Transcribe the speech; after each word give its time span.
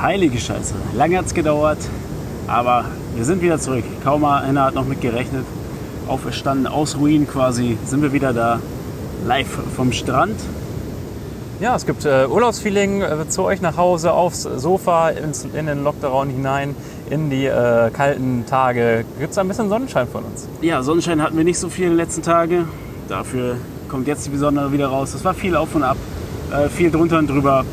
Heilige 0.00 0.38
Scheiße. 0.38 0.74
Lange 0.94 1.18
hat 1.18 1.26
es 1.26 1.34
gedauert, 1.34 1.78
aber 2.46 2.84
wir 3.16 3.24
sind 3.24 3.42
wieder 3.42 3.58
zurück. 3.58 3.82
Kaum 4.04 4.24
einer 4.24 4.66
hat 4.66 4.74
noch 4.74 4.86
mit 4.86 5.00
gerechnet. 5.00 5.44
Auferstanden 6.06 6.68
aus 6.68 6.96
Ruinen 6.96 7.26
quasi, 7.26 7.76
sind 7.84 8.02
wir 8.02 8.12
wieder 8.12 8.32
da. 8.32 8.60
Live 9.26 9.58
vom 9.74 9.90
Strand. 9.90 10.36
Ja, 11.60 11.74
es 11.74 11.84
gibt 11.84 12.04
äh, 12.04 12.26
Urlaubsfeeling 12.30 13.02
äh, 13.02 13.28
zu 13.28 13.42
euch 13.42 13.60
nach 13.60 13.76
Hause, 13.76 14.12
aufs 14.12 14.42
Sofa, 14.42 15.08
ins, 15.08 15.44
in 15.52 15.66
den 15.66 15.82
Lockdown 15.82 16.28
hinein, 16.28 16.76
in 17.10 17.28
die 17.28 17.46
äh, 17.46 17.90
kalten 17.90 18.46
Tage. 18.46 19.04
Gibt 19.18 19.32
es 19.32 19.38
ein 19.38 19.48
bisschen 19.48 19.68
Sonnenschein 19.68 20.06
von 20.06 20.22
uns? 20.22 20.46
Ja, 20.62 20.80
Sonnenschein 20.84 21.20
hatten 21.20 21.36
wir 21.36 21.42
nicht 21.42 21.58
so 21.58 21.68
viel 21.68 21.86
in 21.86 21.90
den 21.90 21.96
letzten 21.96 22.22
Tagen. 22.22 22.68
Dafür 23.08 23.56
kommt 23.88 24.06
jetzt 24.06 24.24
die 24.26 24.30
Besondere 24.30 24.70
wieder 24.70 24.86
raus. 24.86 25.10
Das 25.10 25.24
war 25.24 25.34
viel 25.34 25.56
auf 25.56 25.74
und 25.74 25.82
ab, 25.82 25.96
äh, 26.52 26.68
viel 26.68 26.92
drunter 26.92 27.18
und 27.18 27.28
drüber. 27.28 27.64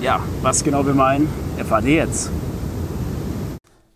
Ja, 0.00 0.20
was 0.42 0.62
genau 0.62 0.86
wir 0.86 0.94
meinen, 0.94 1.26
erfahrt 1.58 1.84
ihr 1.84 2.04
jetzt. 2.04 2.30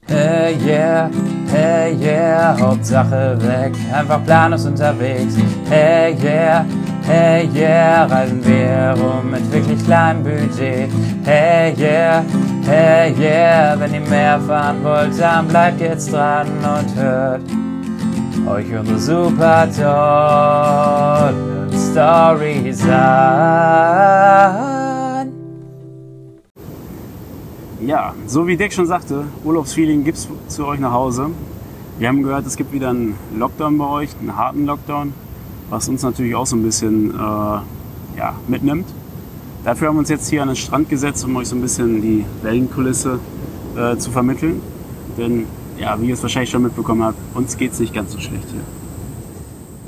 Hey 0.06 0.56
yeah, 0.66 1.08
hey 1.52 1.94
yeah, 1.94 2.56
Hauptsache 2.58 3.38
weg, 3.42 3.72
einfach 3.92 4.24
planlos 4.24 4.66
unterwegs. 4.66 5.36
Hey 5.68 6.16
yeah, 6.20 6.64
hey 7.06 7.48
yeah, 7.54 8.06
reisen 8.06 8.44
wir 8.44 8.96
rum 9.00 9.30
mit 9.30 9.52
wirklich 9.52 9.84
kleinem 9.84 10.24
Budget. 10.24 10.90
Hey 11.24 11.72
yeah, 11.78 12.24
hey 12.66 13.14
yeah, 13.16 13.78
wenn 13.78 13.94
ihr 13.94 14.00
mehr 14.00 14.40
fahren 14.40 14.82
wollt, 14.82 15.16
dann 15.20 15.46
bleibt 15.46 15.80
jetzt 15.80 16.12
dran 16.12 16.48
und 16.58 16.92
hört 16.96 17.42
euch 18.48 18.74
unsere 18.76 18.98
super 18.98 19.68
tollen 19.76 21.70
Stories 21.72 22.82
an. 22.88 24.79
Ja, 27.86 28.12
so 28.26 28.46
wie 28.46 28.58
Dick 28.58 28.74
schon 28.74 28.84
sagte, 28.84 29.24
Urlaubsfeeling 29.42 30.04
gibt 30.04 30.18
es 30.18 30.28
zu 30.48 30.66
euch 30.66 30.78
nach 30.80 30.92
Hause. 30.92 31.28
Wir 31.98 32.08
haben 32.08 32.22
gehört, 32.22 32.46
es 32.46 32.56
gibt 32.56 32.74
wieder 32.74 32.90
einen 32.90 33.16
Lockdown 33.34 33.78
bei 33.78 33.86
euch, 33.86 34.10
einen 34.20 34.36
harten 34.36 34.66
Lockdown, 34.66 35.14
was 35.70 35.88
uns 35.88 36.02
natürlich 36.02 36.34
auch 36.34 36.44
so 36.44 36.56
ein 36.56 36.62
bisschen 36.62 37.10
äh, 37.10 37.14
ja, 38.18 38.34
mitnimmt. 38.48 38.86
Dafür 39.64 39.88
haben 39.88 39.94
wir 39.94 40.00
uns 40.00 40.10
jetzt 40.10 40.28
hier 40.28 40.42
an 40.42 40.48
den 40.48 40.56
Strand 40.56 40.90
gesetzt, 40.90 41.24
um 41.24 41.34
euch 41.36 41.48
so 41.48 41.56
ein 41.56 41.62
bisschen 41.62 42.02
die 42.02 42.26
Wellenkulisse 42.42 43.18
äh, 43.76 43.96
zu 43.96 44.10
vermitteln. 44.10 44.60
Denn, 45.16 45.46
ja, 45.78 45.98
wie 46.02 46.08
ihr 46.08 46.14
es 46.14 46.22
wahrscheinlich 46.22 46.50
schon 46.50 46.62
mitbekommen 46.62 47.02
habt, 47.02 47.16
uns 47.34 47.56
geht 47.56 47.72
es 47.72 47.80
nicht 47.80 47.94
ganz 47.94 48.12
so 48.12 48.18
schlecht 48.18 48.44
hier. 48.50 48.60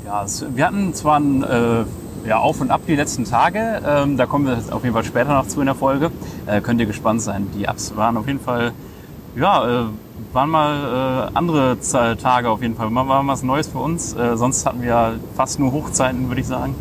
Ja, 0.05 0.25
wir 0.55 0.65
hatten 0.65 0.95
zwar 0.95 1.19
ein 1.19 1.43
äh, 1.43 1.83
ja, 2.25 2.39
Auf 2.39 2.61
und 2.61 2.71
Ab 2.71 2.81
die 2.87 2.95
letzten 2.95 3.25
Tage, 3.25 3.81
ähm, 3.85 4.17
da 4.17 4.25
kommen 4.25 4.45
wir 4.45 4.57
auf 4.73 4.83
jeden 4.83 4.93
Fall 4.93 5.03
später 5.03 5.33
noch 5.33 5.47
zu 5.47 5.59
in 5.59 5.65
der 5.65 5.75
Folge. 5.75 6.11
Äh, 6.45 6.61
könnt 6.61 6.79
ihr 6.79 6.85
gespannt 6.85 7.21
sein. 7.21 7.47
Die 7.55 7.67
Ups 7.67 7.95
waren 7.95 8.17
auf 8.17 8.27
jeden 8.27 8.39
Fall, 8.39 8.71
ja, 9.35 9.83
äh, 9.83 9.85
waren 10.31 10.49
mal 10.49 11.29
äh, 11.33 11.37
andere 11.37 11.77
Tage 11.79 12.49
auf 12.49 12.61
jeden 12.61 12.75
Fall. 12.75 12.89
Mal 12.89 13.07
war 13.07 13.25
was 13.27 13.43
Neues 13.43 13.67
für 13.67 13.79
uns. 13.79 14.13
Äh, 14.13 14.37
sonst 14.37 14.65
hatten 14.65 14.81
wir 14.81 15.15
fast 15.35 15.59
nur 15.59 15.71
Hochzeiten, 15.71 16.27
würde 16.27 16.41
ich 16.41 16.47
sagen. 16.47 16.75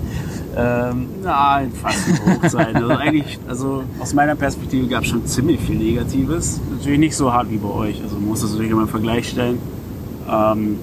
Ähm, 0.56 1.08
Nein, 1.22 1.72
fast 1.72 1.98
eine 2.08 2.36
Hochzeit. 2.36 2.74
Also 2.76 2.88
eigentlich, 2.88 3.38
also 3.48 3.84
aus 4.00 4.14
meiner 4.14 4.36
Perspektive 4.36 4.86
gab 4.86 5.02
es 5.02 5.08
schon 5.08 5.26
ziemlich 5.26 5.60
viel 5.60 5.76
Negatives. 5.76 6.60
Natürlich 6.70 6.98
nicht 6.98 7.16
so 7.16 7.32
hart 7.32 7.50
wie 7.50 7.56
bei 7.56 7.68
euch. 7.68 8.02
Also 8.02 8.16
man 8.16 8.28
muss 8.28 8.42
das 8.42 8.50
natürlich 8.52 8.70
immer 8.70 8.82
im 8.82 8.88
Vergleich 8.88 9.28
stellen. 9.28 9.58
Ähm, 10.30 10.78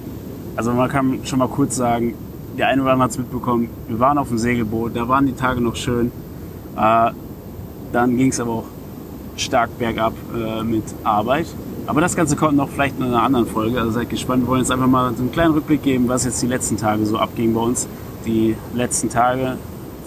also 0.56 0.72
man 0.72 0.88
kann 0.88 1.20
schon 1.24 1.38
mal 1.38 1.48
kurz 1.48 1.76
sagen, 1.76 2.14
der 2.56 2.68
eine 2.68 2.82
oder 2.82 2.92
andere 2.92 3.04
hat 3.04 3.10
es 3.12 3.18
mitbekommen, 3.18 3.68
wir 3.88 3.98
waren 3.98 4.18
auf 4.18 4.28
dem 4.28 4.38
Segelboot, 4.38 4.96
da 4.96 5.08
waren 5.08 5.26
die 5.26 5.34
Tage 5.34 5.60
noch 5.60 5.76
schön. 5.76 6.12
Äh, 6.76 7.10
dann 7.92 8.16
ging 8.16 8.28
es 8.28 8.40
aber 8.40 8.52
auch 8.52 8.64
stark 9.36 9.78
bergab 9.78 10.12
äh, 10.34 10.62
mit 10.62 10.84
Arbeit. 11.02 11.46
Aber 11.86 12.00
das 12.00 12.14
Ganze 12.14 12.36
kommt 12.36 12.56
noch 12.56 12.68
vielleicht 12.68 12.98
in 12.98 13.04
einer 13.04 13.22
anderen 13.22 13.46
Folge. 13.46 13.80
Also 13.80 13.92
seid 13.92 14.10
gespannt. 14.10 14.44
Wir 14.44 14.48
wollen 14.48 14.60
jetzt 14.60 14.70
einfach 14.70 14.86
mal 14.86 15.12
so 15.14 15.22
einen 15.22 15.32
kleinen 15.32 15.54
Rückblick 15.54 15.82
geben, 15.82 16.08
was 16.08 16.24
jetzt 16.24 16.40
die 16.42 16.46
letzten 16.46 16.76
Tage 16.76 17.04
so 17.06 17.18
abging 17.18 17.54
bei 17.54 17.60
uns. 17.60 17.88
Die 18.26 18.54
letzten 18.74 19.08
Tage, 19.08 19.56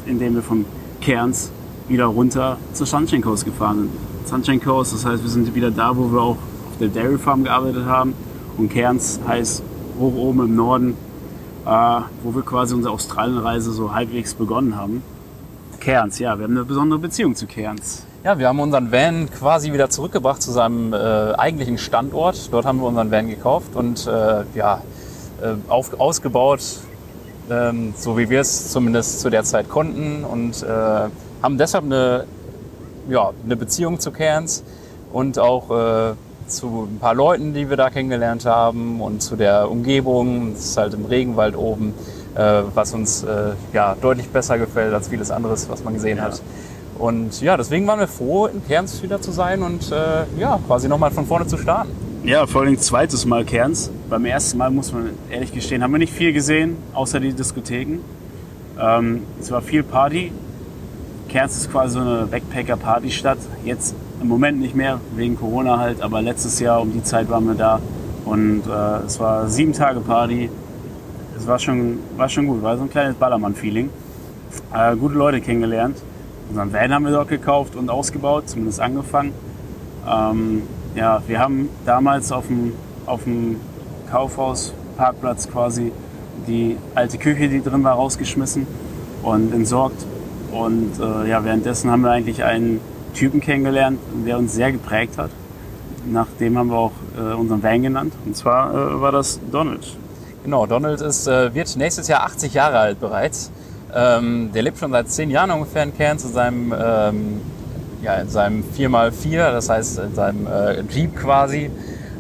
in 0.06 0.20
denen 0.20 0.36
wir 0.36 0.44
vom 0.44 0.66
Cairns 1.02 1.52
wieder 1.90 2.06
runter 2.06 2.58
zur 2.74 2.88
Sunshine 2.88 3.22
Coast 3.22 3.44
gefahren 3.44 3.90
sind. 3.90 4.30
Sunshine 4.30 4.60
Coast, 4.60 4.94
das 4.94 5.06
heißt, 5.06 5.24
wir 5.24 5.30
sind 5.30 5.54
wieder 5.56 5.72
da, 5.72 5.98
wo 5.98 6.12
wir 6.12 6.22
auch 6.22 6.38
auf 6.38 6.78
der 6.80 6.88
Dairy 6.88 7.18
Farm 7.18 7.44
gearbeitet 7.44 7.86
haben. 7.86 8.14
Und 8.58 8.72
Cairns 8.72 9.20
heißt 9.28 9.64
hoch 10.00 10.16
oben 10.16 10.42
im 10.42 10.56
Norden, 10.56 10.96
äh, 11.66 11.70
wo 12.24 12.36
wir 12.36 12.44
quasi 12.44 12.74
unsere 12.76 12.94
Australienreise 12.94 13.72
so 13.72 13.94
halbwegs 13.94 14.34
begonnen 14.34 14.76
haben. 14.76 15.04
Cairns, 15.80 16.20
ja, 16.20 16.38
wir 16.38 16.46
haben 16.46 16.56
eine 16.56 16.66
besondere 16.66 17.00
Beziehung 17.00 17.36
zu 17.36 17.46
Cairns. 17.46 18.06
ja, 18.24 18.40
wir 18.40 18.48
haben 18.48 18.60
unseren 18.60 18.92
Van 18.92 19.30
quasi 19.30 19.74
wieder 19.74 19.90
zurückgebracht 19.90 20.42
zu 20.42 20.52
seinem 20.52 20.94
äh, 20.94 20.98
eigentlichen 21.34 21.78
Standort. 21.78 22.54
Dort 22.54 22.66
haben 22.66 22.80
wir 22.80 22.88
unseren 22.88 23.12
Van 23.12 23.28
gekauft 23.28 23.76
und 23.76 24.08
äh, 24.08 24.44
ja, 24.56 24.82
äh, 25.42 25.56
auf, 25.68 26.00
ausgebaut, 26.00 26.62
ähm, 27.50 27.94
so 27.98 28.18
wie 28.18 28.30
wir 28.30 28.40
es 28.40 28.72
zumindest 28.72 29.20
zu 29.20 29.30
der 29.30 29.44
Zeit 29.44 29.68
konnten 29.68 30.24
und 30.24 30.64
äh, 30.64 30.68
haben 31.42 31.58
deshalb 31.58 31.84
eine, 31.84 32.26
ja, 33.10 33.32
eine 33.44 33.58
Beziehung 33.58 34.00
zu 34.00 34.12
Cairns 34.12 34.64
und 35.12 35.38
auch 35.38 35.70
äh, 35.70 36.14
zu 36.48 36.88
ein 36.92 37.00
paar 37.00 37.16
Leuten, 37.16 37.54
die 37.54 37.70
wir 37.70 37.78
da 37.78 37.90
kennengelernt 37.90 38.46
haben 38.46 39.02
und 39.02 39.22
zu 39.22 39.36
der 39.36 39.70
Umgebung. 39.70 40.54
Es 40.54 40.66
ist 40.66 40.78
halt 40.78 40.94
im 40.94 41.06
Regenwald 41.06 41.56
oben, 41.56 41.94
äh, 42.36 42.62
was 42.74 42.94
uns 42.94 43.24
äh, 43.24 43.52
ja, 43.74 43.96
deutlich 44.02 44.30
besser 44.30 44.58
gefällt 44.58 44.94
als 44.94 45.08
vieles 45.08 45.32
anderes, 45.32 45.70
was 45.70 45.84
man 45.84 45.94
gesehen 45.94 46.18
Ja. 46.18 46.24
hat. 46.26 46.42
Und 47.00 47.42
ja, 47.42 47.58
deswegen 47.58 47.88
waren 47.88 48.00
wir 48.00 48.08
froh, 48.08 48.46
in 48.46 48.66
Cairns 48.68 49.02
wieder 49.02 49.20
zu 49.20 49.32
sein 49.32 49.64
und 49.64 49.92
äh, 49.92 50.26
ja, 50.40 50.60
quasi 50.68 50.88
nochmal 50.88 51.12
von 51.12 51.26
vorne 51.26 51.48
zu 51.48 51.58
starten. 51.58 51.90
Ja, 52.24 52.46
vor 52.46 52.62
allem 52.62 52.78
zweites 52.78 53.26
Mal 53.26 53.44
Cairns. 53.46 53.90
Beim 54.10 54.24
ersten 54.26 54.58
Mal, 54.58 54.70
muss 54.70 54.94
man 54.94 55.10
ehrlich 55.30 55.52
gestehen, 55.52 55.84
haben 55.84 55.92
wir 55.92 55.98
nicht 55.98 56.14
viel 56.14 56.32
gesehen, 56.34 56.78
außer 56.94 57.20
die 57.20 57.34
Diskotheken. 57.34 58.00
Ähm, 58.80 59.24
es 59.42 59.52
war 59.52 59.62
viel 59.62 59.84
Party. 59.84 60.32
Cairns 61.30 61.58
ist 61.58 61.72
quasi 61.72 61.96
so 61.96 62.00
eine 62.00 62.28
Backpacker-Partystadt. 62.28 63.40
Jetzt 63.66 63.96
im 64.24 64.30
Moment 64.30 64.60
nicht 64.60 64.74
mehr, 64.74 65.00
wegen 65.16 65.36
Corona 65.36 65.78
halt, 65.78 66.02
aber 66.02 66.22
letztes 66.22 66.60
Jahr 66.60 66.82
um 66.82 66.92
die 66.92 67.04
Zeit 67.04 67.30
waren 67.30 67.46
wir 67.46 67.56
da. 67.56 67.80
Und 68.26 68.64
äh, 68.66 69.06
es 69.06 69.20
war 69.20 69.48
sieben 69.50 69.74
Tage 69.74 70.00
Party. 70.00 70.50
Es 71.38 71.46
war 71.46 71.60
schon, 71.60 72.00
war 72.16 72.30
schon 72.30 72.48
gut, 72.48 72.64
war 72.64 72.78
so 72.78 72.84
ein 72.84 72.90
kleines 72.90 73.16
Ballermann-Feeling. 73.16 73.90
Äh, 74.74 74.96
gute 74.96 75.16
Leute 75.16 75.42
kennengelernt. 75.42 75.98
Unseren 76.50 76.72
Van 76.72 76.94
haben 76.94 77.06
wir 77.06 77.12
dort 77.12 77.28
gekauft 77.28 77.76
und 77.76 77.90
ausgebaut, 77.90 78.50
zumindest 78.50 78.80
angefangen. 78.80 79.34
Ähm, 80.10 80.64
ja, 80.96 81.22
wir 81.28 81.40
haben 81.40 81.70
damals 81.86 82.32
auf 82.32 82.48
dem, 82.48 82.74
auf 83.06 83.24
dem 83.26 83.58
Kaufhausparkplatz 84.10 85.50
quasi 85.50 85.92
die 86.48 86.78
alte 86.96 87.18
Küche, 87.18 87.50
die 87.50 87.62
drin 87.62 87.84
war, 87.84 87.96
rausgeschmissen 87.96 88.68
und 89.22 89.54
entsorgt. 89.54 90.06
Und 90.52 90.92
äh, 91.00 91.30
ja, 91.30 91.44
währenddessen 91.44 91.92
haben 91.92 92.04
wir 92.04 92.12
eigentlich 92.12 92.44
einen 92.44 92.80
Typen 93.14 93.40
kennengelernt, 93.40 94.00
der 94.26 94.38
uns 94.38 94.54
sehr 94.54 94.72
geprägt 94.72 95.18
hat. 95.18 95.30
Nach 96.06 96.28
dem 96.40 96.58
haben 96.58 96.70
wir 96.70 96.78
auch 96.78 96.92
äh, 97.18 97.34
unseren 97.34 97.64
Van 97.64 97.82
genannt. 97.82 98.14
Und 98.26 98.36
zwar 98.36 98.72
äh, 98.72 99.02
war 99.02 99.12
das 99.12 99.40
Donald. 99.52 99.86
Genau, 100.44 100.66
Donald 100.66 101.00
ist, 101.02 101.28
äh, 101.28 101.54
wird 101.54 101.76
nächstes 101.78 102.08
Jahr 102.08 102.24
80 102.24 102.54
Jahre 102.54 102.78
alt 102.78 103.00
bereits. 103.00 103.52
Ähm, 103.96 104.52
der 104.54 104.64
lebt 104.64 104.80
schon 104.80 104.92
seit 104.92 105.10
10 105.10 105.30
Jahren 105.30 105.52
ungefähr 105.52 105.84
in 105.84 105.96
Cairns 105.96 106.26
in 106.26 106.34
seinem, 106.34 106.74
ähm, 106.78 107.42
ja, 108.02 108.16
in 108.16 108.30
seinem 108.30 108.64
4x4, 108.76 109.52
das 109.52 109.70
heißt 109.70 110.00
in 110.00 110.16
seinem 110.16 110.48
äh, 110.48 110.82
Jeep 110.90 111.16
quasi. 111.16 111.70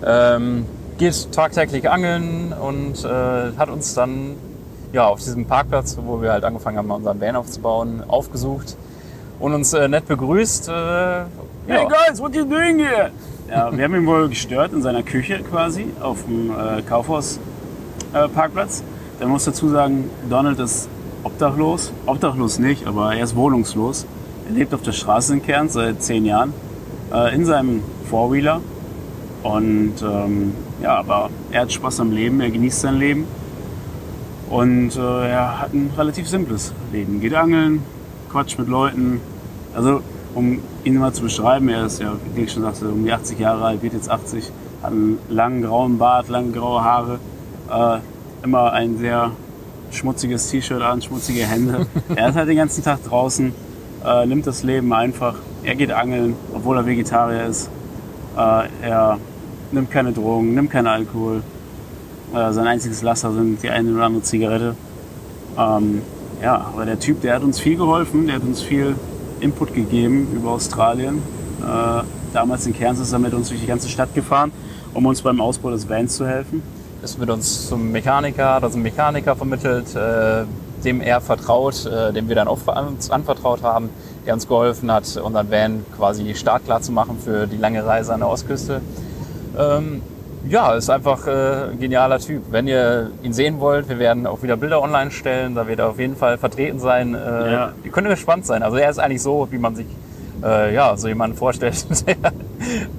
Ähm, 0.05 0.65
geht 0.97 1.31
tagtäglich 1.31 1.89
angeln 1.89 2.53
und 2.53 3.03
äh, 3.03 3.57
hat 3.57 3.69
uns 3.69 3.93
dann 3.95 4.35
ja, 4.93 5.07
auf 5.07 5.19
diesem 5.19 5.45
Parkplatz, 5.45 5.97
wo 6.01 6.21
wir 6.21 6.31
halt 6.31 6.45
angefangen 6.45 6.77
haben, 6.77 6.91
unseren 6.91 7.19
Van 7.19 7.35
aufzubauen, 7.35 8.03
aufgesucht 8.07 8.77
und 9.43 9.53
uns 9.53 9.73
äh, 9.73 9.89
nett 9.89 10.07
begrüßt. 10.07 10.69
Äh, 10.69 10.71
ja. 10.71 11.27
Hey 11.67 11.85
guys, 11.85 12.21
what 12.21 12.34
you 12.34 12.45
doing 12.45 12.79
here? 12.79 13.11
Ja, 13.49 13.75
wir 13.75 13.84
haben 13.84 13.93
ihn 13.93 14.05
wohl 14.05 14.29
gestört 14.29 14.72
in 14.72 14.81
seiner 14.81 15.03
Küche 15.03 15.40
quasi 15.40 15.87
auf 15.99 16.23
dem 16.23 16.49
äh, 16.49 16.81
Kaufhausparkplatz. 16.81 18.79
Äh. 18.79 18.84
Dann 19.19 19.29
muss 19.29 19.43
dazu 19.43 19.67
sagen, 19.67 20.09
Donald 20.29 20.59
ist 20.59 20.87
obdachlos. 21.25 21.91
Obdachlos 22.05 22.57
nicht, 22.57 22.87
aber 22.87 23.16
er 23.16 23.23
ist 23.25 23.35
wohnungslos. 23.35 24.05
Er 24.47 24.53
lebt 24.53 24.73
auf 24.73 24.81
der 24.81 24.93
Straße 24.93 25.34
in 25.34 25.43
Kern 25.43 25.67
seit 25.67 26.01
zehn 26.01 26.23
Jahren 26.23 26.53
äh, 27.13 27.35
in 27.35 27.43
seinem 27.43 27.84
Four-Wheeler. 28.09 28.61
Und 29.43 29.96
ähm, 30.01 30.53
ja, 30.81 30.96
aber 30.99 31.29
er 31.51 31.63
hat 31.63 31.73
Spaß 31.73 31.99
am 31.99 32.13
Leben, 32.13 32.39
er 32.39 32.49
genießt 32.49 32.79
sein 32.79 32.96
Leben. 32.96 33.28
Und 34.49 34.96
äh, 34.96 35.29
er 35.31 35.59
hat 35.59 35.73
ein 35.73 35.91
relativ 35.97 36.29
simples 36.29 36.72
Leben. 36.93 37.19
Geht 37.19 37.35
angeln, 37.35 37.84
quatscht 38.31 38.57
mit 38.57 38.69
Leuten. 38.69 39.19
Also, 39.75 40.02
um 40.35 40.59
ihn 40.84 40.97
mal 40.97 41.14
zu 41.14 41.23
beschreiben, 41.23 41.70
er 41.70 41.85
ist 41.85 41.99
ja, 41.99 42.14
wie 42.35 42.41
ich 42.41 42.52
schon 42.52 42.64
sagte, 42.64 42.87
um 42.90 43.03
die 43.03 43.11
80 43.11 43.40
Jahre 43.40 43.66
alt, 43.66 43.81
wird 43.81 43.93
jetzt 43.93 44.09
80, 44.09 44.52
hat 44.81 44.91
einen 44.91 45.17
langen 45.29 45.64
grauen 45.64 45.97
Bart, 45.97 46.29
lange 46.29 46.52
graue 46.52 46.84
Haare, 46.84 47.20
äh, 47.72 47.99
immer 48.43 48.73
ein 48.73 48.97
sehr 48.97 49.31
schmutziges 49.91 50.49
T-Shirt 50.49 50.81
an, 50.81 51.02
schmutzige 51.02 51.46
Hände. 51.46 51.87
er 52.16 52.29
ist 52.29 52.35
halt 52.35 52.49
den 52.49 52.58
ganzen 52.58 52.84
Tag 52.84 53.03
draußen, 53.03 53.53
äh, 54.05 54.25
nimmt 54.25 54.46
das 54.47 54.64
Leben 54.64 54.91
einfach. 54.93 55.35
Er 55.64 55.75
geht 55.75 55.91
angeln, 55.91 56.35
obwohl 56.53 56.78
er 56.78 56.85
Vegetarier 56.85 57.46
ist. 57.46 57.70
Äh, 58.37 58.67
er 58.81 59.17
nimmt 59.72 59.91
keine 59.91 60.11
Drogen, 60.11 60.53
nimmt 60.53 60.72
keinen 60.72 60.87
Alkohol. 60.87 61.41
Äh, 62.34 62.52
sein 62.52 62.67
einziges 62.67 63.02
Laster 63.02 63.31
sind 63.31 63.64
die 63.64 63.70
eine 63.70 63.93
oder 63.93 64.05
andere 64.05 64.23
Zigarette. 64.23 64.75
Ähm, 65.58 66.02
ja, 66.41 66.55
aber 66.73 66.85
der 66.85 66.99
Typ, 66.99 67.22
der 67.22 67.35
hat 67.35 67.43
uns 67.43 67.59
viel 67.59 67.78
geholfen, 67.78 68.28
der 68.28 68.35
hat 68.37 68.43
uns 68.43 68.61
viel 68.61 68.96
Input 69.43 69.73
gegeben 69.73 70.28
über 70.34 70.51
Australien. 70.51 71.22
Äh, 71.61 72.03
damals 72.34 72.66
in 72.66 72.73
Cairns 72.73 72.99
ist 72.99 73.13
er 73.13 73.19
mit 73.19 73.34
uns 73.34 73.49
durch 73.49 73.61
die 73.61 73.67
ganze 73.67 73.90
Stadt 73.90 74.13
gefahren, 74.16 74.51
um 74.93 75.05
uns 75.05 75.22
beim 75.22 75.40
Ausbau 75.41 75.69
des 75.72 75.87
Vans 75.90 76.16
zu 76.16 76.25
helfen. 76.25 76.63
Ist 77.03 77.19
mit 77.19 77.29
uns 77.29 77.67
zum 77.67 77.91
Mechaniker, 77.91 78.59
da 78.61 78.69
sind 78.69 78.81
Mechaniker 78.81 79.35
vermittelt, 79.35 79.93
äh, 79.95 80.45
dem 80.84 81.01
er 81.01 81.22
vertraut, 81.22 81.85
äh, 81.85 82.13
dem 82.13 82.29
wir 82.29 82.35
dann 82.35 82.47
auch 82.47 82.59
uns 82.87 83.11
anvertraut 83.11 83.61
haben, 83.61 83.90
der 84.25 84.34
uns 84.34 84.47
geholfen 84.47 84.91
hat, 84.91 85.17
unseren 85.17 85.51
Van 85.51 85.85
quasi 85.96 86.34
startklar 86.34 86.81
zu 86.81 86.91
machen 86.91 87.17
für 87.23 87.46
die 87.46 87.57
lange 87.57 87.85
Reise 87.85 88.13
an 88.13 88.22
der 88.22 88.29
Ostküste. 88.29 88.81
Ähm, 89.57 90.01
ja, 90.49 90.73
ist 90.73 90.90
einfach 90.90 91.28
äh, 91.28 91.72
ein 91.72 91.79
genialer 91.79 92.19
Typ. 92.19 92.43
Wenn 92.51 92.67
ihr 92.67 93.11
ihn 93.23 93.34
sehen 93.34 93.59
wollt, 93.59 93.90
wir 93.90 93.99
werden 93.99 94.28
auch 94.28 94.43
wieder 94.43 94.57
Bilder 94.57 94.81
online 94.81 95.11
stellen, 95.11 95.55
da 95.55 95.67
wird 95.67 95.79
er 95.79 95.90
auf 95.90 95.99
jeden 95.99 96.16
Fall 96.16 96.37
vertreten 96.37 96.79
sein. 96.79 97.16
Äh, 97.16 97.51
Ja. 97.51 97.72
Ihr 97.84 97.91
könnt 97.91 98.07
gespannt 98.09 98.45
sein. 98.45 98.63
Also 98.63 98.78
er 98.78 98.90
ist 98.90 98.99
eigentlich 98.99 99.22
so, 99.22 99.47
wie 99.51 99.57
man 99.57 99.75
sich 99.75 99.87
äh, 100.43 100.73
ja, 100.73 100.95
so 100.97 101.07
jemanden 101.07 101.37
vorstellt, 101.37 101.85
der 102.07 102.16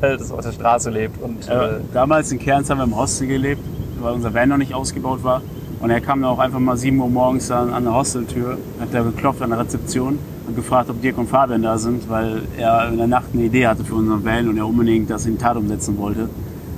halt 0.00 0.25
so 0.25 0.35
auf 0.37 0.41
der 0.41 0.52
Straße 0.52 0.91
lebt. 0.91 1.23
Und, 1.23 1.49
Äh, 1.49 1.52
äh, 1.52 1.81
damals 1.93 2.32
in 2.32 2.38
Cairns 2.38 2.70
haben 2.70 2.79
wir 2.79 2.85
im 2.85 2.96
Hostel 2.96 3.26
gelebt, 3.26 3.62
weil 4.00 4.12
unser 4.14 4.32
Van 4.32 4.49
noch 4.49 4.56
nicht 4.56 4.75
ausgebaut 4.75 5.23
war. 5.23 5.43
Und 5.81 5.90
er 5.90 6.00
kam 6.00 6.23
dann 6.23 6.31
auch 6.31 6.38
einfach 6.38 6.61
mal 6.61 6.79
7 6.79 6.99
Uhr 6.99 7.08
morgens 7.08 7.50
an, 7.50 7.70
an 7.75 7.85
der 7.85 7.94
Hosteltür, 7.94 8.56
hat 8.81 8.88
da 8.93 9.02
geklopft 9.02 9.43
an 9.43 9.50
der 9.50 9.58
Rezeption 9.58 10.19
und 10.47 10.56
gefragt, 10.56 10.88
ob 10.88 11.02
Dirk 11.02 11.19
und 11.19 11.29
Fabian 11.29 11.62
da 11.62 11.76
sind, 11.76 12.08
weil 12.08 12.43
er 12.56 12.88
in 12.88 12.97
der 12.97 13.06
Nacht 13.06 13.26
eine 13.35 13.43
Idee 13.43 13.67
hatte 13.67 13.85
für 13.85 13.94
unseren 13.94 14.25
Van 14.25 14.49
und 14.49 14.56
er 14.56 14.67
unbedingt 14.67 15.11
das 15.11 15.26
in 15.26 15.38
Tat 15.38 15.58
umsetzen 15.58 15.99
wollte. 15.99 16.31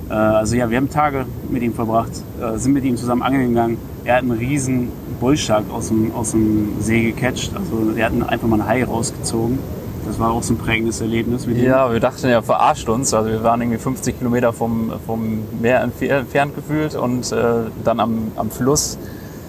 Äh, 0.09 0.13
also 0.13 0.55
ja, 0.55 0.69
wir 0.69 0.77
haben 0.77 0.89
Tage 0.89 1.25
mit 1.49 1.61
ihm 1.63 1.73
verbracht, 1.73 2.11
äh, 2.41 2.57
sind 2.57 2.73
mit 2.73 2.83
ihm 2.85 2.97
zusammen 2.97 3.21
angeln 3.21 3.49
gegangen. 3.49 3.77
Er 4.05 4.15
hat 4.17 4.23
einen 4.23 4.31
riesen 4.31 4.89
Bullshark 5.19 5.65
aus 5.71 5.89
dem, 5.89 6.13
aus 6.15 6.31
dem 6.31 6.75
See 6.79 7.11
gecatcht. 7.11 7.51
Also 7.55 7.91
er 7.97 8.05
hat 8.05 8.13
einfach 8.29 8.47
mal 8.47 8.59
einen 8.61 8.67
Hai 8.69 8.83
rausgezogen. 8.85 9.59
Das 10.05 10.19
war 10.19 10.31
auch 10.31 10.41
so 10.43 10.53
ein 10.53 10.57
prägendes 10.57 11.01
Erlebnis 11.01 11.45
mit 11.47 11.57
ihm. 11.57 11.65
Ja, 11.65 11.91
wir 11.91 11.99
dachten, 11.99 12.27
er 12.27 12.41
verarscht 12.41 12.87
uns. 12.87 13.13
Also 13.13 13.29
wir 13.29 13.43
waren 13.43 13.59
irgendwie 13.61 13.77
50 13.79 14.17
Kilometer 14.17 14.53
vom, 14.53 14.93
vom 15.05 15.39
Meer 15.61 15.85
entf- 15.85 16.07
entfernt 16.07 16.55
gefühlt 16.55 16.95
und 16.95 17.29
äh, 17.33 17.43
dann 17.83 17.99
am, 17.99 18.31
am 18.37 18.49
Fluss 18.49 18.97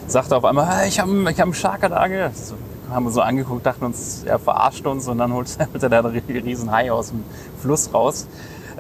sagte 0.08 0.34
er 0.34 0.38
auf 0.38 0.44
einmal, 0.44 0.66
hey, 0.66 0.88
ich 0.88 0.98
habe 0.98 1.12
ich 1.30 1.38
hab 1.38 1.44
einen 1.46 1.54
Shark 1.54 1.82
da 1.82 1.88
ange-" 1.98 2.30
so, 2.34 2.54
Haben 2.92 3.04
wir 3.04 3.12
so 3.12 3.20
angeguckt, 3.20 3.64
dachten 3.66 3.84
uns, 3.84 4.24
er 4.26 4.40
verarscht 4.40 4.84
uns 4.86 5.06
und 5.06 5.18
dann 5.18 5.32
holt 5.32 5.46
holt 5.72 5.82
er 5.82 5.88
da 5.90 5.98
einen 6.00 6.16
ri- 6.16 6.44
riesen 6.44 6.72
Hai 6.72 6.90
aus 6.90 7.10
dem 7.10 7.22
Fluss 7.62 7.94
raus. 7.94 8.26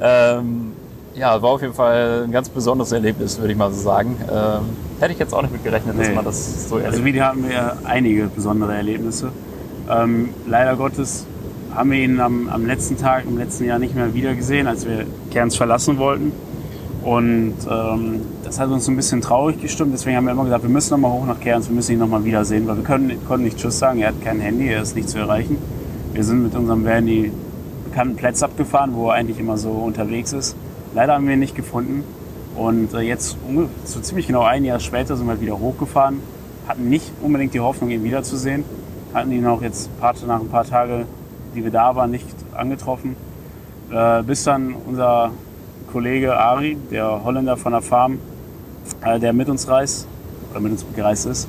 Ähm, 0.00 0.72
ja, 1.18 1.40
war 1.42 1.50
auf 1.50 1.60
jeden 1.62 1.74
Fall 1.74 2.22
ein 2.24 2.32
ganz 2.32 2.48
besonderes 2.48 2.92
Erlebnis, 2.92 3.38
würde 3.38 3.52
ich 3.52 3.58
mal 3.58 3.72
so 3.72 3.80
sagen. 3.80 4.16
Ähm, 4.32 4.60
hätte 5.00 5.12
ich 5.12 5.18
jetzt 5.18 5.34
auch 5.34 5.42
nicht 5.42 5.52
mit 5.52 5.64
gerechnet, 5.64 5.98
dass 5.98 6.08
Nee. 6.08 6.14
man 6.14 6.24
das 6.24 6.68
so 6.68 6.76
Also 6.76 6.86
erlebt. 6.86 7.04
wieder 7.04 7.26
hatten 7.26 7.48
wir 7.48 7.76
einige 7.84 8.26
besondere 8.26 8.74
Erlebnisse. 8.74 9.30
Ähm, 9.90 10.30
leider 10.46 10.76
Gottes 10.76 11.26
haben 11.74 11.90
wir 11.90 11.98
ihn 11.98 12.20
am, 12.20 12.48
am 12.48 12.66
letzten 12.66 12.96
Tag 12.96 13.24
im 13.26 13.36
letzten 13.38 13.64
Jahr 13.64 13.78
nicht 13.78 13.94
mehr 13.94 14.14
wieder 14.14 14.34
gesehen, 14.34 14.66
als 14.66 14.86
wir 14.86 15.06
Cairns 15.32 15.56
verlassen 15.56 15.98
wollten. 15.98 16.32
Und 17.04 17.54
ähm, 17.70 18.20
das 18.42 18.58
hat 18.58 18.68
uns 18.70 18.84
so 18.84 18.92
ein 18.92 18.96
bisschen 18.96 19.20
traurig 19.20 19.60
gestimmt. 19.62 19.92
Deswegen 19.94 20.16
haben 20.16 20.24
wir 20.24 20.32
immer 20.32 20.44
gesagt, 20.44 20.62
wir 20.64 20.70
müssen 20.70 20.90
noch 20.90 20.98
mal 20.98 21.12
hoch 21.12 21.26
nach 21.26 21.40
Cairns, 21.40 21.68
wir 21.68 21.74
müssen 21.76 21.92
ihn 21.92 21.98
noch 22.00 22.08
mal 22.08 22.24
wiedersehen, 22.24 22.66
weil 22.66 22.76
wir 22.76 22.84
können, 22.84 23.12
konnten 23.26 23.44
nicht 23.44 23.56
Tschüss 23.58 23.78
sagen. 23.78 24.00
Er 24.00 24.08
hat 24.08 24.22
kein 24.22 24.40
Handy, 24.40 24.68
er 24.68 24.82
ist 24.82 24.94
nicht 24.96 25.08
zu 25.08 25.18
erreichen. 25.18 25.56
Wir 26.12 26.24
sind 26.24 26.42
mit 26.42 26.54
unserem 26.54 26.84
Van 26.84 27.06
die 27.06 27.30
bekannten 27.84 28.16
Plätze 28.16 28.44
abgefahren, 28.44 28.90
wo 28.94 29.08
er 29.08 29.14
eigentlich 29.14 29.38
immer 29.38 29.56
so 29.56 29.70
unterwegs 29.70 30.32
ist. 30.32 30.56
Leider 30.98 31.14
haben 31.14 31.28
wir 31.28 31.34
ihn 31.34 31.38
nicht 31.38 31.54
gefunden. 31.54 32.02
Und 32.56 32.92
äh, 32.92 33.02
jetzt, 33.02 33.36
so 33.84 34.00
ziemlich 34.00 34.26
genau 34.26 34.42
ein 34.42 34.64
Jahr 34.64 34.80
später, 34.80 35.16
sind 35.16 35.28
wir 35.28 35.40
wieder 35.40 35.56
hochgefahren. 35.56 36.20
Hatten 36.66 36.88
nicht 36.88 37.12
unbedingt 37.22 37.54
die 37.54 37.60
Hoffnung, 37.60 37.90
ihn 37.90 38.02
wiederzusehen. 38.02 38.64
Hatten 39.14 39.30
ihn 39.30 39.46
auch 39.46 39.62
jetzt 39.62 39.96
paar, 40.00 40.12
nach 40.26 40.40
ein 40.40 40.48
paar 40.48 40.64
Tagen, 40.64 41.04
die 41.54 41.62
wir 41.62 41.70
da 41.70 41.94
waren, 41.94 42.10
nicht 42.10 42.26
angetroffen. 42.52 43.14
Äh, 43.92 44.24
bis 44.24 44.42
dann 44.42 44.74
unser 44.74 45.30
Kollege 45.92 46.36
Ari, 46.36 46.76
der 46.90 47.22
Holländer 47.22 47.56
von 47.56 47.70
der 47.70 47.82
Farm, 47.82 48.18
äh, 49.04 49.20
der 49.20 49.32
mit 49.32 49.48
uns 49.48 49.68
reist, 49.68 50.08
oder 50.50 50.58
mit 50.58 50.72
uns 50.72 50.84
gereist 50.96 51.26
ist, 51.26 51.46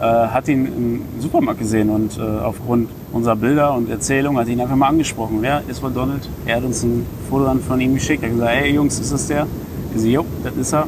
äh, 0.00 0.02
hat 0.02 0.48
ihn 0.48 0.66
im 0.66 1.20
Supermarkt 1.20 1.60
gesehen 1.60 1.90
und 1.90 2.18
äh, 2.18 2.22
aufgrund 2.22 2.88
unserer 3.12 3.36
Bilder 3.36 3.74
und 3.74 3.90
Erzählungen 3.90 4.40
hat 4.40 4.48
ihn 4.48 4.60
einfach 4.60 4.76
mal 4.76 4.88
angesprochen. 4.88 5.38
Wer 5.40 5.62
ist 5.68 5.82
war 5.82 5.90
Donald? 5.90 6.28
Er 6.46 6.56
hat 6.56 6.64
uns 6.64 6.82
ein 6.82 7.06
Foto 7.28 7.44
dann 7.44 7.60
von 7.60 7.80
ihm 7.80 7.94
geschickt. 7.94 8.22
Er 8.22 8.30
hat 8.30 8.36
gesagt, 8.36 8.54
hey 8.54 8.74
Jungs, 8.74 8.98
ist 8.98 9.12
das 9.12 9.26
der? 9.26 9.46
Ich 9.94 10.00
so, 10.00 10.08
jo, 10.08 10.24
das 10.42 10.56
ist 10.56 10.72
er. 10.72 10.86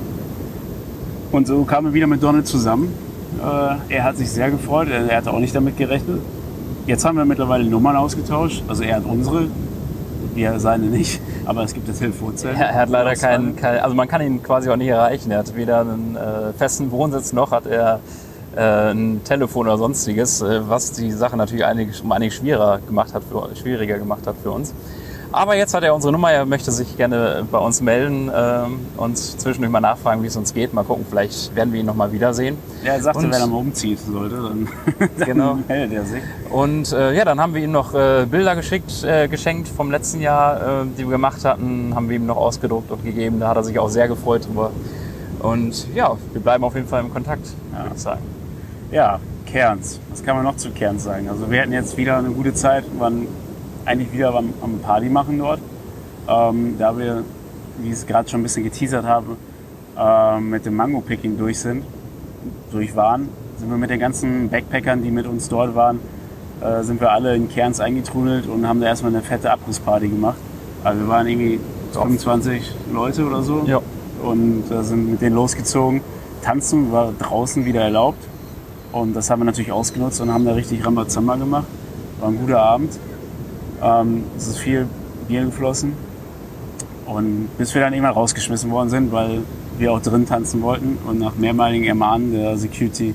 Und 1.30 1.46
so 1.46 1.64
kamen 1.64 1.88
wir 1.88 1.94
wieder 1.94 2.06
mit 2.06 2.22
Donald 2.22 2.46
zusammen. 2.46 2.92
Äh, 3.38 3.94
er 3.94 4.04
hat 4.04 4.16
sich 4.16 4.30
sehr 4.30 4.50
gefreut, 4.50 4.88
er, 4.88 5.10
er 5.10 5.18
hatte 5.18 5.30
auch 5.30 5.40
nicht 5.40 5.54
damit 5.54 5.76
gerechnet. 5.76 6.20
Jetzt 6.86 7.04
haben 7.04 7.16
wir 7.16 7.24
mittlerweile 7.24 7.64
Nummern 7.64 7.96
ausgetauscht. 7.96 8.62
Also 8.66 8.82
er 8.82 8.96
hat 8.96 9.04
unsere, 9.04 9.46
wir 10.34 10.58
seine 10.58 10.86
nicht. 10.86 11.20
Aber 11.44 11.64
es 11.64 11.74
gibt 11.74 11.86
jetzt 11.86 11.98
Telefonzellen. 11.98 12.56
Er, 12.56 12.68
er 12.68 12.74
hat 12.74 12.88
leider 12.88 13.14
keinen, 13.14 13.56
kein, 13.56 13.78
also 13.80 13.94
man 13.94 14.08
kann 14.08 14.22
ihn 14.22 14.42
quasi 14.42 14.70
auch 14.70 14.76
nicht 14.76 14.88
erreichen. 14.88 15.30
Er 15.30 15.38
hat 15.40 15.54
weder 15.54 15.80
einen 15.80 16.16
äh, 16.16 16.52
festen 16.56 16.90
Wohnsitz 16.90 17.32
noch 17.32 17.50
hat 17.50 17.66
er 17.66 18.00
ein 18.56 19.20
Telefon 19.24 19.66
oder 19.66 19.78
sonstiges, 19.78 20.42
äh, 20.42 20.60
was 20.68 20.92
die 20.92 21.10
Sache 21.12 21.36
natürlich 21.36 21.64
um 22.02 22.12
einiges 22.12 22.36
schwieriger 22.36 22.78
gemacht 22.86 23.14
hat 23.14 23.22
für, 23.24 23.48
schwieriger 23.56 23.98
gemacht 23.98 24.26
hat 24.26 24.36
für 24.42 24.50
uns. 24.50 24.72
Aber 25.34 25.56
jetzt 25.56 25.72
hat 25.72 25.82
er 25.82 25.94
unsere 25.94 26.12
Nummer, 26.12 26.30
er 26.30 26.44
möchte 26.44 26.70
sich 26.70 26.94
gerne 26.98 27.42
bei 27.50 27.56
uns 27.56 27.80
melden 27.80 28.30
ähm, 28.34 28.80
und 28.98 29.16
zwischendurch 29.16 29.72
mal 29.72 29.80
nachfragen, 29.80 30.22
wie 30.22 30.26
es 30.26 30.36
uns 30.36 30.52
geht. 30.52 30.74
Mal 30.74 30.84
gucken, 30.84 31.06
vielleicht 31.08 31.56
werden 31.56 31.72
wir 31.72 31.80
ihn 31.80 31.86
nochmal 31.86 32.12
wiedersehen. 32.12 32.58
Ja, 32.84 32.92
er 32.92 33.02
sagte, 33.02 33.20
Und- 33.20 33.32
wenn 33.32 33.40
er 33.40 33.46
mal 33.46 33.56
umziehen 33.56 33.96
sollte, 33.96 34.36
dann, 34.36 34.68
dann 35.18 35.26
Genau. 35.26 35.58
meldet 35.66 35.96
er 35.96 36.04
sich. 36.04 36.22
Und 36.50 36.92
äh, 36.92 37.14
ja, 37.16 37.24
dann 37.24 37.40
haben 37.40 37.54
wir 37.54 37.62
ihm 37.62 37.72
noch 37.72 37.94
äh, 37.94 38.26
Bilder 38.30 38.54
geschickt, 38.54 39.04
äh, 39.04 39.26
geschenkt 39.26 39.68
vom 39.68 39.90
letzten 39.90 40.20
Jahr, 40.20 40.82
äh, 40.82 40.84
die 40.98 41.04
wir 41.04 41.12
gemacht 41.12 41.42
hatten, 41.46 41.92
haben 41.94 42.10
wir 42.10 42.16
ihm 42.16 42.26
noch 42.26 42.36
ausgedruckt 42.36 42.90
und 42.90 43.02
gegeben. 43.02 43.40
Da 43.40 43.48
hat 43.48 43.56
er 43.56 43.64
sich 43.64 43.78
auch 43.78 43.88
sehr 43.88 44.08
gefreut 44.08 44.46
drüber. 44.46 44.70
Und 45.40 45.86
ja, 45.94 46.14
wir 46.34 46.42
bleiben 46.42 46.62
auf 46.62 46.74
jeden 46.74 46.88
Fall 46.88 47.00
im 47.00 47.10
Kontakt, 47.10 47.46
Ja. 47.72 47.84
würde 47.84 47.94
ich 47.96 48.02
sagen. 48.02 48.20
Ja, 48.92 49.20
Cairns. 49.50 49.98
Was 50.10 50.22
kann 50.22 50.36
man 50.36 50.44
noch 50.44 50.56
zu 50.58 50.70
Cairns 50.70 51.04
sagen? 51.04 51.26
Also 51.30 51.50
wir 51.50 51.62
hatten 51.62 51.72
jetzt 51.72 51.96
wieder 51.96 52.18
eine 52.18 52.28
gute 52.28 52.52
Zeit, 52.52 52.84
waren 52.98 53.26
eigentlich 53.86 54.12
wieder 54.12 54.34
am, 54.34 54.52
am 54.60 54.80
Party 54.80 55.08
machen 55.08 55.38
dort. 55.38 55.60
Ähm, 56.28 56.76
da 56.78 56.96
wir, 56.98 57.24
wie 57.78 57.88
ich 57.88 57.94
es 57.94 58.06
gerade 58.06 58.28
schon 58.28 58.40
ein 58.40 58.42
bisschen 58.42 58.64
geteasert 58.64 59.06
habe, 59.06 59.36
äh, 59.98 60.40
mit 60.40 60.66
dem 60.66 60.76
Mango-Picking 60.76 61.38
durch 61.38 61.58
sind, 61.58 61.84
durch 62.70 62.94
waren, 62.94 63.30
sind 63.56 63.70
wir 63.70 63.78
mit 63.78 63.88
den 63.88 63.98
ganzen 63.98 64.50
Backpackern, 64.50 65.02
die 65.02 65.10
mit 65.10 65.26
uns 65.26 65.48
dort 65.48 65.74
waren, 65.74 65.98
äh, 66.60 66.82
sind 66.82 67.00
wir 67.00 67.12
alle 67.12 67.34
in 67.34 67.48
Cairns 67.48 67.80
eingetrudelt 67.80 68.46
und 68.46 68.68
haben 68.68 68.82
da 68.82 68.88
erstmal 68.88 69.12
eine 69.12 69.22
fette 69.22 69.50
Abrissparty 69.50 70.08
gemacht. 70.08 70.36
Also 70.84 71.00
wir 71.00 71.08
waren 71.08 71.26
irgendwie 71.26 71.60
25 71.92 72.74
Leute 72.92 73.24
oder 73.24 73.42
so 73.42 73.64
Ja. 73.66 73.80
und 74.22 74.70
äh, 74.70 74.82
sind 74.82 75.12
mit 75.12 75.22
denen 75.22 75.34
losgezogen. 75.34 76.02
Tanzen 76.42 76.92
war 76.92 77.12
draußen 77.18 77.64
wieder 77.64 77.80
erlaubt 77.80 78.22
und 78.92 79.14
das 79.14 79.30
haben 79.30 79.40
wir 79.40 79.46
natürlich 79.46 79.72
ausgenutzt 79.72 80.20
und 80.20 80.32
haben 80.32 80.44
da 80.44 80.52
richtig 80.52 80.84
Rambazamba 80.84 81.36
gemacht. 81.36 81.66
War 82.20 82.28
ein 82.28 82.38
guter 82.38 82.62
Abend. 82.62 82.98
Ähm, 83.82 84.24
es 84.36 84.46
ist 84.46 84.58
viel 84.58 84.86
Bier 85.28 85.44
geflossen 85.44 85.94
und 87.06 87.48
bis 87.58 87.74
wir 87.74 87.82
dann 87.82 87.92
irgendwann 87.92 88.14
rausgeschmissen 88.14 88.70
worden 88.70 88.90
sind, 88.90 89.12
weil 89.12 89.42
wir 89.78 89.92
auch 89.92 90.00
drin 90.00 90.26
tanzen 90.26 90.62
wollten 90.62 90.98
und 91.06 91.18
nach 91.18 91.34
mehrmaligen 91.34 91.84
Ermahnen 91.84 92.32
der 92.32 92.56
Security 92.56 93.14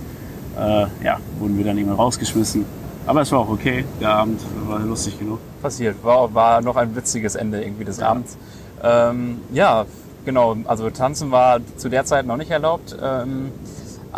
äh, 0.57 0.86
ja, 1.03 1.19
wurden 1.39 1.57
wir 1.57 1.65
dann 1.65 1.77
irgendwann 1.77 1.98
rausgeschmissen. 1.98 2.65
Aber 3.05 3.22
es 3.22 3.31
war 3.31 3.39
auch 3.39 3.50
okay, 3.50 3.86
der 4.01 4.10
Abend 4.10 4.41
war 4.67 4.79
lustig 4.79 5.17
genug. 5.17 5.39
Passiert. 5.62 5.96
War, 6.03 6.34
war 6.34 6.62
noch 6.62 6.75
ein 6.75 6.93
witziges 6.96 7.36
Ende 7.36 7.63
irgendwie 7.63 7.86
des 7.86 8.01
Abends. 8.01 8.38
Ähm, 8.84 9.39
ja, 9.53 9.86
genau. 10.25 10.57
Also 10.65 10.89
tanzen 10.89 11.31
war 11.31 11.60
zu 11.77 11.88
der 11.88 12.03
Zeit 12.03 12.25
noch 12.25 12.36
nicht 12.36 12.51
erlaubt. 12.51 12.98
Ähm, 13.01 13.51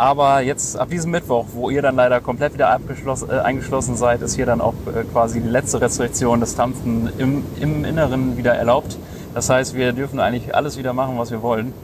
aber 0.00 0.40
jetzt 0.40 0.78
ab 0.78 0.88
diesem 0.88 1.10
Mittwoch, 1.10 1.44
wo 1.52 1.68
ihr 1.68 1.82
dann 1.82 1.94
leider 1.94 2.22
komplett 2.22 2.54
wieder 2.54 2.74
äh, 2.74 3.38
eingeschlossen 3.40 3.96
seid, 3.96 4.22
ist 4.22 4.34
hier 4.34 4.46
dann 4.46 4.62
auch 4.62 4.72
äh, 4.86 5.04
quasi 5.04 5.42
die 5.42 5.48
letzte 5.48 5.78
Restriktion 5.82 6.40
des 6.40 6.56
Tanzen 6.56 7.10
im, 7.18 7.44
im 7.60 7.84
Inneren 7.84 8.38
wieder 8.38 8.54
erlaubt. 8.54 8.96
Das 9.34 9.50
heißt, 9.50 9.74
wir 9.74 9.92
dürfen 9.92 10.18
eigentlich 10.18 10.54
alles 10.54 10.78
wieder 10.78 10.94
machen, 10.94 11.18
was 11.18 11.30
wir 11.30 11.42
wollen. 11.42 11.74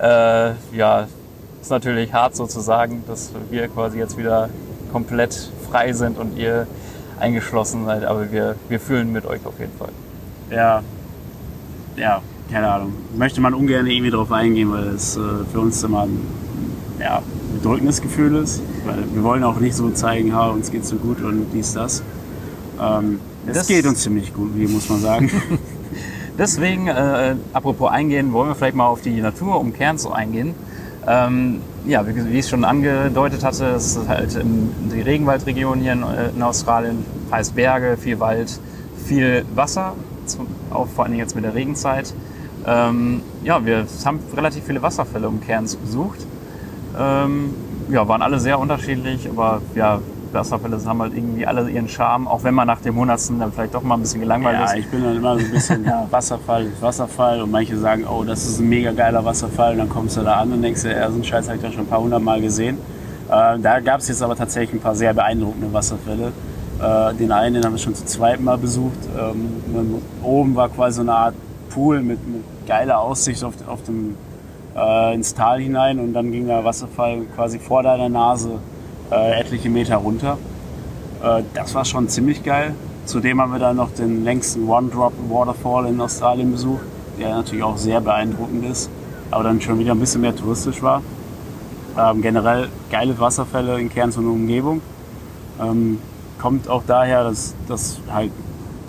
Äh, 0.00 0.52
ja, 0.72 1.06
ist 1.60 1.70
natürlich 1.70 2.14
hart 2.14 2.34
sozusagen, 2.34 3.04
dass 3.06 3.30
wir 3.50 3.68
quasi 3.68 3.98
jetzt 3.98 4.16
wieder 4.16 4.48
komplett 4.90 5.50
frei 5.70 5.92
sind 5.92 6.16
und 6.16 6.38
ihr 6.38 6.66
eingeschlossen 7.18 7.84
seid, 7.84 8.04
aber 8.04 8.32
wir, 8.32 8.56
wir 8.70 8.80
fühlen 8.80 9.12
mit 9.12 9.26
euch 9.26 9.44
auf 9.44 9.60
jeden 9.60 9.76
Fall. 9.76 9.92
Ja, 10.50 10.82
ja, 11.98 12.22
keine 12.50 12.72
Ahnung. 12.72 12.94
Möchte 13.18 13.42
man 13.42 13.52
ungern 13.52 13.86
irgendwie 13.86 14.10
drauf 14.10 14.32
eingehen, 14.32 14.72
weil 14.72 14.94
es 14.94 15.18
äh, 15.18 15.20
für 15.52 15.60
uns 15.60 15.82
immer 15.82 16.04
ein 16.04 16.26
ja, 16.98 17.22
bedrückendes 17.54 18.00
Gefühl 18.00 18.36
ist. 18.36 18.62
Weil 18.86 19.04
wir 19.12 19.22
wollen 19.22 19.44
auch 19.44 19.58
nicht 19.60 19.74
so 19.74 19.90
zeigen, 19.90 20.34
ha, 20.34 20.48
uns 20.50 20.70
geht's 20.70 20.88
so 20.88 20.96
gut 20.96 21.20
und 21.22 21.46
dies, 21.54 21.74
das. 21.74 22.02
Ähm, 22.80 23.20
es 23.46 23.58
Das- 23.58 23.66
geht 23.68 23.86
uns 23.86 24.00
ziemlich 24.02 24.32
gut, 24.34 24.50
wie 24.54 24.66
muss 24.66 24.88
man 24.88 25.00
sagen. 25.00 25.30
Deswegen, 26.38 26.86
äh, 26.88 27.34
apropos 27.52 27.90
eingehen, 27.90 28.32
wollen 28.32 28.48
wir 28.48 28.54
vielleicht 28.54 28.76
mal 28.76 28.86
auf 28.86 29.02
die 29.02 29.20
Natur 29.20 29.60
um 29.60 29.72
Cairns 29.74 30.02
so 30.02 30.12
eingehen. 30.12 30.54
Ähm, 31.06 31.60
ja, 31.86 32.06
wie, 32.06 32.14
wie 32.32 32.38
ich 32.38 32.48
schon 32.48 32.64
angedeutet 32.64 33.42
hatte, 33.44 33.66
es 33.70 33.96
ist 33.96 34.08
halt 34.08 34.34
in 34.36 34.70
die 34.94 35.00
Regenwaldregion 35.00 35.80
hier 35.80 35.92
in, 35.92 36.02
äh, 36.02 36.30
in 36.34 36.42
Australien, 36.42 37.04
heißt 37.30 37.54
Berge, 37.54 37.96
viel 37.98 38.20
Wald, 38.20 38.58
viel 39.06 39.44
Wasser, 39.54 39.94
zum, 40.26 40.46
auch 40.70 40.86
vor 40.88 41.04
allem 41.06 41.14
jetzt 41.14 41.34
mit 41.34 41.44
der 41.44 41.54
Regenzeit. 41.54 42.14
Ähm, 42.66 43.22
ja, 43.44 43.64
wir 43.64 43.86
haben 44.04 44.20
relativ 44.36 44.64
viele 44.64 44.82
Wasserfälle 44.82 45.26
um 45.28 45.40
Cairns 45.40 45.76
besucht. 45.76 46.20
Ähm, 46.98 47.54
ja, 47.90 48.06
waren 48.06 48.22
alle 48.22 48.38
sehr 48.40 48.58
unterschiedlich, 48.58 49.28
aber 49.28 49.60
ja, 49.74 50.00
Wasserfälle 50.32 50.78
haben 50.84 51.02
halt 51.02 51.14
irgendwie 51.14 51.44
alle 51.44 51.68
ihren 51.68 51.88
Charme, 51.88 52.28
auch 52.28 52.44
wenn 52.44 52.54
man 52.54 52.66
nach 52.66 52.80
dem 52.80 52.94
Hundertsten 52.94 53.40
dann 53.40 53.52
vielleicht 53.52 53.74
doch 53.74 53.82
mal 53.82 53.94
ein 53.96 54.00
bisschen 54.00 54.20
gelangweilt 54.20 54.58
Ja, 54.58 54.64
ist. 54.66 54.76
ich 54.76 54.88
bin 54.88 55.02
dann 55.02 55.16
immer 55.16 55.36
so 55.38 55.44
ein 55.44 55.50
bisschen, 55.50 55.84
ja, 55.84 56.06
Wasserfall 56.10 56.66
Wasserfall 56.80 57.42
und 57.42 57.50
manche 57.50 57.76
sagen, 57.76 58.04
oh, 58.06 58.22
das 58.24 58.46
ist 58.46 58.60
ein 58.60 58.68
mega 58.68 58.92
geiler 58.92 59.24
Wasserfall 59.24 59.72
und 59.72 59.78
dann 59.78 59.88
kommst 59.88 60.16
du 60.16 60.22
da 60.22 60.34
an 60.36 60.52
und 60.52 60.62
denkst 60.62 60.82
dir, 60.82 60.92
ja, 60.96 61.08
so 61.08 61.14
einen 61.14 61.24
Scheiß 61.24 61.48
habe 61.48 61.56
ich 61.56 61.64
doch 61.64 61.72
schon 61.72 61.82
ein 61.82 61.88
paar 61.88 62.00
hundert 62.00 62.22
Mal 62.22 62.40
gesehen. 62.40 62.78
Äh, 63.28 63.58
da 63.58 63.80
gab 63.80 64.00
es 64.00 64.08
jetzt 64.08 64.22
aber 64.22 64.36
tatsächlich 64.36 64.74
ein 64.74 64.82
paar 64.82 64.94
sehr 64.94 65.12
beeindruckende 65.14 65.72
Wasserfälle. 65.72 66.32
Äh, 66.80 67.14
den 67.14 67.32
einen, 67.32 67.54
den 67.56 67.64
haben 67.64 67.72
wir 67.72 67.78
schon 67.78 67.94
zum 67.94 68.06
zweiten 68.06 68.44
Mal 68.44 68.56
besucht. 68.58 68.98
Ähm, 69.18 70.00
oben 70.22 70.54
war 70.54 70.68
quasi 70.68 70.96
so 70.96 71.02
eine 71.02 71.12
Art 71.14 71.34
Pool 71.70 72.00
mit, 72.00 72.18
mit 72.26 72.42
geiler 72.66 73.00
Aussicht 73.00 73.42
auf, 73.44 73.54
auf 73.66 73.82
dem, 73.84 74.14
äh, 74.80 75.14
ins 75.14 75.34
Tal 75.34 75.60
hinein 75.60 75.98
und 75.98 76.12
dann 76.12 76.32
ging 76.32 76.46
der 76.46 76.64
Wasserfall 76.64 77.22
quasi 77.34 77.58
vor 77.58 77.82
deiner 77.82 78.08
Nase 78.08 78.58
äh, 79.10 79.38
etliche 79.38 79.68
Meter 79.68 79.96
runter. 79.96 80.38
Äh, 81.22 81.42
das 81.54 81.74
war 81.74 81.84
schon 81.84 82.08
ziemlich 82.08 82.42
geil. 82.42 82.74
Zudem 83.04 83.40
haben 83.40 83.52
wir 83.52 83.58
dann 83.58 83.76
noch 83.76 83.90
den 83.92 84.24
längsten 84.24 84.68
One-Drop-Waterfall 84.68 85.86
in 85.86 86.00
Australien 86.00 86.52
besucht, 86.52 86.82
der 87.18 87.34
natürlich 87.34 87.64
auch 87.64 87.76
sehr 87.76 88.00
beeindruckend 88.00 88.64
ist, 88.64 88.88
aber 89.30 89.44
dann 89.44 89.60
schon 89.60 89.78
wieder 89.78 89.92
ein 89.92 90.00
bisschen 90.00 90.20
mehr 90.20 90.34
touristisch 90.34 90.82
war. 90.82 91.02
Ähm, 91.98 92.22
generell 92.22 92.68
geile 92.90 93.18
Wasserfälle 93.18 93.80
in 93.80 93.90
Cairns 93.92 94.16
und 94.16 94.26
Umgebung. 94.28 94.80
Ähm, 95.60 95.98
kommt 96.40 96.68
auch 96.68 96.84
daher, 96.86 97.24
dass, 97.24 97.54
dass 97.68 97.98
halt 98.10 98.30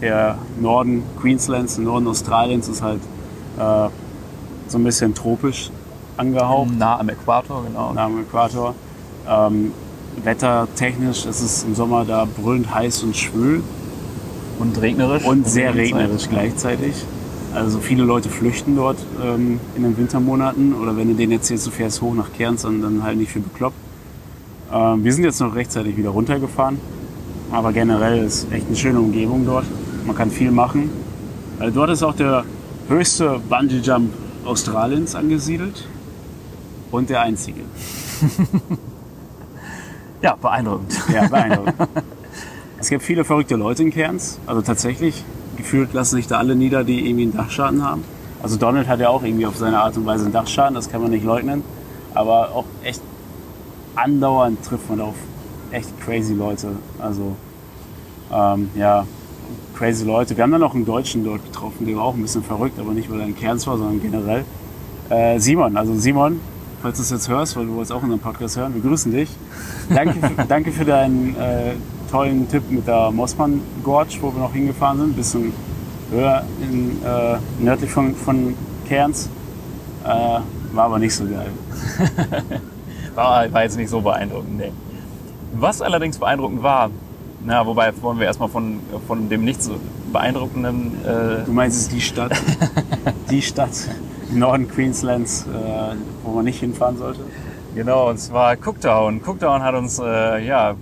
der 0.01 0.37
Norden 0.59 1.03
Queenslands, 1.19 1.75
der 1.75 1.85
Norden 1.85 2.07
Australiens 2.07 2.67
ist 2.67 2.81
halt 2.81 3.01
äh, 3.57 3.89
so 4.67 4.77
ein 4.77 4.83
bisschen 4.83 5.13
tropisch 5.13 5.71
angehaucht 6.21 6.77
Nah 6.77 6.99
am 6.99 7.09
Äquator, 7.09 7.63
genau. 7.67 7.93
nah 7.93 8.05
am 8.05 8.19
Äquator. 8.19 8.75
Ähm, 9.27 9.71
wettertechnisch 10.23 11.25
ist 11.25 11.41
es 11.41 11.63
im 11.63 11.75
Sommer 11.75 12.05
da 12.05 12.25
brüllend 12.25 12.73
heiß 12.73 13.03
und 13.03 13.17
schwül 13.17 13.63
Und 14.59 14.79
regnerisch. 14.81 15.25
und 15.25 15.47
sehr 15.47 15.73
regnerisch 15.73 16.29
gleichzeitig. 16.29 16.93
Also 17.53 17.79
viele 17.79 18.03
Leute 18.03 18.29
flüchten 18.29 18.75
dort 18.75 18.97
ähm, 19.21 19.59
in 19.75 19.83
den 19.83 19.97
Wintermonaten 19.97 20.73
oder 20.73 20.95
wenn 20.95 21.09
du 21.09 21.15
denen 21.15 21.33
erzählst, 21.33 21.67
du 21.67 21.71
fährst 21.71 22.01
hoch 22.01 22.13
nach 22.13 22.31
Cairns, 22.37 22.61
dann, 22.61 22.81
dann 22.81 23.03
halt 23.03 23.17
nicht 23.17 23.31
für 23.31 23.39
bekloppt. 23.39 23.75
Ähm, 24.71 25.03
wir 25.03 25.11
sind 25.13 25.23
jetzt 25.23 25.41
noch 25.41 25.53
rechtzeitig 25.55 25.97
wieder 25.97 26.11
runtergefahren, 26.11 26.77
aber 27.51 27.73
generell 27.73 28.23
ist 28.23 28.49
echt 28.51 28.67
eine 28.67 28.75
schöne 28.75 28.99
Umgebung 28.99 29.45
dort. 29.45 29.65
Man 30.05 30.15
kann 30.15 30.31
viel 30.31 30.51
machen. 30.51 30.89
Äh, 31.59 31.71
dort 31.71 31.89
ist 31.89 32.03
auch 32.03 32.15
der 32.15 32.45
höchste 32.87 33.39
Bungee 33.49 33.79
Jump 33.79 34.11
Australiens 34.45 35.15
angesiedelt 35.15 35.87
und 36.91 37.09
der 37.09 37.21
einzige. 37.21 37.61
Ja, 40.21 40.35
beeindruckend. 40.35 40.93
Ja, 41.11 41.27
beeindruckend. 41.27 41.75
es 42.79 42.89
gibt 42.89 43.03
viele 43.03 43.23
verrückte 43.23 43.55
Leute 43.55 43.81
in 43.81 43.91
Cairns. 43.91 44.39
Also 44.45 44.61
tatsächlich, 44.61 45.23
gefühlt 45.57 45.93
lassen 45.93 46.15
sich 46.15 46.27
da 46.27 46.37
alle 46.37 46.55
nieder, 46.55 46.83
die 46.83 47.07
irgendwie 47.07 47.23
einen 47.23 47.35
Dachschaden 47.35 47.83
haben. 47.83 48.03
Also 48.43 48.57
Donald 48.57 48.87
hat 48.87 48.99
ja 48.99 49.09
auch 49.09 49.23
irgendwie 49.23 49.45
auf 49.47 49.57
seine 49.57 49.79
Art 49.79 49.97
und 49.97 50.05
Weise 50.05 50.25
einen 50.25 50.33
Dachschaden, 50.33 50.75
das 50.75 50.89
kann 50.89 51.01
man 51.01 51.11
nicht 51.11 51.25
leugnen. 51.25 51.63
Aber 52.13 52.51
auch 52.53 52.65
echt 52.83 53.01
andauernd 53.95 54.63
trifft 54.63 54.89
man 54.89 55.01
auf 55.01 55.15
echt 55.71 55.89
crazy 56.01 56.33
Leute. 56.33 56.69
Also 56.99 57.35
ähm, 58.31 58.69
ja, 58.75 59.05
crazy 59.75 60.05
Leute. 60.05 60.37
Wir 60.37 60.43
haben 60.43 60.51
dann 60.51 60.61
noch 60.61 60.75
einen 60.75 60.85
Deutschen 60.85 61.23
dort 61.23 61.43
getroffen, 61.43 61.87
der 61.87 61.95
war 61.95 62.03
auch 62.03 62.13
ein 62.13 62.21
bisschen 62.21 62.43
verrückt, 62.43 62.79
aber 62.79 62.91
nicht 62.91 63.09
weil 63.09 63.21
er 63.21 63.25
in 63.25 63.35
Cairns 63.35 63.65
war, 63.65 63.77
sondern 63.77 64.01
generell. 64.01 64.45
Äh, 65.09 65.39
Simon, 65.39 65.77
also 65.77 65.95
Simon, 65.95 66.39
falls 66.81 66.97
du 66.97 67.03
es 67.03 67.09
jetzt 67.11 67.29
hörst, 67.29 67.55
weil 67.55 67.65
du 67.65 67.73
wolltest 67.73 67.91
auch 67.91 68.01
unseren 68.01 68.19
Podcast 68.19 68.57
hören, 68.57 68.73
wir 68.73 68.81
grüßen 68.81 69.11
dich. 69.11 69.29
Danke 69.89 70.13
für, 70.13 70.43
danke 70.47 70.71
für 70.71 70.85
deinen 70.85 71.35
äh, 71.35 71.73
tollen 72.09 72.49
Tipp 72.49 72.63
mit 72.69 72.87
der 72.87 73.11
Mossmann 73.11 73.61
Gorge, 73.83 74.17
wo 74.21 74.33
wir 74.33 74.39
noch 74.39 74.53
hingefahren 74.53 74.97
sind, 74.99 75.09
ein 75.09 75.13
bisschen 75.13 75.53
höher 76.11 76.43
in, 76.61 77.01
äh, 77.03 77.37
nördlich 77.59 77.91
von, 77.91 78.15
von 78.15 78.55
Cairns. 78.87 79.29
Äh, 80.03 80.07
war 80.07 80.85
aber 80.85 80.99
nicht 80.99 81.13
so 81.13 81.25
geil. 81.25 81.51
War, 83.13 83.51
war 83.51 83.63
jetzt 83.63 83.75
nicht 83.75 83.89
so 83.89 83.99
beeindruckend, 83.99 84.57
nee. 84.57 84.71
Was 85.53 85.81
allerdings 85.81 86.17
beeindruckend 86.17 86.63
war, 86.63 86.89
na, 87.43 87.65
wobei 87.65 87.91
wollen 88.01 88.19
wir 88.19 88.25
erstmal 88.25 88.47
von, 88.47 88.79
von 89.05 89.27
dem 89.27 89.43
nicht 89.43 89.61
so 89.61 89.73
beeindruckenden 90.13 90.93
äh, 91.03 91.43
Du 91.45 91.51
meinst 91.51 91.77
es 91.77 91.89
die 91.89 91.99
Stadt, 91.99 92.31
die 93.29 93.41
Stadt 93.41 93.71
Norden 94.31 94.67
Queenslands, 94.69 95.45
äh, 95.47 95.95
wo 96.23 96.31
man 96.31 96.45
nicht 96.45 96.59
hinfahren 96.59 96.97
sollte? 96.97 97.21
Genau, 97.75 98.09
und 98.09 98.17
zwar 98.17 98.55
Cooktown. 98.55 99.21
Cooktown 99.25 99.61
hat 99.63 99.75
uns 99.75 99.99
äh, 99.99 100.45
ja 100.45 100.75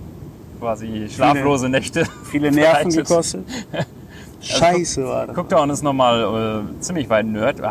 quasi 0.60 1.08
schlaflose 1.10 1.70
Nächte. 1.70 2.06
Viele 2.29 2.51
Nerven 2.51 2.89
bereitet. 2.89 3.08
gekostet. 3.08 3.46
Scheiße 4.41 5.06
war 5.06 5.27
das. 5.27 5.38
Cooktown 5.38 5.70
ist 5.70 5.84
nochmal 5.84 6.63
äh, 6.77 6.82
ziemlich 6.82 7.10
weit 7.10 7.25
nördlich, 7.25 7.65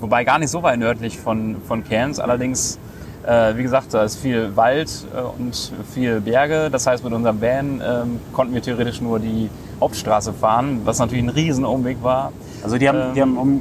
wobei 0.00 0.24
gar 0.24 0.38
nicht 0.38 0.50
so 0.50 0.62
weit 0.62 0.78
nördlich 0.78 1.18
von, 1.18 1.56
von 1.66 1.84
Cairns. 1.84 2.20
Allerdings, 2.20 2.78
äh, 3.26 3.56
wie 3.56 3.62
gesagt, 3.62 3.92
da 3.92 4.04
ist 4.04 4.16
viel 4.16 4.54
Wald 4.56 4.90
äh, 5.14 5.20
und 5.20 5.72
viel 5.92 6.20
Berge. 6.20 6.68
Das 6.70 6.86
heißt, 6.86 7.02
mit 7.04 7.12
unserem 7.12 7.40
Van 7.40 7.82
ähm, 7.84 8.20
konnten 8.32 8.54
wir 8.54 8.62
theoretisch 8.62 9.00
nur 9.00 9.18
die 9.18 9.50
Hauptstraße 9.80 10.32
fahren, 10.32 10.82
was 10.84 10.98
natürlich 11.00 11.24
ein 11.24 11.30
Riesenumweg 11.30 11.98
war. 12.02 12.32
Also 12.62 12.78
die 12.78 12.88
haben, 12.88 12.98
Ähm. 12.98 13.14
die 13.14 13.20
haben, 13.22 13.36
um 13.36 13.60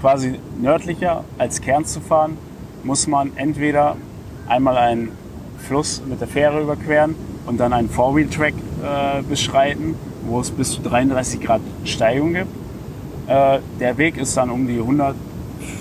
quasi 0.00 0.38
nördlicher 0.60 1.24
als 1.38 1.60
Cairns 1.60 1.92
zu 1.92 2.00
fahren, 2.00 2.36
muss 2.84 3.06
man 3.06 3.32
entweder 3.36 3.96
einmal 4.48 4.76
einen 4.76 5.12
Fluss 5.58 6.02
mit 6.08 6.20
der 6.20 6.28
Fähre 6.28 6.62
überqueren 6.62 7.14
und 7.46 7.58
dann 7.58 7.72
einen 7.72 7.88
Four-Wheel-Track 7.88 8.54
äh, 8.54 9.22
beschreiten, 9.22 9.94
wo 10.26 10.40
es 10.40 10.50
bis 10.50 10.72
zu 10.72 10.82
33 10.82 11.40
Grad 11.40 11.60
Steigung 11.84 12.34
gibt. 12.34 12.48
Äh, 13.26 13.58
der 13.78 13.98
Weg 13.98 14.16
ist 14.16 14.36
dann 14.36 14.50
um 14.50 14.66
die 14.66 14.78
100 14.78 15.14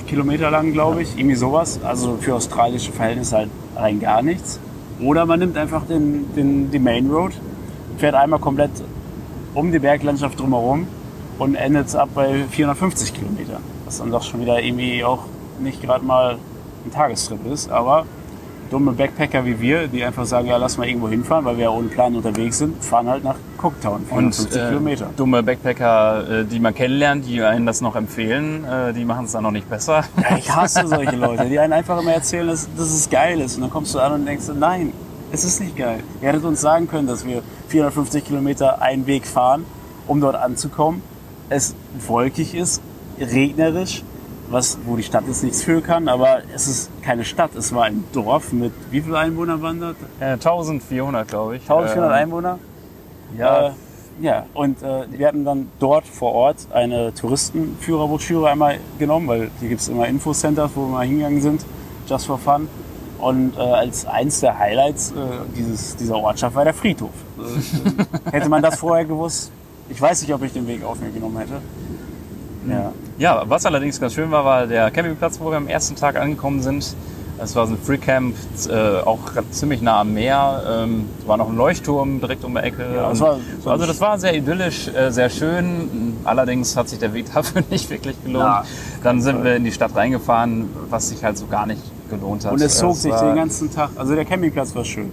Kilometer 0.08 0.52
lang, 0.52 0.74
glaube 0.74 1.02
ich, 1.02 1.18
irgendwie 1.18 1.36
sowas. 1.36 1.80
Also 1.84 2.18
für 2.20 2.36
australische 2.36 2.92
Verhältnisse 2.92 3.38
halt 3.38 3.50
rein 3.76 4.00
gar 4.00 4.22
nichts. 4.22 4.60
Oder 5.02 5.26
man 5.26 5.40
nimmt 5.40 5.58
einfach 5.58 5.86
den, 5.86 6.34
den, 6.36 6.72
die 6.72 6.80
Main 6.80 7.10
Road, 7.10 7.32
fährt 7.98 8.16
einmal 8.16 8.40
komplett 8.40 8.72
um 9.54 9.72
die 9.72 9.80
Berglandschaft 9.80 10.40
drumherum 10.40 10.88
und 11.38 11.56
endet 11.56 11.96
ab 11.96 12.10
bei 12.14 12.44
450 12.50 13.14
Kilometer. 13.14 13.62
Was 13.90 13.98
dann 13.98 14.12
doch 14.12 14.22
schon 14.22 14.40
wieder 14.42 14.62
irgendwie 14.62 15.04
auch 15.04 15.24
nicht 15.60 15.82
gerade 15.82 16.06
mal 16.06 16.38
ein 16.86 16.92
Tagestrip 16.92 17.44
ist, 17.52 17.72
aber 17.72 18.06
dumme 18.70 18.92
Backpacker 18.92 19.44
wie 19.46 19.60
wir, 19.60 19.88
die 19.88 20.04
einfach 20.04 20.28
sagen, 20.28 20.48
ja, 20.48 20.58
lass 20.58 20.78
mal 20.78 20.88
irgendwo 20.88 21.10
hinfahren, 21.10 21.44
weil 21.44 21.58
wir 21.58 21.64
ja 21.64 21.70
ohne 21.72 21.88
Plan 21.88 22.16
unterwegs 22.16 22.60
sind, 22.60 22.86
fahren 22.86 23.10
halt 23.10 23.24
nach 23.24 23.38
Cooktown, 23.58 24.06
450 24.06 24.46
Und 24.46 24.56
äh, 24.56 24.68
Kilometer. 24.68 25.10
dumme 25.18 25.42
Backpacker, 25.42 26.42
äh, 26.42 26.46
die 26.46 26.60
man 26.60 26.76
kennenlernt, 26.76 27.26
die 27.26 27.42
einen 27.42 27.66
das 27.66 27.82
noch 27.82 27.96
empfehlen, 27.96 28.64
äh, 28.64 28.94
die 28.94 29.06
machen 29.06 29.26
es 29.26 29.32
dann 29.32 29.42
noch 29.42 29.50
nicht 29.50 29.68
besser. 29.68 30.04
Ja, 30.22 30.38
ich 30.38 30.56
hasse 30.56 30.86
solche 30.88 31.16
Leute, 31.16 31.46
die 31.50 31.58
einen 31.58 31.74
einfach 31.74 32.00
immer 32.00 32.14
erzählen, 32.14 32.46
dass, 32.46 32.70
dass 32.78 32.92
es 32.94 33.10
geil 33.10 33.42
ist. 33.42 33.56
Und 33.56 33.62
dann 33.62 33.72
kommst 33.72 33.96
du 33.96 34.00
an 34.00 34.14
und 34.14 34.26
denkst, 34.28 34.46
nein, 34.54 34.94
es 35.32 35.44
ist 35.44 35.62
nicht 35.62 35.76
geil. 35.76 36.02
Ihr 36.22 36.28
hättet 36.28 36.46
uns 36.46 36.62
sagen 36.62 36.88
können, 36.88 37.08
dass 37.08 37.26
wir 37.26 37.42
450 37.70 38.24
Kilometer 38.24 38.84
einen 38.84 39.08
Weg 39.08 39.26
fahren, 39.26 39.66
um 40.06 40.22
dort 40.22 40.36
anzukommen. 40.36 41.02
Es 41.50 41.74
wolkig 42.08 42.54
ist, 42.54 42.84
regnerisch, 43.20 44.04
was, 44.50 44.78
wo 44.86 44.96
die 44.96 45.04
Stadt 45.04 45.26
jetzt 45.28 45.44
nichts 45.44 45.64
für 45.64 45.82
kann, 45.82 46.08
aber 46.08 46.40
es 46.56 46.68
ist 46.68 46.90
keine 47.04 47.24
Stadt. 47.24 47.56
Es 47.56 47.74
war 47.74 47.84
ein 47.84 48.04
Dorf 48.14 48.52
mit 48.52 48.72
wie 48.92 49.02
viele 49.02 49.18
Einwohnern 49.18 49.62
waren 49.62 49.80
das? 49.80 49.96
Äh, 50.20 50.34
1400, 50.34 51.28
glaube 51.28 51.58
ich. 51.58 51.62
1400 51.64 52.10
Ähm, 52.10 52.16
Einwohner? 52.24 52.60
Ja, 53.38 53.68
Äh, 53.68 53.72
ja, 54.22 54.46
und 54.54 54.82
äh, 54.84 55.06
wir 55.12 55.28
hatten 55.28 55.46
dann 55.46 55.68
dort 55.80 56.06
vor 56.06 56.34
Ort 56.34 56.58
eine 56.74 57.14
Touristenführerbroschüre 57.14 58.50
einmal 58.50 58.80
genommen, 58.98 59.28
weil 59.28 59.50
hier 59.60 59.70
gibt 59.70 59.82
es 59.82 59.88
immer 59.88 60.08
Infocenters, 60.08 60.72
wo 60.76 60.82
wir 60.82 60.88
mal 60.90 61.06
hingegangen 61.06 61.42
sind, 61.42 61.66
just 62.08 62.26
for 62.26 62.38
fun. 62.38 62.68
Und 63.20 63.56
äh, 63.58 63.60
als 63.62 64.06
eins 64.06 64.40
der 64.42 64.58
Highlights 64.58 65.12
äh, 65.12 65.16
dieses, 65.56 65.96
dieser 65.96 66.18
Ortschaft 66.18 66.56
war 66.56 66.64
der 66.66 66.74
Friedhof. 66.74 67.12
Äh, 67.38 68.32
hätte 68.32 68.50
man 68.50 68.62
das 68.62 68.80
vorher 68.80 69.06
gewusst, 69.06 69.52
ich 69.90 70.02
weiß 70.02 70.22
nicht, 70.22 70.34
ob 70.34 70.42
ich 70.44 70.54
den 70.54 70.68
Weg 70.68 70.84
auf 70.84 71.00
mir 71.00 71.12
genommen 71.12 71.38
hätte. 71.38 71.62
Ja. 72.72 72.92
Ja, 73.18 73.44
was 73.48 73.66
allerdings 73.66 74.00
ganz 74.00 74.14
schön 74.14 74.32
war, 74.32 74.46
war 74.46 74.68
der 74.68 74.90
Campingplatz, 74.92 75.40
wo 75.40 75.50
wir 75.52 75.58
am 75.58 75.68
ersten 75.68 75.96
Tag 75.96 76.16
angekommen 76.18 76.62
sind. 76.62 76.96
Es 77.42 77.56
war 77.56 77.68
so 77.68 77.74
ein 77.74 77.78
Freecamp, 77.82 78.36
äh, 78.70 79.00
auch 79.06 79.20
ziemlich 79.52 79.82
nah 79.82 80.02
am 80.02 80.14
Meer. 80.14 80.62
Ähm, 80.84 81.06
es 81.22 81.28
war 81.28 81.38
noch 81.38 81.48
ein 81.48 81.56
Leuchtturm 81.56 82.20
direkt 82.20 82.44
um 82.44 82.54
die 82.54 82.60
Ecke. 82.60 82.86
Ja, 82.94 83.10
das 83.10 83.20
war- 83.22 83.38
also 83.66 83.86
das 83.86 84.02
war 84.02 84.20
sehr 84.20 84.36
idyllisch, 84.36 84.90
äh, 84.90 85.10
sehr 85.12 85.30
schön. 85.30 86.18
Allerdings 86.26 86.76
hat 86.76 86.90
sich 86.90 87.00
der 87.00 87.14
Weg 87.14 87.28
dafür 87.34 87.64
nicht 87.70 87.90
wirklich 87.90 88.22
gelohnt. 88.24 88.44
Ja, 88.44 88.64
Dann 89.04 89.22
sind 89.22 89.42
wir 89.44 89.56
in 89.56 89.64
die 89.64 89.72
Stadt 89.72 89.96
reingefahren, 89.96 90.66
was 90.90 91.10
sich 91.10 91.24
halt 91.24 91.38
so 91.38 91.48
gar 91.48 91.66
nicht 91.66 91.82
gelohnt 92.10 92.44
hat. 92.44 92.52
Und 92.54 92.62
es 92.62 92.78
zog 92.78 92.96
sich 92.98 93.14
den 93.14 93.36
ganzen 93.36 93.74
Tag. 93.74 93.92
Also 93.96 94.16
der 94.16 94.26
Campingplatz 94.26 94.76
war 94.76 94.84
schön. 94.84 95.10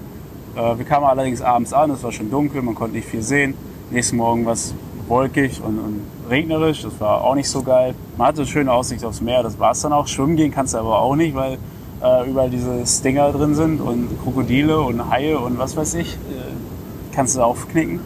Äh, 0.57 0.79
wir 0.79 0.85
kamen 0.85 1.07
allerdings 1.07 1.41
abends 1.43 1.73
an, 1.73 1.91
es 1.93 2.03
war 2.03 2.11
schon 2.11 2.29
dunkel, 2.29 2.61
man 2.61 2.75
konnte 2.75 2.97
nicht 2.97 3.07
viel 3.09 3.23
sehen. 3.23 3.55
Nächsten 3.91 4.17
Morgen 4.17 4.45
war 4.47 4.55
es 4.55 4.75
wolkig 5.09 5.61
und, 5.63 5.79
und 5.79 6.01
regnerisch, 6.29 6.83
das 6.83 7.01
war 7.01 7.23
auch 7.23 7.35
nicht 7.35 7.49
so 7.49 7.63
geil. 7.63 7.95
Man 8.17 8.29
hatte 8.29 8.39
eine 8.43 8.47
schöne 8.47 8.73
Aussicht 8.73 9.05
aufs 9.05 9.21
Meer, 9.21 9.43
das 9.43 9.59
war 9.59 9.73
es 9.73 9.81
dann 9.81 9.93
auch. 9.93 10.07
Schwimmen 10.07 10.37
gehen 10.37 10.53
kannst 10.53 10.75
du 10.75 10.79
aber 10.79 11.01
auch 11.01 11.17
nicht, 11.17 11.35
weil 11.35 11.59
äh, 12.03 12.29
überall 12.29 12.51
diese 12.51 12.87
Stinger 12.87 13.33
drin 13.33 13.55
sind 13.55 13.81
und 13.81 14.09
Krokodile 14.23 14.81
und 14.81 15.11
Haie 15.11 15.39
und 15.39 15.59
was 15.59 15.77
weiß 15.77 15.95
ich. 15.95 16.15
Äh, 16.15 17.15
kannst 17.15 17.37
du 17.37 17.43
aufknicken. 17.43 18.01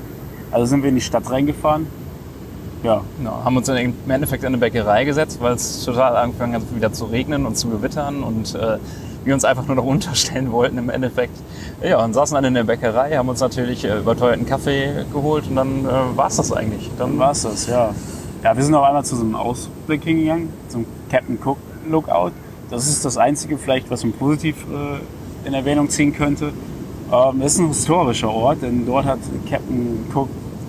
Also 0.51 0.67
sind 0.67 0.83
wir 0.83 0.89
in 0.89 0.95
die 0.95 1.01
Stadt 1.01 1.31
reingefahren. 1.31 1.87
Ja, 2.83 3.03
Genau, 3.19 3.45
haben 3.45 3.57
uns 3.57 3.69
im 3.69 3.95
Endeffekt 4.09 4.43
in 4.43 4.49
eine 4.49 4.59
Bäckerei 4.59 5.05
gesetzt, 5.05 5.39
weil 5.41 5.55
es 5.55 5.85
total 5.85 6.17
angefangen 6.17 6.55
hat 6.55 6.63
wieder 6.75 6.93
zu 6.93 7.05
regnen 7.07 7.45
und 7.45 7.57
zu 7.57 7.69
gewittern 7.69 8.23
und 8.23 8.55
äh, 8.55 8.79
wir 9.25 9.35
uns 9.35 9.45
einfach 9.45 9.67
nur 9.67 9.77
noch 9.77 9.85
unterstellen 9.85 10.53
wollten 10.53 10.79
im 10.79 10.91
Endeffekt. 10.91 11.37
Ja, 11.83 12.03
und 12.05 12.15
saßen 12.15 12.35
dann 12.35 12.45
in 12.45 12.55
der 12.55 12.65
Bäckerei, 12.65 13.17
haben 13.17 13.29
uns 13.29 13.41
natürlich 13.41 13.85
äh, 13.85 13.99
überteuerten 13.99 14.47
Kaffee 14.47 15.05
geholt 15.13 15.47
und 15.49 15.57
dann 15.57 15.85
äh, 15.85 16.17
war 16.17 16.29
es 16.29 16.37
das 16.37 16.53
eigentlich. 16.53 16.91
Dann 16.99 17.19
war 17.19 17.33
es 17.33 17.43
das, 17.43 17.67
ja. 17.67 17.95
Ja, 18.43 18.57
wir 18.57 18.65
sind 18.65 18.75
auch 18.75 18.85
einmal 18.85 19.05
zu 19.05 19.17
so 19.17 19.23
einem 19.23 19.35
Ausblick 19.35 20.05
hingegangen, 20.05 20.49
zum 20.69 20.87
Captain 21.11 21.39
Cook 21.45 21.59
Lookout. 21.89 22.33
Das 22.71 22.89
ist 22.89 23.05
das 23.05 23.19
Einzige 23.19 23.59
vielleicht, 23.59 23.91
was 23.91 24.03
man 24.03 24.13
positiv 24.15 24.57
äh, 24.73 25.47
in 25.47 25.55
Erwähnung 25.55 25.89
ziehen 25.91 26.15
könnte. 26.15 26.53
Ähm, 27.13 27.43
es 27.43 27.55
ist 27.55 27.59
ein 27.59 27.69
historischer 27.69 28.31
Ort, 28.31 28.63
denn 28.63 28.87
dort 28.87 29.05
hat 29.05 29.19
Captain 29.49 30.07
Cook 30.15 30.29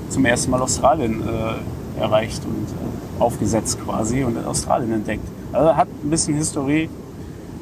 zum 0.10 0.26
ersten 0.26 0.52
Mal 0.52 0.62
Australien 0.62 1.22
äh, 1.22 2.02
erreicht 2.02 2.44
und 2.46 2.68
äh, 2.68 3.22
aufgesetzt 3.22 3.78
quasi 3.86 4.24
und 4.24 4.44
Australien 4.46 4.92
entdeckt. 4.94 5.24
Also 5.54 5.76
hat 5.76 5.88
ein 6.04 6.10
bisschen 6.10 6.36
Historie, 6.36 6.90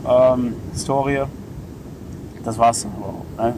ähm, 0.08 0.56
Historie. 0.74 1.24
Das 2.44 2.58
war's 2.58 2.84
dann 2.84 2.92
aber 2.98 3.08
auch. 3.08 3.46
Ne? 3.46 3.54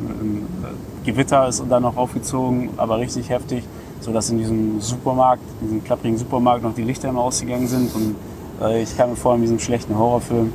Gewitter 1.04 1.48
ist 1.48 1.64
dann 1.68 1.84
noch 1.84 1.98
aufgezogen, 1.98 2.70
aber 2.78 3.00
richtig 3.00 3.30
heftig, 3.30 3.64
sodass 4.02 4.30
in 4.30 4.38
diesem 4.38 4.80
Supermarkt, 4.82 5.44
in 5.62 5.68
diesem 5.68 5.84
klapprigen 5.84 6.18
Supermarkt 6.18 6.64
noch 6.64 6.76
die 6.76 6.84
Lichter 6.84 7.10
immer 7.10 7.22
ausgegangen 7.22 7.68
sind. 7.68 7.94
Und 7.96 8.16
äh, 8.62 8.84
ich 8.84 8.96
kam 8.96 9.12
mir 9.12 9.16
vor 9.16 9.36
in 9.36 9.42
diesem 9.42 9.60
schlechten 9.60 9.98
Horrorfilm. 9.98 10.54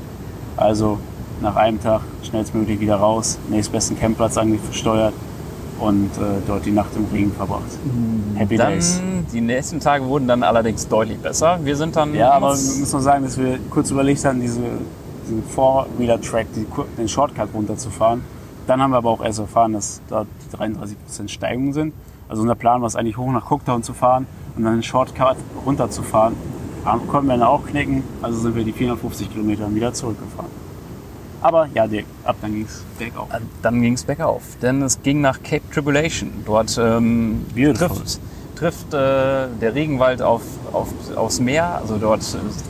Also 0.56 0.98
nach 1.40 1.56
einem 1.56 1.82
Tag 1.82 2.00
schnellstmöglich 2.22 2.80
wieder 2.80 2.96
raus, 2.96 3.38
nächstbesten 3.50 3.98
Campplatz 3.98 4.38
angesteuert 4.38 5.12
und 5.78 6.10
äh, 6.16 6.40
dort 6.46 6.64
die 6.64 6.70
Nacht 6.70 6.90
im 6.96 7.06
Regen 7.12 7.32
verbracht. 7.32 7.78
Happy 8.34 8.56
Days. 8.56 8.98
Dann, 8.98 9.26
die 9.32 9.40
nächsten 9.40 9.80
Tage 9.80 10.06
wurden 10.06 10.28
dann 10.28 10.42
allerdings 10.42 10.88
deutlich 10.88 11.18
besser. 11.18 11.58
Wir 11.62 11.76
sind 11.76 11.96
dann. 11.96 12.14
Ja, 12.14 12.30
aber 12.32 12.48
wir 12.48 12.56
müssen 12.56 12.90
noch 12.90 13.00
sagen, 13.00 13.24
dass 13.24 13.36
wir 13.38 13.58
kurz 13.70 13.90
überlegt 13.90 14.24
haben, 14.24 14.40
diese, 14.40 14.60
diesen 15.26 15.44
Four-Wheeler-Track, 15.44 16.46
die, 16.54 16.66
den 16.96 17.08
Shortcut 17.08 17.48
runterzufahren. 17.54 18.22
Dann 18.66 18.80
haben 18.80 18.90
wir 18.90 18.96
aber 18.96 19.10
auch 19.10 19.24
erst 19.24 19.38
erfahren, 19.38 19.74
dass 19.74 20.00
dort 20.08 20.26
die 20.44 20.56
33% 20.56 21.28
Steigung 21.28 21.72
sind. 21.72 21.94
Also 22.28 22.42
unser 22.42 22.56
Plan 22.56 22.80
war 22.80 22.88
es 22.88 22.96
eigentlich 22.96 23.16
hoch 23.16 23.30
nach 23.30 23.50
Cooktown 23.50 23.82
zu 23.82 23.94
fahren 23.94 24.26
und 24.56 24.64
dann 24.64 24.74
den 24.74 24.82
Shortcut 24.82 25.36
runterzufahren. 25.64 26.34
Aber 26.84 27.00
konnten 27.00 27.28
wir 27.28 27.36
dann 27.36 27.46
auch 27.46 27.64
knicken, 27.66 28.02
also 28.22 28.38
sind 28.38 28.54
wir 28.54 28.64
die 28.64 28.72
450 28.72 29.32
Kilometer 29.32 29.72
wieder 29.74 29.92
zurückgefahren. 29.92 30.50
Aber 31.42 31.68
ja, 31.74 31.86
direkt, 31.86 32.08
ab 32.24 32.36
dann 32.40 32.54
ging 32.54 32.64
es 32.64 32.82
bergauf. 32.98 33.28
Dann 33.62 33.82
ging 33.82 33.92
es 33.92 34.04
bergauf, 34.04 34.42
denn 34.62 34.82
es 34.82 35.02
ging 35.02 35.20
nach 35.20 35.42
Cape 35.42 35.62
Tribulation. 35.72 36.30
Dort 36.44 36.78
ähm, 36.78 37.44
Beautiful. 37.54 37.88
trifft, 37.88 38.20
trifft 38.56 38.92
äh, 38.94 38.96
der 39.60 39.74
Regenwald 39.74 40.22
auf, 40.22 40.42
auf, 40.72 40.88
aufs 41.14 41.40
Meer. 41.40 41.78
Also 41.80 41.96
dort 41.98 42.22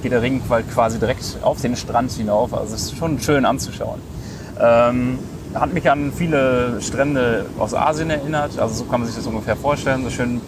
geht 0.02 0.12
der 0.12 0.22
Regenwald 0.22 0.70
quasi 0.72 0.98
direkt 0.98 1.38
auf 1.42 1.60
den 1.62 1.76
Strand 1.76 2.12
hinauf. 2.12 2.52
Also 2.52 2.74
es 2.74 2.82
ist 2.84 2.96
schon 2.98 3.18
schön 3.20 3.44
anzuschauen. 3.44 4.00
Ähm, 4.60 5.18
hat 5.54 5.72
mich 5.72 5.90
an 5.90 6.12
viele 6.14 6.80
Strände 6.82 7.46
aus 7.58 7.72
Asien 7.72 8.10
erinnert. 8.10 8.58
Also 8.58 8.74
so 8.74 8.84
kann 8.84 9.00
man 9.00 9.06
sich 9.06 9.16
das 9.16 9.26
ungefähr 9.26 9.56
vorstellen. 9.56 10.02
So 10.04 10.10
schön 10.10 10.40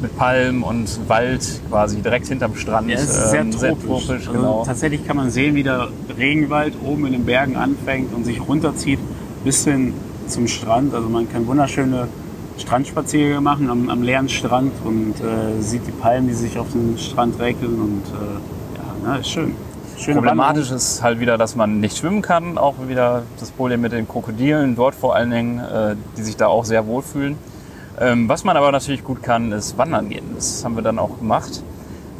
mit 0.00 0.16
Palmen 0.18 0.62
und 0.62 1.08
Wald 1.08 1.42
quasi 1.70 2.00
direkt 2.00 2.26
hinterm 2.26 2.54
Strand. 2.56 2.88
Ja, 2.88 2.96
es 2.96 3.04
ist 3.04 3.30
sehr 3.30 3.40
Ähm, 3.40 3.50
tropisch. 3.52 3.84
tropisch 3.86 4.28
also 4.28 4.32
genau. 4.32 4.64
Tatsächlich 4.66 5.06
kann 5.06 5.16
man 5.16 5.30
sehen, 5.30 5.54
wie 5.54 5.62
der 5.62 5.88
Regenwald 6.18 6.74
oben 6.84 7.06
in 7.06 7.12
den 7.12 7.24
Bergen 7.24 7.56
anfängt 7.56 8.14
und 8.14 8.24
sich 8.24 8.46
runterzieht 8.46 8.98
bis 9.44 9.64
hin 9.64 9.94
zum 10.26 10.48
Strand. 10.48 10.94
Also 10.94 11.08
man 11.08 11.30
kann 11.30 11.46
wunderschöne 11.46 12.08
Strandspaziergänge 12.58 13.40
machen 13.40 13.70
am, 13.70 13.90
am 13.90 14.02
leeren 14.02 14.28
Strand 14.28 14.72
und 14.84 15.14
äh, 15.20 15.60
sieht 15.60 15.86
die 15.86 15.92
Palmen, 15.92 16.28
die 16.28 16.34
sich 16.34 16.58
auf 16.58 16.70
den 16.72 16.96
Strand 16.98 17.38
räkeln 17.38 17.80
und 17.80 18.02
äh, 18.06 18.34
ja, 18.76 18.84
na, 19.04 19.16
ist 19.16 19.28
schön. 19.28 19.54
Schöne 19.98 20.16
Problematisch 20.16 20.70
ist 20.70 21.02
halt 21.02 21.20
wieder, 21.20 21.38
dass 21.38 21.56
man 21.56 21.80
nicht 21.80 21.96
schwimmen 21.96 22.20
kann. 22.20 22.58
Auch 22.58 22.74
wieder 22.86 23.22
das 23.40 23.50
Problem 23.50 23.80
mit 23.80 23.92
den 23.92 24.06
Krokodilen 24.06 24.76
dort 24.76 24.94
vor 24.94 25.16
allen 25.16 25.30
Dingen, 25.30 25.58
äh, 25.58 25.96
die 26.18 26.22
sich 26.22 26.36
da 26.36 26.48
auch 26.48 26.66
sehr 26.66 26.86
wohlfühlen. 26.86 27.38
Ähm, 27.98 28.28
was 28.28 28.44
man 28.44 28.56
aber 28.58 28.70
natürlich 28.72 29.02
gut 29.02 29.22
kann, 29.22 29.52
ist 29.52 29.78
wandern 29.78 30.10
gehen. 30.10 30.24
Das 30.34 30.64
haben 30.64 30.76
wir 30.76 30.82
dann 30.82 30.98
auch 30.98 31.18
gemacht. 31.18 31.62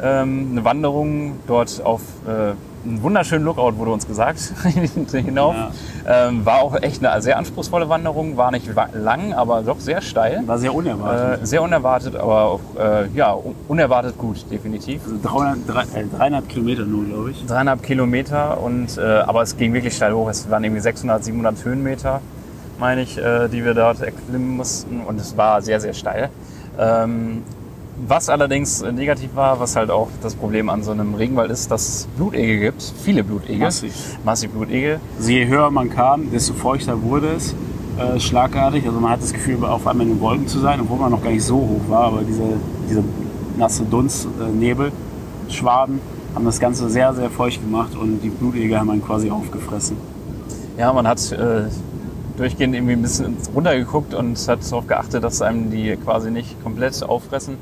Ähm, 0.01 0.49
eine 0.51 0.65
Wanderung 0.65 1.33
dort 1.45 1.81
auf 1.83 2.01
äh, 2.27 2.53
einen 2.87 3.03
wunderschönen 3.03 3.43
Lookout, 3.45 3.77
wurde 3.77 3.91
uns 3.91 4.07
gesagt, 4.07 4.39
hinauf. 5.11 5.55
Ja. 5.55 5.71
Ähm, 6.29 6.45
war 6.45 6.61
auch 6.61 6.75
echt 6.81 7.05
eine 7.05 7.21
sehr 7.21 7.37
anspruchsfrohe 7.37 7.87
Wanderung. 7.89 8.37
War 8.37 8.51
nicht 8.51 8.67
lang, 8.93 9.33
aber 9.33 9.61
doch 9.61 9.79
sehr 9.79 10.01
steil. 10.01 10.43
War 10.45 10.57
sehr 10.57 10.73
unerwartet. 10.73 11.41
Äh, 11.43 11.45
sehr 11.45 11.61
unerwartet, 11.61 12.15
aber 12.15 12.41
auch 12.45 12.59
äh, 12.79 13.07
ja, 13.13 13.33
un- 13.33 13.55
unerwartet 13.67 14.17
gut, 14.17 14.45
definitiv. 14.49 15.01
also 15.03 15.17
300, 15.21 15.57
drei- 15.67 15.99
äh, 16.01 16.05
300 16.17 16.47
Kilometer 16.49 16.83
nur, 16.85 17.05
glaube 17.05 17.31
ich. 17.31 17.45
dreieinhalb 17.45 17.83
Kilometer 17.83 18.59
und 18.61 18.97
äh, 18.97 19.01
aber 19.01 19.41
es 19.41 19.57
ging 19.57 19.73
wirklich 19.73 19.95
steil 19.95 20.13
hoch. 20.13 20.29
Es 20.29 20.49
waren 20.49 20.63
irgendwie 20.63 20.81
600, 20.81 21.23
700 21.23 21.65
Höhenmeter, 21.65 22.21
meine 22.79 23.01
ich, 23.01 23.17
äh, 23.17 23.47
die 23.49 23.65
wir 23.65 23.73
dort 23.73 24.01
erklimmen 24.01 24.55
mussten 24.55 25.01
und 25.01 25.19
es 25.19 25.35
war 25.35 25.61
sehr, 25.61 25.79
sehr 25.81 25.93
steil. 25.93 26.29
Ähm, 26.79 27.43
was 28.05 28.29
allerdings 28.29 28.81
negativ 28.83 29.35
war, 29.35 29.59
was 29.59 29.75
halt 29.75 29.89
auch 29.89 30.09
das 30.21 30.35
Problem 30.35 30.69
an 30.69 30.83
so 30.83 30.91
einem 30.91 31.15
Regenwald 31.15 31.49
ist, 31.51 31.71
dass 31.71 31.87
es 31.87 32.07
Blutegel 32.17 32.59
gibt, 32.59 32.93
viele 33.03 33.23
Blutegel, 33.23 33.59
Massig. 33.59 33.91
massig 34.23 34.51
Blutegel. 34.51 34.99
Also 35.17 35.31
je 35.31 35.47
höher 35.47 35.71
man 35.71 35.89
kam, 35.89 36.29
desto 36.31 36.53
feuchter 36.53 37.01
wurde 37.01 37.33
es. 37.33 37.55
Äh, 37.97 38.19
schlagartig. 38.19 38.85
Also 38.85 38.99
man 38.99 39.11
hat 39.13 39.23
das 39.23 39.33
Gefühl, 39.33 39.63
auf 39.65 39.87
einmal 39.87 40.05
in 40.05 40.13
den 40.13 40.21
Wolken 40.21 40.47
zu 40.47 40.59
sein, 40.59 40.79
obwohl 40.79 40.99
man 40.99 41.11
noch 41.11 41.23
gar 41.23 41.31
nicht 41.31 41.43
so 41.43 41.55
hoch 41.55 41.89
war. 41.89 42.03
Aber 42.05 42.21
diese, 42.21 42.43
diese 42.87 43.03
nasse 43.57 43.83
Dunst, 43.85 44.27
äh, 44.39 45.51
Schwaden 45.51 45.99
haben 46.35 46.45
das 46.45 46.59
Ganze 46.59 46.89
sehr, 46.89 47.13
sehr 47.15 47.31
feucht 47.31 47.61
gemacht 47.61 47.95
und 47.95 48.19
die 48.21 48.29
Blutegel 48.29 48.79
haben 48.79 48.91
einen 48.91 49.03
quasi 49.03 49.31
aufgefressen. 49.31 49.97
Ja, 50.77 50.93
man 50.93 51.07
hat 51.07 51.31
äh, 51.31 51.63
durchgehend 52.37 52.75
irgendwie 52.75 52.93
ein 52.93 53.01
bisschen 53.01 53.35
runtergeguckt 53.53 54.13
und 54.13 54.37
hat 54.47 54.59
darauf 54.69 54.87
geachtet, 54.87 55.23
dass 55.23 55.41
einem 55.41 55.69
die 55.71 55.95
quasi 55.97 56.31
nicht 56.31 56.61
komplett 56.63 57.01
auffressen. 57.03 57.57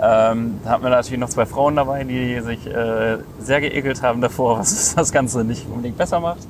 Ähm, 0.00 0.54
da 0.62 0.70
hatten 0.70 0.82
wir 0.82 0.90
natürlich 0.90 1.18
noch 1.20 1.28
zwei 1.30 1.46
Frauen 1.46 1.76
dabei, 1.76 2.04
die 2.04 2.38
sich 2.40 2.66
äh, 2.66 3.16
sehr 3.40 3.60
geekelt 3.62 4.02
haben 4.02 4.20
davor, 4.20 4.58
was 4.58 4.94
das 4.94 5.10
Ganze 5.12 5.42
nicht 5.44 5.66
unbedingt 5.70 5.96
besser 5.96 6.20
macht. 6.20 6.40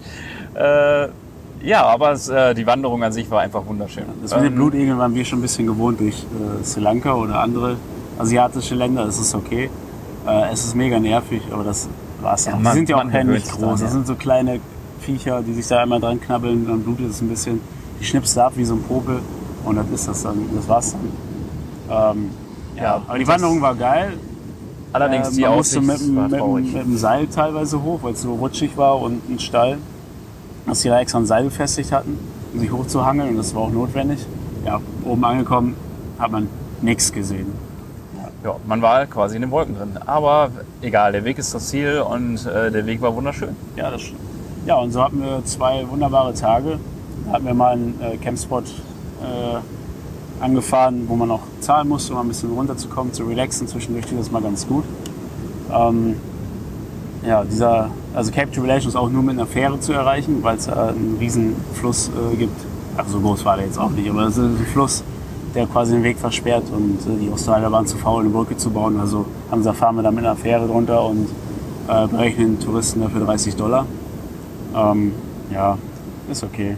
Äh, 0.55 1.09
ja, 1.63 1.85
aber 1.85 2.13
es, 2.13 2.29
äh, 2.29 2.55
die 2.55 2.67
Wanderung 2.67 3.03
an 3.05 3.13
sich 3.13 3.31
war 3.31 3.41
einfach 3.41 3.65
wunderschön. 3.67 4.05
Das 4.23 4.33
mit 4.35 4.41
den 4.41 4.47
Ähm, 4.49 4.55
Blutegeln 4.57 4.99
waren 4.99 5.15
wir 5.15 5.25
schon 5.25 5.39
ein 5.39 5.43
bisschen 5.43 5.67
gewohnt 5.67 6.01
durch 6.01 6.25
äh, 6.61 6.65
Sri 6.65 6.81
Lanka 6.81 7.15
oder 7.15 7.41
andere 7.41 7.77
asiatische 8.19 8.75
Länder. 8.75 9.05
Das 9.07 9.19
ist 9.19 9.35
okay. 9.35 9.71
Äh, 10.27 10.53
es 10.53 10.65
ist 10.65 10.75
mega 10.75 10.99
nervig, 10.99 11.43
aber 11.53 11.63
das 11.65 11.89
war's 12.21 12.47
Ja, 12.47 12.53
dann. 12.53 12.63
man- 12.63 12.73
Die 12.73 12.79
sind 12.79 12.89
ja 12.89 12.97
auch 12.99 13.05
nicht 13.05 13.51
groß. 13.53 13.81
Das 13.81 13.93
sind 13.93 14.07
so 14.07 14.15
kleine 14.17 14.61
Viecher, 15.07 15.41
die 15.43 15.55
sich 15.55 15.67
da 15.69 15.83
einmal 15.83 16.01
dran 16.01 16.21
knabbeln, 16.21 16.67
dann 16.67 16.83
blutet 16.83 17.11
es 17.11 17.21
ein 17.23 17.29
bisschen. 17.29 17.61
Die 18.01 18.05
schnippst 18.05 18.37
du 18.37 18.41
ab 18.45 18.53
wie 18.57 18.65
so 18.65 18.75
ein 18.75 18.83
Popel 18.83 19.21
und 19.65 19.77
das 19.77 19.87
ist 19.91 20.09
das 20.09 20.23
dann. 20.25 20.39
Das 20.55 20.69
war's 20.69 20.93
dann. 21.89 22.17
Ähm, 22.17 22.31
ja, 22.77 22.83
Ja, 22.83 23.03
aber 23.07 23.19
die 23.19 23.27
Wanderung 23.29 23.61
war 23.63 23.75
geil. 23.75 24.15
allerdings 24.93 25.29
Äh, 25.31 25.37
die 25.37 25.47
Aussicht 25.47 25.83
mit, 25.83 26.01
mit, 26.09 26.33
dem- 26.33 26.55
mit 26.73 26.75
dem 26.75 26.97
Seil 26.99 27.27
teilweise 27.29 27.83
hoch, 27.83 28.01
weil 28.03 28.13
es 28.15 28.23
so 28.23 28.35
rutschig 28.35 28.77
war 28.77 29.01
und 29.01 29.29
ein 29.31 29.39
Stall. 29.39 29.79
Dass 30.67 30.81
die 30.83 30.89
da 30.89 30.99
extra 31.01 31.19
ein 31.21 31.27
Seil 31.27 31.45
befestigt 31.45 31.93
hatten, 31.93 32.19
um 32.53 32.59
sich 32.61 32.73
hochzuhangeln 32.73 33.31
und 33.31 33.37
das 33.37 33.55
war 33.55 33.63
auch 33.63 33.71
notwendig. 33.71 34.27
Ja, 34.65 34.81
oben 35.05 35.25
angekommen 35.25 35.77
hat 36.19 36.33
man 36.33 36.49
nichts 36.83 37.13
gesehen. 37.13 37.47
Ja, 38.45 38.57
man 38.67 38.83
war 38.83 39.07
quasi 39.07 39.37
in 39.37 39.43
den 39.43 39.51
Wolken 39.53 39.77
drin. 39.77 39.93
Aber 40.07 40.51
egal, 40.83 41.13
der 41.13 41.25
Weg 41.25 41.39
ist 41.39 41.55
das 41.55 41.69
Ziel 41.69 42.01
und 42.01 42.45
äh, 42.47 42.71
der 42.71 42.85
Weg 42.87 43.01
war 43.01 43.15
wunderschön. 43.15 43.55
Ja, 43.77 43.91
das 43.91 44.03
stimmt. 44.03 44.21
Ja, 44.67 44.75
und 44.79 44.91
so 44.91 45.01
hatten 45.01 45.23
wir 45.23 45.45
zwei 45.45 45.89
wunderbare 45.89 46.35
Tage. 46.35 46.81
Da 47.25 47.33
hatten 47.35 47.47
wir 47.47 47.55
mal 47.55 47.75
einen 47.75 48.01
äh, 48.01 48.17
Campspot 48.17 48.65
äh, 49.23 50.43
angefahren, 50.43 51.05
wo 51.07 51.15
man 51.15 51.31
auch 51.31 51.43
zahlen 51.61 51.89
musste, 51.89 52.15
um 52.15 52.19
ein 52.19 52.29
bisschen 52.29 52.51
runterzukommen, 52.51 53.13
zu 53.13 53.25
relaxen. 53.27 53.69
Zwischendurch 53.69 54.07
tut 54.07 54.19
das 54.19 54.33
mal 54.33 54.43
ganz 54.43 54.67
gut. 54.67 54.83
Ähm, 55.73 56.17
ja, 57.25 57.45
dieser 57.45 57.91
Also 58.13 58.33
Cape 58.33 58.51
Tribulation 58.51 58.89
ist 58.89 58.97
auch 58.97 59.09
nur 59.09 59.23
mit 59.23 59.35
einer 59.35 59.47
Fähre 59.47 59.79
zu 59.79 59.93
erreichen, 59.93 60.39
weil 60.43 60.57
es 60.57 60.67
da 60.67 60.89
einen 60.89 61.17
riesen 61.21 61.55
Fluss 61.75 62.09
äh, 62.09 62.35
gibt. 62.35 62.61
Also 62.97 63.13
so 63.13 63.21
groß 63.21 63.45
war 63.45 63.57
der 63.57 63.67
jetzt 63.67 63.79
auch 63.79 63.91
nicht, 63.91 64.11
aber 64.11 64.23
es 64.23 64.37
ist 64.37 64.45
ein 64.45 64.67
Fluss, 64.73 65.05
der 65.55 65.67
quasi 65.67 65.93
den 65.93 66.03
Weg 66.03 66.19
versperrt 66.19 66.65
und 66.73 66.99
äh, 67.07 67.25
die 67.25 67.31
Australier 67.31 67.71
waren 67.71 67.87
zu 67.87 67.97
faul, 67.97 68.23
eine 68.23 68.31
Brücke 68.31 68.57
zu 68.57 68.71
bauen. 68.71 68.99
Also 68.99 69.27
haben 69.49 69.63
sie, 69.63 69.73
fahren 69.73 69.95
wir 69.95 70.03
da 70.03 70.11
mit 70.11 70.25
einer 70.25 70.35
Fähre 70.35 70.67
drunter 70.67 71.05
und 71.05 71.29
äh, 71.89 72.09
berechnen 72.09 72.59
Touristen 72.59 73.01
dafür 73.03 73.25
30 73.25 73.55
Dollar. 73.55 73.87
Ähm, 74.77 75.13
ja, 75.53 75.79
ist 76.31 76.45
okay. 76.45 76.77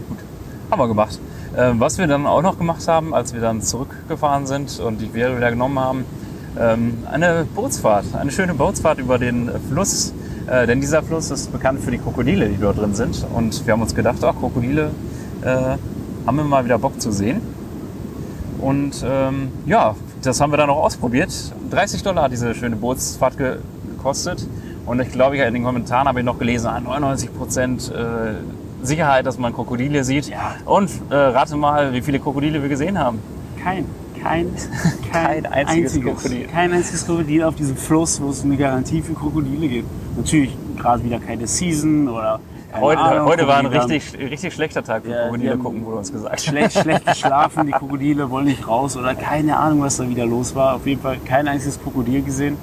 Haben 0.71 0.81
wir 0.81 0.89
gemacht. 0.89 1.19
Ähm, 1.57 1.81
was 1.81 1.99
wir 1.99 2.07
dann 2.07 2.27
auch 2.27 2.43
noch 2.43 2.59
gemacht 2.59 2.87
haben, 2.87 3.15
als 3.15 3.33
wir 3.33 3.41
dann 3.41 3.63
zurückgefahren 3.63 4.47
sind 4.47 4.79
und 4.81 5.01
die 5.01 5.07
Fähre 5.09 5.37
wieder 5.37 5.51
genommen 5.51 5.79
haben, 5.79 6.05
ähm, 6.59 6.99
eine 7.11 7.47
Bootsfahrt, 7.55 8.15
eine 8.15 8.31
schöne 8.31 8.55
Bootsfahrt 8.55 8.99
über 8.99 9.19
den 9.19 9.51
Fluss. 9.69 10.13
Äh, 10.47 10.67
denn 10.67 10.81
dieser 10.81 11.03
Fluss 11.03 11.31
ist 11.31 11.53
bekannt 11.53 11.81
für 11.81 11.91
die 11.91 11.99
Krokodile, 11.99 12.49
die 12.49 12.57
dort 12.59 12.79
drin 12.79 12.95
sind. 12.95 13.27
Und 13.35 13.67
wir 13.67 13.73
haben 13.73 13.83
uns 13.83 13.95
gedacht, 13.95 14.23
ach, 14.23 14.35
Krokodile 14.39 14.91
äh, 15.43 15.77
haben 16.27 16.37
wir 16.37 16.45
mal 16.45 16.65
wieder 16.65 16.79
Bock 16.79 17.01
zu 17.01 17.11
sehen. 17.11 17.41
Und 18.61 19.05
ähm, 19.07 19.51
ja, 19.67 19.95
das 20.23 20.41
haben 20.41 20.53
wir 20.53 20.57
dann 20.57 20.71
auch 20.71 20.85
ausprobiert. 20.85 21.31
30 21.71 22.03
Dollar 22.03 22.25
hat 22.25 22.33
diese 22.33 22.55
schöne 22.55 22.77
Bootsfahrt 22.77 23.37
gekostet. 23.37 24.47
Und 24.89 25.01
ich 25.01 25.13
glaube, 25.13 25.37
in 25.37 25.53
den 25.53 25.65
Kommentaren 25.65 26.09
habe 26.09 26.21
ich 26.21 26.25
noch 26.25 26.39
gelesen, 26.39 26.71
99 26.83 27.37
Prozent 27.37 27.93
äh, 27.95 28.85
Sicherheit, 28.85 29.27
dass 29.27 29.39
man 29.39 29.53
Krokodile 29.53 30.03
sieht. 30.03 30.29
Ja. 30.29 30.57
Und 30.65 30.91
äh, 31.11 31.15
rate 31.15 31.57
mal, 31.57 31.93
wie 31.93 32.01
viele 32.01 32.19
Krokodile 32.19 32.63
wir 32.63 32.71
gesehen 32.71 32.99
haben. 32.99 33.19
Kein, 33.63 33.85
kein, 34.23 34.51
Kein 35.13 35.45
einziges 35.45 36.01
Krokodil. 36.01 36.47
Kein 36.47 36.73
einziges 36.73 37.05
Krokodil 37.05 37.43
auf 37.45 37.55
diesem 37.55 37.77
Fluss, 37.77 38.19
wo 38.21 38.31
es 38.31 38.43
eine 38.43 38.57
Garantie 38.57 39.03
für 39.03 39.13
Krokodile 39.13 39.69
gibt. 39.69 39.89
Natürlich 40.17 40.57
gerade 40.79 41.05
wieder 41.05 41.19
keine 41.19 41.47
Season 41.47 42.09
oder 42.09 42.41
keine 42.73 42.85
Heute, 42.85 43.01
Ahnung, 43.01 43.27
heute 43.27 43.47
war 43.47 43.59
ein 43.59 43.67
richtig, 43.67 44.19
richtig 44.19 44.55
schlechter 44.55 44.83
Tag 44.83 45.03
für 45.03 45.11
Ja, 45.11 45.25
Krokodile 45.25 45.59
gucken, 45.59 45.85
wurde 45.85 45.99
uns 45.99 46.11
gesagt. 46.11 46.41
Schlecht, 46.41 46.79
schlecht 46.79 47.07
geschlafen, 47.07 47.67
die 47.67 47.73
Krokodile 47.73 48.31
wollen 48.31 48.47
nicht 48.47 48.67
raus 48.67 48.97
oder 48.97 49.15
keine 49.15 49.59
Ahnung, 49.59 49.83
was 49.83 49.99
da 49.99 50.09
wieder 50.09 50.25
los 50.25 50.55
war. 50.55 50.77
Auf 50.77 50.87
jeden 50.87 51.03
Fall 51.03 51.19
kein 51.27 51.47
einziges 51.47 51.79
Krokodil 51.79 52.23
gesehen. 52.23 52.55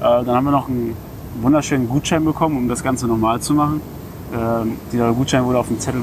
Äh, 0.00 0.02
dann 0.02 0.28
haben 0.28 0.44
wir 0.44 0.50
noch 0.50 0.68
einen 0.68 0.96
wunderschönen 1.42 1.88
Gutschein 1.88 2.24
bekommen, 2.24 2.56
um 2.56 2.68
das 2.68 2.82
Ganze 2.82 3.06
normal 3.06 3.40
zu 3.40 3.54
machen. 3.54 3.80
Ähm, 4.34 4.72
dieser 4.92 5.12
Gutschein 5.12 5.44
wurde 5.44 5.58
auf 5.58 5.68
dem 5.68 5.78
Zettel, 5.78 6.02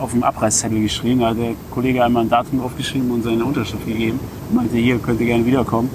auf 0.00 0.12
dem 0.12 0.22
Abreißzettel 0.22 0.80
geschrieben. 0.80 1.20
Da 1.20 1.28
hat 1.28 1.38
der 1.38 1.52
Kollege 1.70 2.04
einmal 2.04 2.24
ein 2.24 2.28
Datum 2.28 2.60
drauf 2.60 2.76
geschrieben 2.76 3.10
und 3.10 3.22
seine 3.22 3.44
Unterschrift 3.44 3.86
gegeben. 3.86 4.18
Und 4.48 4.56
meinte, 4.56 4.76
hier 4.76 4.98
könnt 4.98 5.20
ihr 5.20 5.26
gerne 5.26 5.44
wiederkommen. 5.44 5.90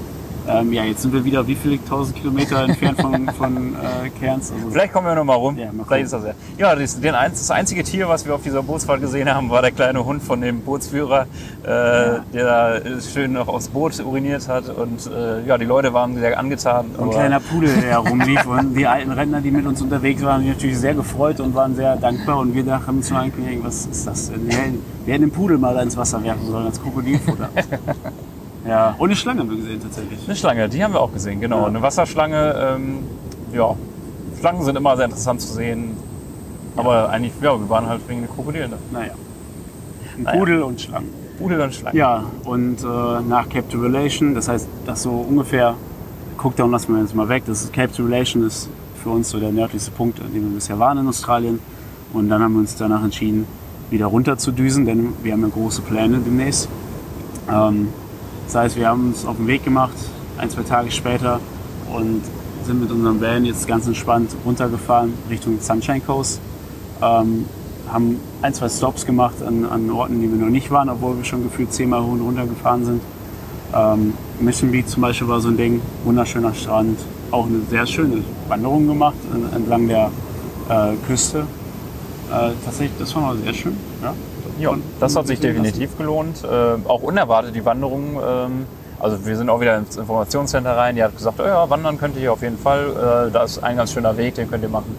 Ähm, 0.48 0.74
ja, 0.74 0.84
jetzt 0.84 1.02
sind 1.02 1.14
wir 1.14 1.24
wieder 1.26 1.48
wie 1.48 1.56
viele 1.56 1.84
tausend 1.86 2.18
Kilometer 2.18 2.64
entfernt 2.64 3.02
von, 3.02 3.28
von 3.38 3.76
äh, 3.76 4.10
Cairns. 4.20 4.52
Also, 4.52 4.70
Vielleicht 4.70 4.94
kommen 4.94 5.08
wir 5.08 5.16
noch 5.16 5.24
mal 5.24 5.36
rum. 5.36 5.58
Ja, 5.58 5.72
mal 5.72 5.86
Vielleicht 5.86 6.06
ist 6.06 6.14
das 6.14 6.24
ja. 6.24 6.34
Ja, 6.58 6.76
das, 6.76 7.00
den, 7.00 7.14
das 7.14 7.52
einzige 7.52 7.84
Tier, 7.84 8.08
was 8.08 8.26
wir 8.26 8.36
auf 8.36 8.44
dieser 8.44 8.62
Bootsfahrt 8.62 9.02
gesehen 9.02 9.34
haben, 9.34 9.50
war 9.50 9.62
der 9.62 9.72
kleine 9.72 10.06
Hund 10.06 10.22
von 10.22 10.42
dem 10.42 10.62
Bootsführer, 10.62 11.24
äh, 11.64 11.66
der 11.66 12.22
da 12.34 12.80
schön 13.02 13.34
noch 13.34 13.48
aufs 13.48 13.70
Boot 13.70 14.00
uriniert 14.00 14.48
hat. 14.48 14.70
Und 14.70 15.08
äh, 15.08 15.46
ja, 15.46 15.58
die 15.58 15.66
Leute 15.66 15.94
waren 15.94 16.16
sehr 16.16 16.38
angetan. 16.38 16.88
ein 17.00 17.10
kleiner 17.10 17.40
Pudel, 17.40 17.82
der 17.82 17.98
rumlief. 18.00 18.46
Und 18.56 18.76
die 18.76 18.88
alten 18.88 19.12
Rentner, 19.12 19.42
die 19.42 19.52
mit 19.52 19.66
uns 19.66 19.82
unterwegs 19.82 20.22
waren, 20.22 20.36
haben 20.36 20.44
sich 20.44 20.54
natürlich 20.54 20.78
sehr 20.78 20.94
gefreut 20.94 21.40
und 21.40 21.56
waren 21.56 21.76
sehr 21.76 21.96
dankbar. 21.96 22.40
Und 22.40 22.54
wir 22.54 22.64
dachten 22.64 22.98
uns 22.98 23.10
nur 23.10 23.20
eigentlich, 23.20 23.64
was 23.64 23.86
ist 23.86 24.08
das 24.08 24.30
denn? 24.30 24.48
Wir 24.48 24.58
hätten, 24.58 24.84
wir 25.06 25.14
hätten 25.14 25.24
den 25.26 25.32
Pudel 25.32 25.58
mal 25.58 25.76
ins 25.78 25.98
Wasser 25.98 26.24
werfen 26.24 26.46
sollen, 26.46 26.66
als 26.68 26.82
Krokodilfutter. 26.82 27.50
ja, 28.68 28.96
und 28.98 29.10
eine 29.10 29.16
Schlange 29.16 29.42
haben 29.42 29.50
wir 29.50 29.58
gesehen 29.58 29.82
tatsächlich. 29.82 30.20
Eine 30.26 30.36
Schlange, 30.36 30.70
die 30.70 30.84
haben 30.84 30.94
wir 30.94 31.02
auch 31.02 31.14
gesehen, 31.14 31.40
genau. 31.40 31.62
Ja. 31.62 31.68
Eine 31.68 31.82
Wasserschlange, 31.82 32.56
ähm, 32.76 33.00
ja. 33.54 33.76
Schlangen 34.40 34.64
sind 34.64 34.76
immer 34.76 34.96
sehr 34.96 35.06
interessant 35.06 35.42
zu 35.42 35.54
sehen. 35.54 35.96
Aber 36.76 37.10
eigentlich, 37.10 37.34
ja, 37.42 37.58
wir 37.58 37.70
waren 37.70 37.88
halt 37.88 38.02
wegen 38.08 38.22
der 38.22 38.30
Krokodile. 38.30 38.70
Ne? 38.70 38.78
Naja. 38.92 39.14
Ein 40.18 40.24
Naja. 40.24 40.40
Pudel 40.40 40.64
und 40.64 40.82
Schlangen. 40.82 41.10
Pudel 41.38 41.62
und 41.62 41.74
Schlangen. 41.74 41.98
Ja, 41.98 42.24
und 42.44 42.84
äh, 42.84 43.22
nach 43.28 43.48
Cape 43.50 43.68
Tribulation, 43.70 44.36
das 44.36 44.48
heißt, 44.48 44.68
das 44.86 45.04
so 45.04 45.12
ungefähr, 45.12 45.76
guckt 46.38 46.60
und 46.60 46.72
lassen 46.72 46.94
wir 46.94 47.02
jetzt 47.02 47.16
mal 47.16 47.30
weg. 47.30 47.44
Das 47.46 47.64
ist, 47.64 47.74
Cape 47.74 47.92
Tribulation 47.94 48.46
ist 48.46 48.70
für 49.04 49.10
uns 49.10 49.30
so 49.30 49.40
der 49.40 49.52
nördlichste 49.52 49.92
Punkt, 49.92 50.20
an 50.20 50.34
dem 50.34 50.50
wir 50.50 50.56
bisher 50.56 50.80
waren 50.80 50.98
in 50.98 51.08
Australien. 51.08 51.60
Und 52.14 52.30
dann 52.30 52.42
haben 52.42 52.54
wir 52.54 52.60
uns 52.60 52.76
danach 52.76 53.04
entschieden, 53.04 53.46
wieder 53.90 54.08
runter 54.08 54.38
zu 54.38 54.52
düsen, 54.52 54.86
denn 54.86 55.14
wir 55.22 55.34
haben 55.34 55.42
ja 55.42 55.48
große 55.48 55.82
Pläne 55.82 56.20
demnächst. 56.20 56.68
Ähm, 57.52 57.90
das 58.46 58.56
heißt, 58.56 58.76
wir 58.78 58.88
haben 58.90 59.08
uns 59.08 59.26
auf 59.26 59.38
den 59.38 59.48
Weg 59.48 59.64
gemacht, 59.64 59.96
ein, 60.38 60.50
zwei 60.50 60.64
Tage 60.64 60.92
später, 60.92 61.40
und 61.94 62.22
sind 62.66 62.82
mit 62.82 62.92
unserem 62.92 63.22
Van 63.22 63.46
jetzt 63.46 63.68
ganz 63.68 63.86
entspannt 63.88 64.32
runtergefahren 64.46 65.14
Richtung 65.30 65.60
Sunshine 65.62 66.02
Coast. 66.02 66.40
Ähm, 67.02 67.46
haben 67.92 68.20
ein, 68.42 68.54
zwei 68.54 68.68
Stops 68.68 69.06
gemacht 69.06 69.36
an, 69.46 69.64
an 69.66 69.92
Orten, 69.92 70.20
die 70.20 70.28
wir 70.30 70.38
noch 70.40 70.50
nicht 70.50 70.72
waren, 70.72 70.90
obwohl 70.90 71.18
wir 71.18 71.24
schon 71.24 71.44
gefühlt 71.44 71.72
zehnmal 71.72 72.02
hoch 72.02 72.14
und 72.14 72.22
runter 72.22 72.48
gefahren 72.48 72.84
sind. 72.84 73.02
Ähm, 73.76 74.14
Mission 74.40 74.72
Beach 74.72 74.88
zum 74.88 75.02
Beispiel 75.04 75.28
war 75.28 75.40
so 75.40 75.50
ein 75.50 75.58
Ding, 75.58 75.82
wunderschöner 76.04 76.54
Strand, 76.56 76.98
auch 77.30 77.46
eine 77.46 77.60
sehr 77.70 77.86
schöne 77.86 78.24
Wanderung 78.48 78.88
gemacht 78.88 79.16
en- 79.32 79.56
entlang 79.56 79.88
der 79.88 80.10
äh, 80.70 80.96
Küste. 81.06 81.40
Äh, 82.32 82.52
tatsächlich, 82.66 82.98
das 82.98 83.14
war 83.16 83.22
mal 83.22 83.38
sehr 83.38 83.54
schön. 83.54 83.78
Ja, 84.02 84.14
Ja, 84.60 84.70
Und- 84.70 84.84
das 85.00 85.16
hat 85.16 85.28
sich 85.28 85.40
sehen 85.40 85.52
lassen. 85.58 85.64
definitiv 85.64 85.98
gelohnt. 85.98 86.44
Äh, 86.44 86.88
auch 86.88 87.02
unerwartet 87.02 87.56
die 87.56 87.66
Wanderung. 87.66 88.20
Ähm, 88.26 88.66
also 89.00 89.26
wir 89.26 89.36
sind 89.38 89.50
auch 89.50 89.60
wieder 89.60 89.78
ins 89.78 89.98
Informationscenter 89.98 90.76
rein. 90.78 90.96
Die 90.96 91.04
hat 91.04 91.16
gesagt, 91.16 91.40
oh 91.40 91.46
ja, 91.46 91.70
wandern 91.70 91.98
könnt 91.98 92.16
ihr 92.16 92.22
hier 92.22 92.34
auf 92.34 92.42
jeden 92.42 92.58
Fall. 92.58 93.28
Äh, 93.28 93.32
da 93.32 93.44
ist 93.44 93.62
ein 93.64 93.76
ganz 93.76 93.92
schöner 93.92 94.16
Weg, 94.18 94.36
den 94.36 94.50
könnt 94.50 94.64
ihr 94.64 94.70
machen. 94.70 94.96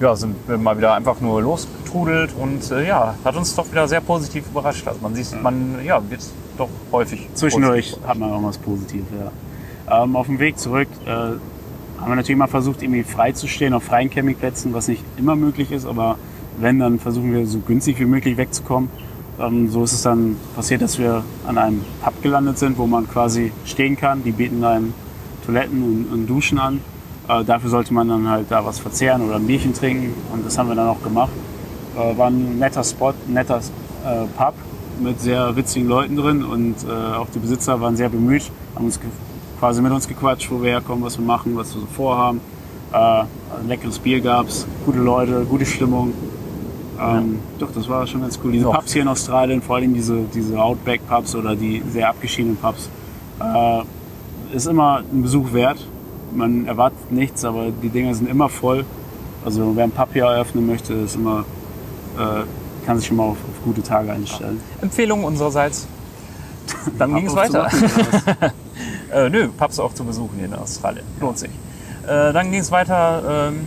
Ja, 0.00 0.14
sind 0.16 0.36
wir 0.46 0.56
mal 0.58 0.76
wieder 0.78 0.94
einfach 0.94 1.20
nur 1.20 1.42
losgetrudelt 1.42 2.30
und 2.38 2.70
äh, 2.70 2.86
ja, 2.86 3.14
hat 3.24 3.36
uns 3.36 3.54
doch 3.56 3.70
wieder 3.70 3.88
sehr 3.88 4.00
positiv 4.00 4.44
überrascht. 4.50 4.86
Also 4.86 5.00
man 5.02 5.14
sieht, 5.14 5.42
man 5.42 5.80
ja, 5.84 6.00
wird 6.08 6.20
doch 6.56 6.68
häufig 6.92 7.28
Zwischendurch 7.34 7.96
hat 8.06 8.16
man 8.16 8.32
auch 8.32 8.42
was 8.42 8.58
Positives, 8.58 9.06
ja. 9.88 10.04
Ähm, 10.04 10.16
auf 10.16 10.26
dem 10.26 10.38
Weg 10.38 10.58
zurück 10.58 10.88
äh, 11.04 11.10
haben 11.10 11.40
wir 12.06 12.14
natürlich 12.14 12.38
mal 12.38 12.46
versucht, 12.46 12.82
irgendwie 12.82 13.02
frei 13.02 13.32
zu 13.32 13.48
stehen 13.48 13.74
auf 13.74 13.82
freien 13.82 14.08
Campingplätzen, 14.08 14.72
was 14.72 14.86
nicht 14.86 15.02
immer 15.16 15.34
möglich 15.34 15.72
ist, 15.72 15.84
aber 15.86 16.16
wenn, 16.60 16.78
dann 16.78 16.98
versuchen 16.98 17.32
wir 17.32 17.46
so 17.46 17.58
günstig 17.60 17.98
wie 18.00 18.04
möglich 18.04 18.36
wegzukommen. 18.36 18.90
Ähm, 19.40 19.68
so 19.68 19.84
ist 19.84 19.92
es 19.92 20.02
dann 20.02 20.36
passiert, 20.54 20.82
dass 20.82 20.98
wir 20.98 21.22
an 21.46 21.58
einem 21.58 21.82
Pub 22.02 22.22
gelandet 22.22 22.58
sind, 22.58 22.78
wo 22.78 22.86
man 22.86 23.08
quasi 23.08 23.52
stehen 23.64 23.96
kann. 23.96 24.24
Die 24.24 24.32
bieten 24.32 24.64
einem 24.64 24.94
Toiletten 25.46 25.82
und, 25.82 26.12
und 26.12 26.26
Duschen 26.26 26.58
an. 26.58 26.80
Äh, 27.28 27.44
dafür 27.44 27.70
sollte 27.70 27.94
man 27.94 28.08
dann 28.08 28.28
halt 28.28 28.46
da 28.50 28.64
was 28.64 28.78
verzehren 28.78 29.22
oder 29.22 29.36
ein 29.36 29.46
Bierchen 29.46 29.74
trinken 29.74 30.14
und 30.32 30.44
das 30.46 30.58
haben 30.58 30.68
wir 30.68 30.74
dann 30.74 30.88
auch 30.88 31.02
gemacht. 31.02 31.30
Äh, 31.96 32.16
war 32.16 32.28
ein 32.28 32.58
netter 32.58 32.82
Spot, 32.82 33.14
ein 33.28 33.34
netter 33.34 33.58
äh, 33.58 34.26
Pub 34.36 34.54
mit 35.00 35.20
sehr 35.20 35.54
witzigen 35.54 35.88
Leuten 35.88 36.16
drin 36.16 36.44
und 36.44 36.76
äh, 36.84 37.16
auch 37.16 37.28
die 37.32 37.38
Besitzer 37.38 37.80
waren 37.80 37.96
sehr 37.96 38.08
bemüht, 38.08 38.50
haben 38.74 38.86
uns 38.86 38.98
quasi 39.58 39.82
mit 39.82 39.92
uns 39.92 40.08
gequatscht, 40.08 40.50
wo 40.50 40.62
wir 40.62 40.70
herkommen, 40.70 41.04
was 41.04 41.18
wir 41.18 41.24
machen, 41.24 41.56
was 41.56 41.74
wir 41.74 41.80
so 41.80 41.86
vorhaben. 41.86 42.40
Äh, 42.92 43.24
leckeres 43.66 43.98
Bier 43.98 44.20
gab's, 44.20 44.66
gute 44.86 44.98
Leute, 44.98 45.44
gute 45.48 45.66
Stimmung. 45.66 46.12
Ähm, 47.00 47.38
Doch, 47.58 47.70
das 47.72 47.88
war 47.88 48.06
schon 48.06 48.22
ganz 48.22 48.38
cool. 48.44 48.52
Diese 48.52 48.64
Ja. 48.66 48.72
Pubs 48.72 48.92
hier 48.92 49.02
in 49.02 49.08
Australien, 49.08 49.62
vor 49.62 49.76
allem 49.76 49.94
diese, 49.94 50.22
diese 50.34 50.60
Outback-Pubs 50.60 51.34
oder 51.36 51.54
die 51.54 51.82
sehr 51.92 52.08
abgeschiedenen 52.08 52.56
Pubs, 52.56 52.88
äh, 53.40 53.82
ist 54.54 54.66
immer 54.66 54.98
ein 55.12 55.22
Besuch 55.22 55.52
wert. 55.52 55.78
Man 56.34 56.66
erwartet 56.66 57.10
nichts, 57.12 57.44
aber 57.44 57.66
die 57.70 57.88
Dinger 57.88 58.14
sind 58.14 58.28
immer 58.28 58.48
voll. 58.48 58.84
Also 59.44 59.72
wer 59.76 59.84
ein 59.84 59.90
Pub 59.90 60.08
hier 60.12 60.24
eröffnen 60.24 60.66
möchte, 60.66 60.92
ist 60.94 61.14
immer, 61.14 61.44
äh, 62.18 62.84
kann 62.86 62.98
sich 62.98 63.10
immer 63.10 63.24
auf, 63.24 63.36
auf 63.36 63.64
gute 63.64 63.82
Tage 63.82 64.12
einstellen. 64.12 64.60
Empfehlung 64.82 65.24
unsererseits. 65.24 65.86
Dann 66.98 67.14
ging 67.14 67.26
es 67.26 67.34
weiter. 67.36 67.68
Äh, 69.10 69.30
nö, 69.30 69.48
Pubs 69.48 69.78
auch 69.80 69.94
zu 69.94 70.04
besuchen 70.04 70.34
hier 70.36 70.44
in 70.44 70.54
Australien. 70.54 71.04
Lohnt 71.18 71.38
sich. 71.38 71.48
Äh, 72.06 72.30
dann 72.30 72.50
ging 72.50 72.60
es 72.60 72.70
weiter, 72.70 73.48
ähm, 73.48 73.60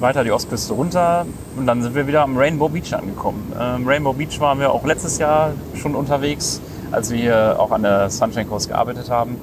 weiter 0.00 0.24
die 0.24 0.32
Ostküste 0.32 0.72
runter 0.72 1.26
und 1.56 1.66
dann 1.66 1.82
sind 1.82 1.94
wir 1.94 2.06
wieder 2.06 2.22
am 2.22 2.36
Rainbow 2.36 2.68
Beach 2.68 2.94
angekommen. 2.94 3.52
Ähm, 3.58 3.86
Rainbow 3.86 4.12
Beach 4.12 4.40
waren 4.40 4.58
wir 4.58 4.72
auch 4.72 4.84
letztes 4.84 5.18
Jahr 5.18 5.52
schon 5.74 5.94
unterwegs, 5.94 6.60
als 6.90 7.10
wir 7.10 7.18
hier 7.18 7.56
auch 7.58 7.70
an 7.70 7.82
der 7.82 8.10
Sunshine 8.10 8.46
Coast 8.46 8.68
gearbeitet 8.68 9.10
haben. 9.10 9.36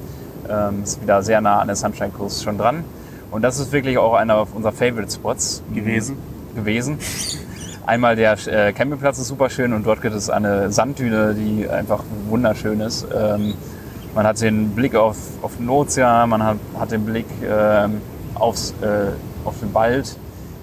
Ähm, 0.50 0.84
ist 0.84 1.02
wieder 1.02 1.22
sehr 1.24 1.42
nah 1.42 1.60
an 1.60 1.68
der 1.68 1.76
Sunshine 1.76 2.12
Coast 2.12 2.44
schon 2.44 2.58
dran. 2.58 2.84
Und 3.32 3.44
das 3.44 3.60
ist 3.60 3.72
wirklich 3.72 3.98
auch 3.98 4.14
einer 4.14 4.48
unserer 4.54 4.72
Favorite 4.72 5.12
Spots 5.12 5.62
Gewesen. 5.74 6.18
gewesen. 6.56 6.98
Einmal 7.86 8.16
der 8.16 8.38
äh, 8.48 8.74
Campingplatz 8.74 9.18
ist 9.20 9.28
super 9.28 9.50
schön 9.50 9.74
und 9.74 9.86
dort 9.86 10.02
gibt 10.02 10.16
es 10.16 10.30
eine 10.30 10.72
Sanddüne, 10.72 11.34
die 11.34 11.68
einfach 11.68 12.04
wunderschön 12.28 12.82
ist. 12.82 13.08
Ähm, 13.16 13.56
man 14.16 14.26
hat 14.26 14.42
den 14.42 14.72
Blick 14.72 14.96
auf, 14.96 15.18
auf 15.42 15.58
den 15.58 15.70
Ozean, 15.70 16.30
man 16.30 16.44
hat, 16.44 16.58
hat 16.80 16.92
den 16.92 17.06
Blick 17.06 17.26
ähm, 17.44 18.02
aufs, 18.36 18.74
äh, 18.82 19.12
auf 19.46 19.60
den 19.60 19.74
Wald, 19.74 20.18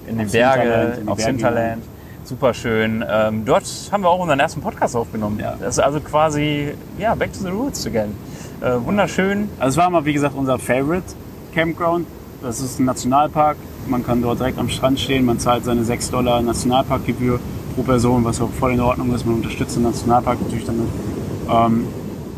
in 0.07 0.19
die 0.19 0.25
Aufs 0.25 0.33
Berge, 0.33 0.63
Hinterland, 0.63 0.99
in 0.99 1.05
die 1.05 1.11
aufs 1.11 1.25
Berge 1.25 1.33
Hinterland. 1.33 1.83
Super 2.25 2.55
schön. 2.55 3.05
Ähm, 3.09 3.45
dort 3.45 3.65
haben 3.93 4.03
wir 4.03 4.09
auch 4.09 4.19
unseren 4.19 4.41
ersten 4.41 4.61
Podcast 4.61 4.97
aufgenommen. 4.97 5.39
Ja. 5.39 5.55
Das 5.61 5.77
ist 5.77 5.79
also 5.79 6.01
quasi, 6.01 6.75
ja, 6.99 7.15
back 7.15 7.33
to 7.33 7.39
the 7.39 7.51
roots 7.51 7.87
again. 7.87 8.17
Äh, 8.61 8.85
wunderschön. 8.85 9.49
Also 9.61 9.79
es 9.79 9.85
war 9.85 9.91
mal, 9.91 10.05
wie 10.05 10.13
gesagt, 10.13 10.35
unser 10.37 10.59
Favorite 10.59 11.05
Campground. 11.55 12.07
Das 12.43 12.61
ist 12.61 12.81
ein 12.81 12.85
Nationalpark. 12.85 13.57
Man 13.87 14.05
kann 14.05 14.23
dort 14.23 14.41
direkt 14.41 14.59
am 14.59 14.69
Strand 14.69 14.99
stehen, 14.99 15.25
man 15.25 15.39
zahlt 15.39 15.65
seine 15.65 15.85
6 15.85 16.11
Dollar 16.11 16.43
Nationalparkgebühr 16.43 17.39
pro 17.77 17.83
Person, 17.83 18.25
was 18.25 18.41
auch 18.41 18.51
voll 18.51 18.73
in 18.73 18.81
Ordnung 18.81 19.15
ist. 19.15 19.25
Man 19.25 19.37
unterstützt 19.37 19.77
den 19.77 19.85
Nationalpark 19.85 20.41
natürlich 20.43 20.65
damit. 20.65 20.89
Ähm, 21.49 21.87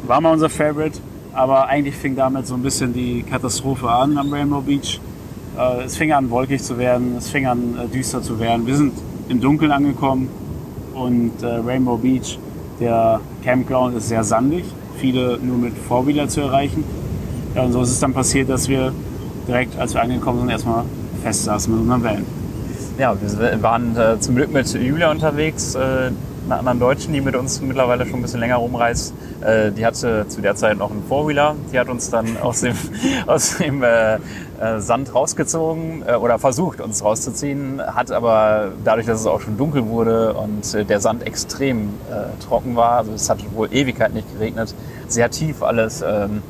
war 0.07 0.21
mal 0.21 0.33
unser 0.33 0.51
Favorite, 0.51 0.99
aber 1.33 1.67
eigentlich 1.67 1.97
fing 1.97 2.17
damit 2.17 2.47
so 2.47 2.55
ein 2.55 2.63
bisschen 2.63 2.93
die 2.93 3.23
Katastrophe 3.23 3.89
an 3.89 4.19
am 4.19 4.33
Rainbow 4.33 4.61
Beach. 4.61 5.01
Äh, 5.59 5.85
es 5.85 5.97
fing 5.97 6.13
an 6.13 6.31
wolkig 6.31 6.63
zu 6.63 6.79
werden, 6.79 7.17
es 7.19 7.29
fing 7.31 7.47
an 7.47 7.77
äh, 7.79 7.89
düster 7.89 8.23
zu 8.23 8.39
werden. 8.39 8.67
Wir 8.67 8.77
sind 8.77 8.93
im 9.29 9.41
Dunkeln 9.41 9.73
angekommen 9.73 10.29
und 10.95 11.43
äh, 11.43 11.47
Rainbow 11.47 11.97
Beach, 11.97 12.39
der 12.81 13.21
Campground 13.43 13.97
ist 13.97 14.09
sehr 14.09 14.23
sandig, 14.23 14.65
viele 14.99 15.39
nur 15.39 15.59
mit 15.59 15.77
Vorwheeler 15.77 16.29
zu 16.29 16.43
erreichen. 16.43 16.85
Ja, 17.55 17.63
und 17.63 17.73
so 17.73 17.83
ist 17.83 17.91
es 17.91 17.99
dann 17.99 18.13
passiert, 18.13 18.49
dass 18.49 18.69
wir 18.69 18.93
direkt, 19.49 19.77
als 19.79 19.95
wir 19.95 20.03
angekommen 20.03 20.41
sind, 20.41 20.51
erstmal 20.51 20.85
festsaßen 21.25 21.73
mit 21.73 21.83
unserem 21.83 22.05
Van. 22.05 22.25
Ja, 22.99 23.17
wir 23.21 23.63
waren 23.63 23.97
äh, 23.97 24.21
zum 24.21 24.37
Glück 24.37 24.53
mit 24.53 24.73
Julia 24.73 25.11
unterwegs, 25.11 25.75
äh, 25.75 26.11
einer 26.47 26.59
anderen 26.59 26.81
Deutschen, 26.81 27.13
die 27.13 27.21
mit 27.21 27.37
uns 27.37 27.61
mittlerweile 27.61 28.07
schon 28.07 28.21
ein 28.21 28.23
bisschen 28.23 28.41
länger 28.41 28.57
rumreist. 28.57 29.13
Äh, 29.41 29.73
die 29.73 29.85
hatte 29.85 30.27
zu 30.29 30.41
der 30.41 30.55
Zeit 30.57 30.79
noch 30.79 30.91
einen 30.91 31.03
Four-Wheeler. 31.03 31.57
Die 31.73 31.79
hat 31.79 31.89
uns 31.89 32.11
dann 32.11 32.37
aus 32.39 32.61
dem, 32.61 32.75
aus 33.27 33.59
dem 33.59 33.83
Sand 34.79 35.15
rausgezogen 35.15 36.03
äh, 36.07 36.15
oder 36.15 36.39
versucht, 36.39 36.81
uns 36.81 37.05
rauszuziehen, 37.05 37.81
hat 37.81 38.11
aber 38.11 38.73
dadurch, 38.85 39.07
dass 39.07 39.21
es 39.21 39.27
auch 39.27 39.41
schon 39.41 39.57
dunkel 39.57 39.87
wurde 39.87 40.35
und 40.35 40.75
äh, 40.75 40.85
der 40.85 41.01
Sand 41.01 41.27
extrem 41.27 41.91
äh, 42.11 42.43
trocken 42.45 42.75
war, 42.77 42.99
also 42.99 43.13
es 43.13 43.31
hat 43.31 43.39
wohl 43.55 43.69
Ewigkeit 43.73 44.15
nicht 44.15 44.33
geregnet, 44.33 44.75
sehr 45.07 45.31
tief 45.31 45.63
alles, 45.63 46.03
ähm, 46.03 46.43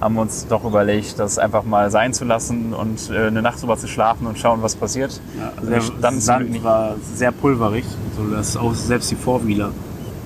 haben 0.00 0.14
wir 0.14 0.22
uns 0.22 0.48
doch 0.48 0.64
überlegt, 0.64 1.20
das 1.20 1.38
einfach 1.38 1.62
mal 1.62 1.90
sein 1.92 2.12
zu 2.12 2.24
lassen 2.24 2.74
und 2.74 3.10
äh, 3.10 3.28
eine 3.28 3.42
Nacht 3.42 3.62
drüber 3.62 3.76
zu 3.76 3.86
schlafen 3.86 4.26
und 4.26 4.38
schauen, 4.38 4.60
was 4.62 4.74
passiert. 4.74 5.20
Ja, 5.38 5.52
also 5.56 5.70
der 5.70 5.78
Glück 5.78 6.20
Sand 6.20 6.64
war 6.64 6.96
sehr 7.14 7.30
pulverig, 7.30 7.84
so 8.16 8.34
dass 8.34 8.56
auch 8.56 8.74
selbst 8.74 9.10
die 9.12 9.16
Vorwheeler 9.16 9.70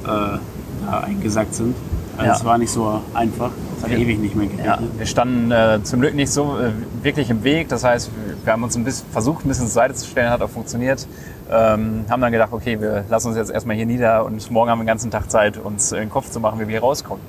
äh, 0.04 0.06
da 0.06 1.00
eingesackt 1.04 1.54
sind. 1.54 1.74
Also 2.16 2.28
Ja. 2.30 2.36
es 2.36 2.44
war 2.44 2.58
nicht 2.58 2.70
so 2.70 3.00
einfach. 3.14 3.50
Es 3.76 3.84
hat 3.84 3.90
Ja. 3.90 3.98
ewig 3.98 4.18
nicht 4.18 4.34
mehr 4.34 4.46
Ja, 4.46 4.76
geregnet. 4.76 4.98
wir 4.98 5.06
standen 5.06 5.50
äh, 5.50 5.80
zum 5.82 6.00
Glück 6.00 6.14
nicht 6.14 6.30
so 6.32 6.58
äh, 6.58 6.70
wirklich 7.02 7.28
im 7.30 7.44
Weg. 7.44 7.68
Das 7.68 7.84
heißt, 7.84 8.10
wir- 8.26 8.36
wir 8.46 8.52
haben 8.52 8.62
uns 8.62 8.76
ein 8.76 8.84
bisschen 8.84 9.06
versucht, 9.10 9.44
ein 9.44 9.48
bisschen 9.48 9.66
zur 9.66 9.72
Seite 9.74 9.94
zu 9.94 10.06
stellen, 10.06 10.30
hat 10.30 10.40
auch 10.42 10.48
funktioniert. 10.50 11.06
Ähm, 11.50 12.04
haben 12.08 12.20
dann 12.22 12.32
gedacht, 12.32 12.52
okay, 12.52 12.80
wir 12.80 13.04
lassen 13.08 13.28
uns 13.28 13.36
jetzt 13.36 13.50
erstmal 13.50 13.76
hier 13.76 13.86
nieder 13.86 14.24
und 14.24 14.50
morgen 14.50 14.70
haben 14.70 14.78
wir 14.78 14.84
den 14.84 14.88
ganzen 14.88 15.10
Tag 15.10 15.30
Zeit, 15.30 15.58
uns 15.58 15.92
in 15.92 15.98
den 16.00 16.10
Kopf 16.10 16.30
zu 16.30 16.40
machen, 16.40 16.58
wie 16.58 16.64
wir 16.66 16.72
hier 16.72 16.80
rauskommen. 16.80 17.22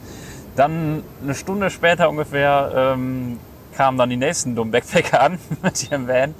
Dann 0.56 1.04
eine 1.24 1.36
Stunde 1.36 1.70
später 1.70 2.10
ungefähr 2.10 2.72
ähm, 2.96 3.38
kamen 3.76 3.98
dann 3.98 4.10
die 4.10 4.18
nächsten 4.18 4.56
dummen 4.56 4.72
Backpacker 4.72 5.22
an 5.22 5.38
mit 5.64 5.92
ihrem 5.92 6.08
Van. 6.08 6.34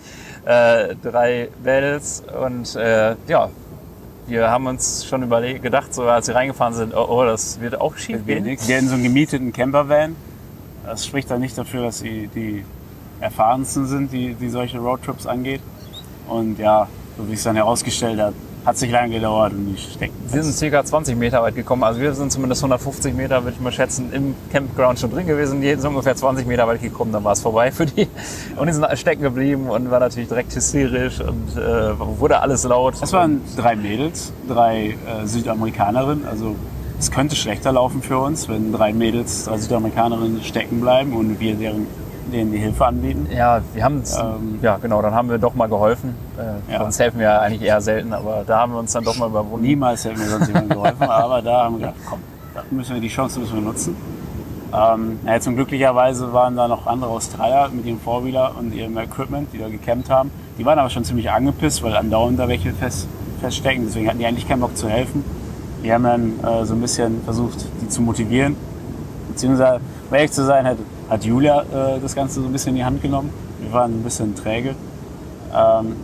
Äh, 0.46 0.96
drei 1.04 1.50
Mädels 1.64 2.24
und 2.42 2.76
äh, 2.78 3.16
ja, 3.28 3.50
wir 4.28 4.50
haben 4.50 4.68
uns 4.68 5.06
schon 5.06 5.24
überlegt, 5.24 5.64
gedacht, 5.64 5.94
so 5.94 6.04
als 6.04 6.26
sie 6.26 6.34
reingefahren 6.34 6.74
sind, 6.74 6.94
oh, 6.94 7.06
oh 7.10 7.24
das 7.24 7.60
wird 7.60 7.80
auch 7.80 7.96
schief 7.96 8.20
Wir 8.26 8.42
gehen. 8.42 8.58
hatten 8.58 8.88
so 8.88 8.94
einen 8.96 9.04
gemieteten 9.04 9.54
Campervan. 9.54 10.16
Das 10.86 11.06
spricht 11.06 11.32
dann 11.32 11.42
nicht 11.42 11.58
dafür, 11.58 11.84
dass 11.84 12.00
sie 12.00 12.28
die 12.28 12.66
erfahrensten 13.20 13.88
sind, 13.88 14.12
die, 14.12 14.34
die 14.34 14.50
solche 14.50 14.80
Roadtrips 14.80 15.26
angeht. 15.26 15.62
Und 16.28 16.60
ja, 16.60 16.88
so 17.18 17.28
wie 17.30 17.34
es 17.34 17.44
dann 17.44 17.56
herausgestellt 17.56 18.20
hat, 18.20 18.34
hat 18.68 18.78
sich 18.78 18.92
lange 18.92 19.14
gedauert 19.14 19.54
und 19.54 19.66
die 19.66 19.82
stecken. 19.82 20.14
Wir 20.30 20.44
sind 20.44 20.54
circa 20.54 20.84
20 20.84 21.16
Meter 21.16 21.42
weit 21.42 21.56
gekommen. 21.56 21.84
Also 21.84 22.02
wir 22.02 22.14
sind 22.14 22.34
zumindest 22.34 22.62
150 22.62 23.14
Meter, 23.14 23.42
würde 23.46 23.56
ich 23.56 23.62
mal 23.62 23.72
schätzen, 23.72 24.12
im 24.12 24.36
Campground 24.52 25.00
schon 25.00 25.10
drin 25.10 25.26
gewesen. 25.26 25.62
Die 25.62 25.70
sind 25.70 25.86
ungefähr 25.86 26.18
20 26.18 26.46
Meter 26.46 26.68
weit 26.68 26.82
gekommen, 26.82 27.14
dann 27.14 27.24
war 27.24 27.32
es 27.32 27.40
vorbei 27.40 27.72
für 27.72 27.86
die. 27.86 28.10
Und 28.58 28.68
die 28.68 28.74
sind 28.74 28.86
stecken 28.98 29.22
geblieben 29.22 29.70
und 29.70 29.90
war 29.90 30.02
natürlich 30.02 30.28
direkt 30.28 30.54
hysterisch 30.54 31.22
und 31.22 31.58
äh, 31.58 31.98
wurde 31.98 32.42
alles 32.42 32.66
laut. 32.66 32.96
Es 33.02 33.14
waren 33.14 33.40
drei 33.56 33.78
Mädels, 33.78 34.34
drei 34.50 34.98
äh, 35.08 35.26
Südamerikanerinnen. 35.26 36.28
Also 36.28 36.58
es 37.00 37.10
könnte 37.10 37.38
schlechter 37.38 37.72
laufen 37.72 38.02
für 38.02 38.18
uns, 38.18 38.50
wenn 38.50 38.74
drei 38.74 38.92
Mädels, 38.92 39.46
drei 39.46 39.60
Südamerikanerinnen 39.60 40.44
stecken 40.44 40.82
bleiben 40.82 41.14
und 41.14 41.40
wir 41.40 41.56
deren, 41.56 41.88
denen 42.34 42.52
die 42.52 42.58
Hilfe 42.60 42.86
anbieten. 42.86 43.28
ja, 43.36 43.62
wir 43.74 43.84
haben 43.84 44.04
Ähm, 44.20 44.60
ja 44.62 44.78
genau, 44.78 45.02
dann 45.02 45.14
haben 45.14 45.30
wir 45.30 45.38
doch 45.38 45.54
mal 45.56 45.68
geholfen. 45.68 46.16
Äh, 46.38 46.72
Ja. 46.74 46.80
Sonst 46.82 47.00
helfen 47.00 47.20
wir 47.20 47.28
ja 47.28 47.40
eigentlich 47.40 47.62
eher 47.62 47.82
selten, 47.82 48.14
aber 48.14 48.44
da 48.46 48.60
haben 48.60 48.74
wir 48.74 48.80
uns 48.80 48.92
dann 48.94 49.04
doch 49.04 49.18
mal 49.18 49.30
überwunden. 49.30 49.66
Niemals 49.66 50.06
hätte 50.06 50.20
mir 50.20 50.26
sonst 50.28 50.48
jemand 50.48 50.70
geholfen, 50.70 51.04
aber 51.10 51.42
da 51.42 51.64
haben 51.66 51.76
wir 51.76 51.80
gedacht, 51.88 51.96
komm, 52.10 52.20
da 52.54 52.64
müssen 52.72 52.94
wir 52.96 53.02
die 53.02 53.08
Chance 53.08 53.40
müssen 53.40 53.56
wir 53.56 53.62
nutzen. 53.62 53.96
Ähm, 54.74 55.20
ja, 55.26 55.40
zum 55.40 55.56
glücklicherweise 55.56 56.34
waren 56.34 56.56
da 56.58 56.68
noch 56.68 56.88
andere 56.88 57.10
Australier 57.12 57.70
mit 57.74 57.86
ihrem 57.86 58.00
Four-Wheeler 58.00 58.52
und 58.60 58.74
ihrem 58.74 58.98
Equipment, 58.98 59.48
die 59.54 59.60
da 59.60 59.70
gecampt 59.70 60.10
haben. 60.10 60.30
Die 60.58 60.66
waren 60.66 60.78
aber 60.78 60.90
schon 60.90 61.06
ziemlich 61.06 61.32
angepisst, 61.32 61.82
weil 61.84 61.96
andauernd 61.96 62.38
da 62.38 62.48
welche 62.50 62.74
fest, 62.74 63.08
feststecken. 63.40 63.86
Deswegen 63.86 64.08
hatten 64.10 64.20
die 64.20 64.26
eigentlich 64.26 64.48
keinen 64.48 64.60
Bock 64.60 64.76
zu 64.76 64.90
helfen. 64.90 65.24
Die 65.84 65.94
haben 65.94 66.04
dann 66.04 66.34
äh, 66.44 66.66
so 66.66 66.74
ein 66.74 66.82
bisschen 66.82 67.22
versucht, 67.24 67.66
die 67.82 67.88
zu 67.88 68.02
motivieren. 68.02 68.58
Beziehungsweise, 69.30 69.80
um 70.10 70.16
ehrlich 70.16 70.32
zu 70.32 70.44
sein, 70.44 70.66
hat, 70.66 70.78
hat 71.10 71.24
Julia 71.24 71.62
äh, 71.62 72.00
das 72.02 72.16
Ganze 72.16 72.42
so 72.42 72.48
ein 72.48 72.52
bisschen 72.52 72.70
in 72.70 72.76
die 72.78 72.86
Hand 72.86 73.02
genommen. 73.02 73.30
Wir 73.62 73.72
waren 73.72 74.00
ein 74.00 74.04
bisschen 74.04 74.36
träge. 74.36 74.76
Ähm, 75.54 75.96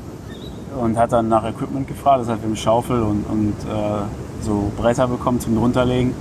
und 0.80 0.98
hat 0.98 1.12
dann 1.12 1.30
nach 1.30 1.44
Equipment 1.46 1.88
gefragt. 1.88 2.22
Das 2.22 2.30
heißt, 2.30 2.40
wir 2.40 2.44
haben 2.44 2.54
eine 2.54 2.58
Schaufel 2.58 3.02
und, 3.02 3.26
und 3.26 3.54
äh, 3.70 4.44
so 4.44 4.72
Bretter 4.78 5.08
bekommen 5.08 5.40
zum 5.40 5.56
drunterlegen. 5.56 6.14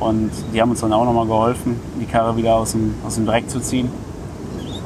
Und 0.00 0.30
die 0.52 0.60
haben 0.60 0.70
uns 0.70 0.80
dann 0.80 0.92
auch 0.92 1.04
nochmal 1.04 1.26
geholfen, 1.26 1.78
die 2.00 2.06
Karre 2.06 2.36
wieder 2.36 2.54
aus 2.54 2.72
dem, 2.72 2.94
aus 3.06 3.14
dem 3.14 3.26
Dreck 3.26 3.48
zu 3.48 3.60
ziehen. 3.60 3.90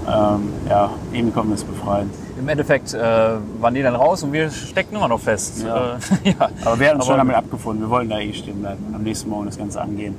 Ähm, 0.07 0.53
ja, 0.69 0.91
irgendwie 1.13 1.33
konnten 1.33 1.51
wir 1.51 1.55
es 1.55 1.65
befreien. 1.65 2.11
Im 2.39 2.49
Endeffekt 2.49 2.93
äh, 2.93 2.99
waren 3.61 3.75
die 3.75 3.83
dann 3.83 3.95
raus 3.95 4.23
und 4.23 4.33
wir 4.33 4.51
steckten 4.51 4.97
immer 4.97 5.09
noch 5.09 5.21
fest. 5.21 5.65
Ja. 5.65 5.97
Äh, 6.25 6.31
ja. 6.39 6.51
Aber 6.65 6.79
wir 6.79 6.91
haben 6.91 6.97
uns 6.97 7.07
schon 7.07 7.17
damit 7.17 7.35
abgefunden. 7.35 7.85
Wir 7.85 7.91
wollten 7.91 8.11
da 8.11 8.19
eh 8.19 8.33
stehen 8.33 8.61
bleiben 8.61 8.85
und 8.89 8.95
am 8.95 9.03
nächsten 9.03 9.31
Morgen 9.31 9.47
das 9.47 9.57
Ganze 9.57 9.81
angehen. 9.81 10.15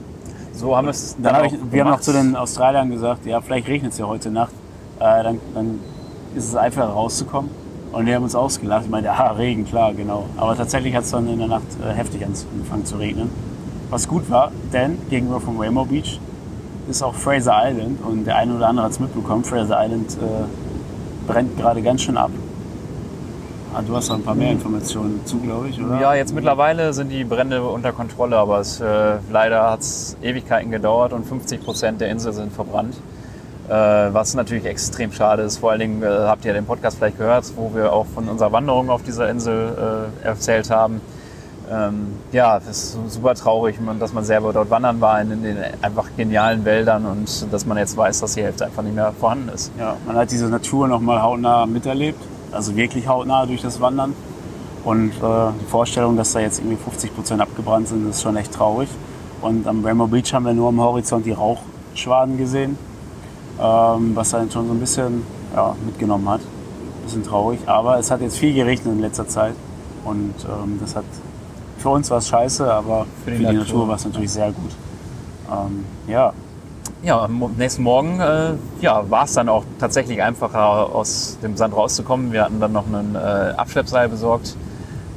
So 0.58 0.76
haben 0.76 0.86
wir 0.88 0.92
es 0.92 1.16
Dann 1.22 1.36
hab 1.36 1.46
ich, 1.46 1.54
auch 1.54 1.58
wir 1.70 1.82
haben 1.82 1.92
noch 1.92 1.98
gemacht. 2.00 2.04
zu 2.04 2.14
den 2.14 2.36
Australiern 2.36 2.90
gesagt, 2.90 3.26
ja, 3.28 3.40
vielleicht 3.42 3.68
regnet 3.68 3.92
es 3.92 4.00
ja 4.00 4.08
heute 4.08 4.32
Nacht. 4.32 4.54
Äh, 5.00 5.24
dann, 5.24 5.40
dann 5.54 5.80
ist 6.36 6.46
es 6.46 6.56
einfacher 6.56 6.88
rauszukommen. 6.88 7.52
Und 7.92 8.08
die 8.08 8.16
haben 8.16 8.24
uns 8.24 8.34
ausgelacht. 8.34 8.86
Ich 8.86 8.90
meinte, 8.90 9.12
ah, 9.12 9.32
Regen, 9.32 9.66
klar, 9.66 9.94
genau. 9.94 10.26
Aber 10.36 10.58
tatsächlich 10.58 10.96
hat 10.96 11.04
es 11.04 11.12
dann 11.12 11.28
in 11.28 11.38
der 11.38 11.48
Nacht 11.48 11.68
äh, 11.86 11.94
heftig 11.94 12.26
angefangen 12.26 12.86
zu 12.86 12.98
regnen. 12.98 13.30
Was 13.92 14.08
gut 14.08 14.30
war, 14.32 14.52
denn 14.74 14.98
gegenüber 15.10 15.40
vom 15.40 15.60
Rainbow 15.60 15.86
Beach 15.86 16.20
ist 16.90 17.04
auch 17.04 17.14
Fraser 17.14 17.54
Island. 17.64 18.04
Und 18.04 18.26
der 18.26 18.38
eine 18.38 18.56
oder 18.56 18.68
andere 18.68 18.86
hat 18.86 18.94
es 18.94 19.00
mitbekommen. 19.00 19.44
Fraser 19.44 19.78
Island 19.84 20.12
äh, 20.14 21.32
brennt 21.32 21.56
gerade 21.58 21.84
ganz 21.84 22.02
schön 22.02 22.18
ab. 22.18 22.32
Ah, 23.78 23.84
du 23.86 23.96
hast 23.96 24.10
noch 24.10 24.16
ein 24.16 24.24
paar 24.24 24.34
mehr 24.34 24.54
Informationen 24.54 25.20
dazu, 25.24 25.38
glaube 25.40 25.70
ich, 25.70 25.80
oder? 25.80 26.02
Ja, 26.02 26.16
jetzt 26.16 26.34
mittlerweile 26.34 26.94
sind 26.94 27.10
die 27.10 27.24
Brände 27.24 27.62
unter 27.62 27.92
Kontrolle, 27.92 28.36
aber 28.36 28.60
es, 28.60 28.82
äh, 28.82 29.18
leider 29.32 29.70
hat 29.70 29.82
es 29.82 30.18
Ewigkeiten 30.24 30.72
gedauert 30.72 31.14
und 31.14 31.28
50 31.28 31.64
Prozent 31.64 32.02
der 32.02 32.10
Insel 32.10 32.34
sind 32.34 32.52
verbrannt. 32.52 32.96
Äh, 33.70 33.72
was 33.72 34.34
natürlich 34.34 34.66
extrem 34.66 35.12
schade 35.12 35.44
ist. 35.44 35.60
Vor 35.60 35.70
allen 35.70 35.82
Dingen 35.82 36.02
äh, 36.02 36.08
habt 36.08 36.44
ihr 36.46 36.54
den 36.54 36.66
Podcast 36.66 36.98
vielleicht 36.98 37.20
gehört, 37.20 37.46
wo 37.56 37.76
wir 37.76 37.94
auch 37.94 38.08
von 38.08 38.28
unserer 38.28 38.52
Wanderung 38.52 38.90
auf 38.90 39.04
dieser 39.04 39.30
Insel 39.30 40.10
äh, 40.24 40.26
erzählt 40.26 40.72
haben. 40.72 41.00
Ähm, 41.72 42.14
ja, 42.32 42.58
es 42.58 42.96
ist 42.96 43.14
super 43.14 43.36
traurig, 43.36 43.78
dass 44.00 44.12
man 44.12 44.24
selber 44.24 44.54
dort 44.54 44.72
wandern 44.72 45.02
war 45.02 45.22
in 45.22 45.44
den 45.44 45.58
einfach 45.84 46.08
genialen 46.18 46.66
Wäldern 46.66 47.06
und 47.06 47.54
dass 47.54 47.68
man 47.68 47.78
jetzt 47.78 47.96
weiß, 47.96 48.22
dass 48.22 48.34
die 48.34 48.42
Hälfte 48.42 48.66
einfach 48.66 48.82
nicht 48.82 48.96
mehr 48.96 49.12
vorhanden 49.12 49.50
ist. 49.50 49.72
Ja, 49.78 49.98
man 50.08 50.16
hat 50.16 50.32
diese 50.32 50.48
Natur 50.48 50.88
nochmal 50.88 51.22
hautnah 51.22 51.68
miterlebt, 51.68 52.20
also 52.52 52.76
wirklich 52.76 53.08
hautnah 53.08 53.46
durch 53.46 53.62
das 53.62 53.80
Wandern. 53.82 54.14
Und 54.84 55.12
äh, 55.12 55.52
die 55.62 55.66
Vorstellung, 55.70 56.16
dass 56.16 56.34
da 56.34 56.40
jetzt 56.40 56.60
irgendwie 56.60 56.78
50 56.78 57.16
Prozent 57.16 57.42
abgebrannt 57.42 57.90
sind, 57.90 58.10
ist 58.10 58.22
schon 58.22 58.38
echt 58.38 58.54
traurig. 58.54 58.90
Und 59.42 59.68
am 59.68 59.84
Rainbow 59.84 60.08
Beach 60.08 60.34
haben 60.34 60.46
wir 60.46 60.54
nur 60.54 60.70
am 60.70 60.80
Horizont 60.80 61.26
die 61.26 61.32
Rauchschwaden 61.32 62.38
gesehen, 62.38 62.78
ähm, 63.62 64.12
was 64.16 64.32
dann 64.32 64.50
schon 64.50 64.68
so 64.68 64.74
ein 64.74 64.80
bisschen 64.80 65.24
ja, 65.56 65.76
mitgenommen 65.86 66.30
hat. 66.30 66.42
Bisschen 67.04 67.24
traurig, 67.24 67.60
aber 67.66 68.00
es 68.00 68.12
hat 68.12 68.22
jetzt 68.22 68.38
viel 68.38 68.54
geregnet 68.54 68.96
in 68.96 69.02
letzter 69.02 69.28
Zeit. 69.28 69.54
Und 70.04 70.34
ähm, 70.46 70.78
das 70.80 70.96
hat 70.96 71.06
für 71.78 71.90
uns 71.90 72.10
war 72.10 72.18
es 72.18 72.28
scheiße, 72.28 72.72
aber 72.72 73.06
Für 73.24 73.32
für 73.32 73.32
die 73.32 73.38
die, 73.38 73.44
Natur. 73.44 73.60
Natur 73.60 73.88
war 73.88 73.96
es 73.96 74.06
natürlich 74.06 74.32
sehr 74.32 74.52
gut. 74.52 74.72
Ähm, 75.52 75.86
ja, 76.08 76.34
Ja, 77.08 77.24
am 77.24 77.56
nächsten 77.58 77.84
Morgen 77.84 78.20
äh, 78.20 78.56
ja, 78.82 79.10
war 79.10 79.24
es 79.24 79.32
dann 79.32 79.48
auch 79.48 79.64
tatsächlich 79.80 80.22
einfacher, 80.22 80.94
aus 80.94 81.38
dem 81.42 81.56
Sand 81.56 81.74
rauszukommen. 81.74 82.34
Wir 82.34 82.44
hatten 82.44 82.60
dann 82.60 82.74
noch 82.74 82.86
einen 82.86 83.16
äh, 83.16 83.54
Abschleppseil 83.56 84.10
besorgt 84.10 84.58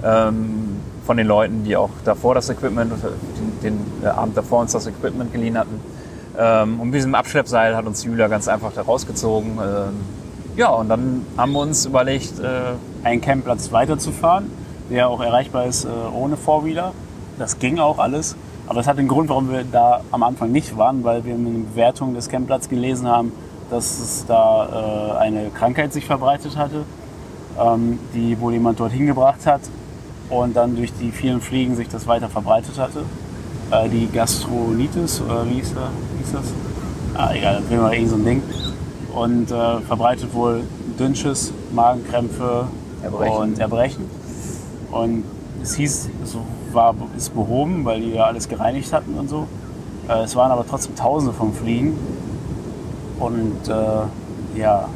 ähm, 0.04 0.76
von 1.04 1.16
den 1.16 1.26
Leuten, 1.26 1.64
die 1.64 1.76
auch 1.76 1.90
davor 2.04 2.36
das 2.36 2.48
Equipment, 2.48 2.92
den, 2.92 3.60
den 3.60 4.04
äh, 4.04 4.06
Abend 4.06 4.36
davor 4.36 4.60
uns 4.60 4.70
das 4.70 4.86
Equipment 4.86 5.32
geliehen 5.32 5.58
hatten. 5.58 5.80
Ähm, 6.38 6.78
und 6.78 6.90
mit 6.90 6.94
diesem 6.94 7.16
Abschleppseil 7.16 7.76
hat 7.76 7.86
uns 7.86 8.04
Julia 8.04 8.28
ganz 8.28 8.46
einfach 8.46 8.70
da 8.72 8.82
rausgezogen. 8.82 9.58
Ähm, 9.58 9.94
ja, 10.54 10.68
und 10.68 10.90
dann 10.90 11.26
haben 11.36 11.50
wir 11.50 11.58
uns 11.58 11.86
überlegt, 11.86 12.38
äh, 12.38 12.76
einen 13.02 13.20
Campplatz 13.20 13.72
weiterzufahren, 13.72 14.48
der 14.90 15.08
auch 15.08 15.20
erreichbar 15.20 15.66
ist 15.66 15.86
äh, 15.86 15.88
ohne 16.14 16.36
Four-Wheeler. 16.36 16.92
Das 17.36 17.58
ging 17.58 17.80
auch 17.80 17.98
alles. 17.98 18.36
Aber 18.70 18.78
es 18.78 18.86
hat 18.86 18.98
den 18.98 19.08
Grund, 19.08 19.28
warum 19.28 19.50
wir 19.50 19.64
da 19.64 20.00
am 20.12 20.22
Anfang 20.22 20.52
nicht 20.52 20.78
waren, 20.78 21.02
weil 21.02 21.24
wir 21.24 21.34
in 21.34 21.44
der 21.44 21.70
Bewertung 21.70 22.14
des 22.14 22.28
Campplatzes 22.28 22.70
gelesen 22.70 23.08
haben, 23.08 23.32
dass 23.68 23.98
es 23.98 24.24
da 24.26 25.16
äh, 25.16 25.18
eine 25.18 25.50
Krankheit 25.50 25.92
sich 25.92 26.06
verbreitet 26.06 26.56
hatte. 26.56 26.84
ähm, 27.58 27.98
die 28.14 28.40
wohl 28.40 28.52
jemand 28.52 28.78
dorthin 28.78 29.06
gebracht 29.06 29.44
hat 29.44 29.60
und 30.28 30.56
dann 30.56 30.76
durch 30.76 30.92
die 30.94 31.10
vielen 31.10 31.40
Fliegen 31.40 31.74
sich 31.74 31.88
das 31.88 32.06
weiter 32.06 32.28
verbreitet 32.28 32.78
hatte. 32.78 33.00
Äh, 33.72 33.88
die 33.88 34.06
Gastronitis, 34.06 35.20
oder 35.20 35.44
wie 35.48 35.54
hieß, 35.54 35.74
da, 35.74 35.90
hieß 36.18 36.32
das? 36.32 36.44
Ah, 37.14 37.34
egal, 37.34 37.62
jeden 37.68 37.82
Fall 37.82 37.94
irgend 37.94 38.10
so 38.10 38.16
ein 38.16 38.24
Ding. 38.24 38.42
Und 39.14 39.50
äh, 39.50 39.80
verbreitet 39.80 40.32
wohl 40.32 40.62
Dünnschiss, 40.96 41.52
Magenkrämpfe 41.74 42.68
Erbrechen. 43.02 43.36
und 43.36 43.58
Erbrechen. 43.58 44.04
Und 44.92 45.24
es 45.60 45.74
hieß, 45.74 46.08
es 46.22 46.36
war, 46.74 46.94
ist 47.16 47.34
behoben, 47.34 47.84
weil 47.84 48.00
die 48.00 48.12
ja 48.12 48.24
alles 48.24 48.48
gereinigt 48.48 48.92
hatten 48.92 49.14
und 49.14 49.28
so. 49.28 49.46
Äh, 50.08 50.22
es 50.24 50.36
waren 50.36 50.50
aber 50.50 50.66
trotzdem 50.66 50.96
Tausende 50.96 51.32
von 51.32 51.52
Fliegen. 51.52 51.96
Und 53.18 53.68
äh, 53.68 54.58
ja, 54.58 54.88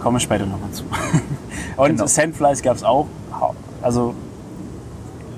komme 0.00 0.18
ich 0.18 0.24
später 0.24 0.46
nochmal 0.46 0.70
zu. 0.72 0.84
und 1.76 1.88
Genau. 1.88 2.06
Sandflies 2.06 2.62
gab 2.62 2.76
es 2.76 2.84
auch. 2.84 3.06
Also 3.82 4.14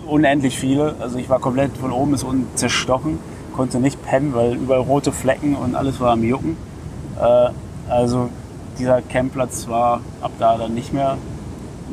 unendlich 0.07 0.59
viele. 0.59 0.95
Also 1.01 1.19
ich 1.19 1.29
war 1.29 1.41
komplett 1.41 1.77
von 1.77 1.91
oben 1.91 2.13
bis 2.13 2.23
unten 2.23 2.47
zerstochen, 2.57 3.19
konnte 3.55 3.79
nicht 3.81 4.05
pennen, 4.05 4.35
weil 4.35 4.55
überall 4.55 4.81
rote 4.81 5.13
Flecken 5.13 5.57
und 5.57 5.75
alles 5.75 6.01
war 6.01 6.13
am 6.13 6.23
Jucken. 6.23 6.57
Äh, 7.21 7.51
also 7.91 8.29
dieser 8.79 9.03
Campplatz 9.03 9.69
war 9.69 10.01
ab 10.21 10.33
da 10.39 10.57
dann 10.59 10.75
nicht 10.75 10.93
mehr. 10.93 11.17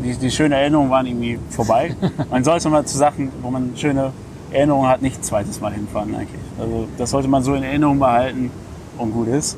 Die, 0.04 0.16
die 0.16 0.32
schönen 0.32 0.54
Erinnerungen 0.54 0.90
waren 0.90 1.06
irgendwie 1.06 1.40
vorbei. 1.50 1.96
Man 2.32 2.44
sollte 2.44 2.70
mal 2.70 2.86
zu 2.86 2.98
Sachen, 2.98 3.32
wo 3.42 3.52
man 3.52 3.74
schöne 3.76 4.12
Erinnerungen 4.52 4.90
hat, 4.90 5.02
nicht 5.02 5.20
ein 5.20 5.24
zweites 5.24 5.60
Mal 5.62 5.74
hinfahren 5.74 6.16
eigentlich. 6.16 6.42
Also 6.60 6.88
das 6.98 7.10
sollte 7.10 7.28
man 7.28 7.44
so 7.44 7.54
in 7.54 7.64
Erinnerung 7.64 8.00
behalten 8.00 8.52
und 8.98 9.12
gut 9.12 9.28
ist. 9.28 9.58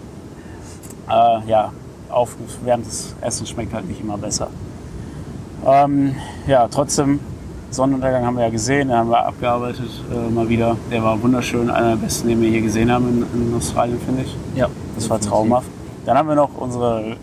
Äh, 1.10 1.48
ja, 1.48 1.72
aufgewärmtes 2.10 3.16
Essen 3.22 3.46
schmeckt 3.46 3.74
halt 3.74 3.88
nicht 3.88 4.02
immer 4.02 4.18
besser. 4.18 4.48
Ähm, 5.66 6.16
ja, 6.48 6.68
trotzdem, 6.68 7.20
Sonnenuntergang 7.72 8.26
haben 8.26 8.38
wir 8.38 8.44
ja 8.46 8.50
gesehen, 8.50 8.88
den 8.88 8.98
haben 8.98 9.10
wir 9.10 9.26
abgearbeitet 9.26 9.90
äh, 10.12 10.32
mal 10.32 10.48
wieder. 10.48 10.78
Der 10.92 11.04
war 11.04 11.22
wunderschön, 11.22 11.70
einer 11.70 11.90
der 11.90 11.96
besten, 11.98 12.28
den 12.30 12.42
wir 12.42 12.50
hier 12.50 12.62
gesehen 12.62 12.92
haben 12.92 13.26
in, 13.34 13.50
in 13.50 13.56
Australien, 13.56 14.00
finde 14.06 14.24
ich. 14.24 14.36
Ja, 14.56 14.70
Das 14.96 15.10
war 15.10 15.20
traumhaft. 15.20 15.68
Dann 16.06 16.18
haben 16.18 16.30
wir 16.30 16.36
noch 16.36 16.56
unsere 16.56 17.18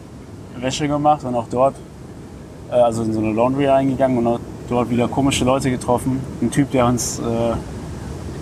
Wäsche 0.57 0.89
gemacht 0.89 1.25
und 1.25 1.35
auch 1.35 1.47
dort, 1.51 1.77
also 2.77 3.03
in 3.03 3.13
so 3.13 3.21
eine 3.21 3.33
Laundry 3.33 3.67
reingegangen 3.67 4.27
und 4.27 4.41
dort 4.69 4.91
wieder 4.91 5.09
komische 5.09 5.45
Leute 5.45 5.71
getroffen. 5.71 6.21
Ein 6.41 6.51
Typ, 6.51 6.71
der 6.71 6.87
uns, 6.87 7.19
äh, 7.19 7.23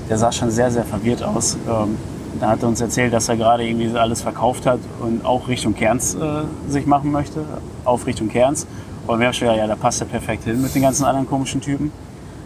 der 0.09 0.19
sah 0.19 0.33
schon 0.33 0.51
sehr, 0.51 0.71
sehr 0.71 0.85
verwirrt 0.85 1.23
aus. 1.23 1.57
Ähm, 1.69 1.97
dann 2.39 2.51
hat 2.51 2.63
er 2.63 2.69
uns 2.69 2.81
erzählt, 2.81 3.13
dass 3.13 3.29
er 3.29 3.37
gerade 3.37 3.67
irgendwie 3.67 3.97
alles 3.99 4.23
verkauft 4.23 4.67
hat 4.67 4.79
und 5.01 5.25
auch 5.25 5.49
Richtung 5.49 5.75
Kerns 5.75 6.15
äh, 6.15 6.43
sich 6.69 6.87
machen 6.87 7.11
möchte, 7.11 7.41
auf 7.85 8.07
Richtung 8.07 8.29
Kerns. 8.29 8.67
Und 9.07 9.19
wir 9.19 9.27
haben 9.27 9.35
schon 9.35 9.49
gedacht, 9.49 9.59
ja, 9.59 9.67
da 9.67 9.77
passt 9.77 10.01
er 10.01 10.07
perfekt 10.07 10.45
hin 10.45 10.63
mit 10.63 10.75
den 10.75 10.83
ganzen 10.83 11.05
anderen 11.05 11.29
komischen 11.29 11.61
Typen. 11.61 11.91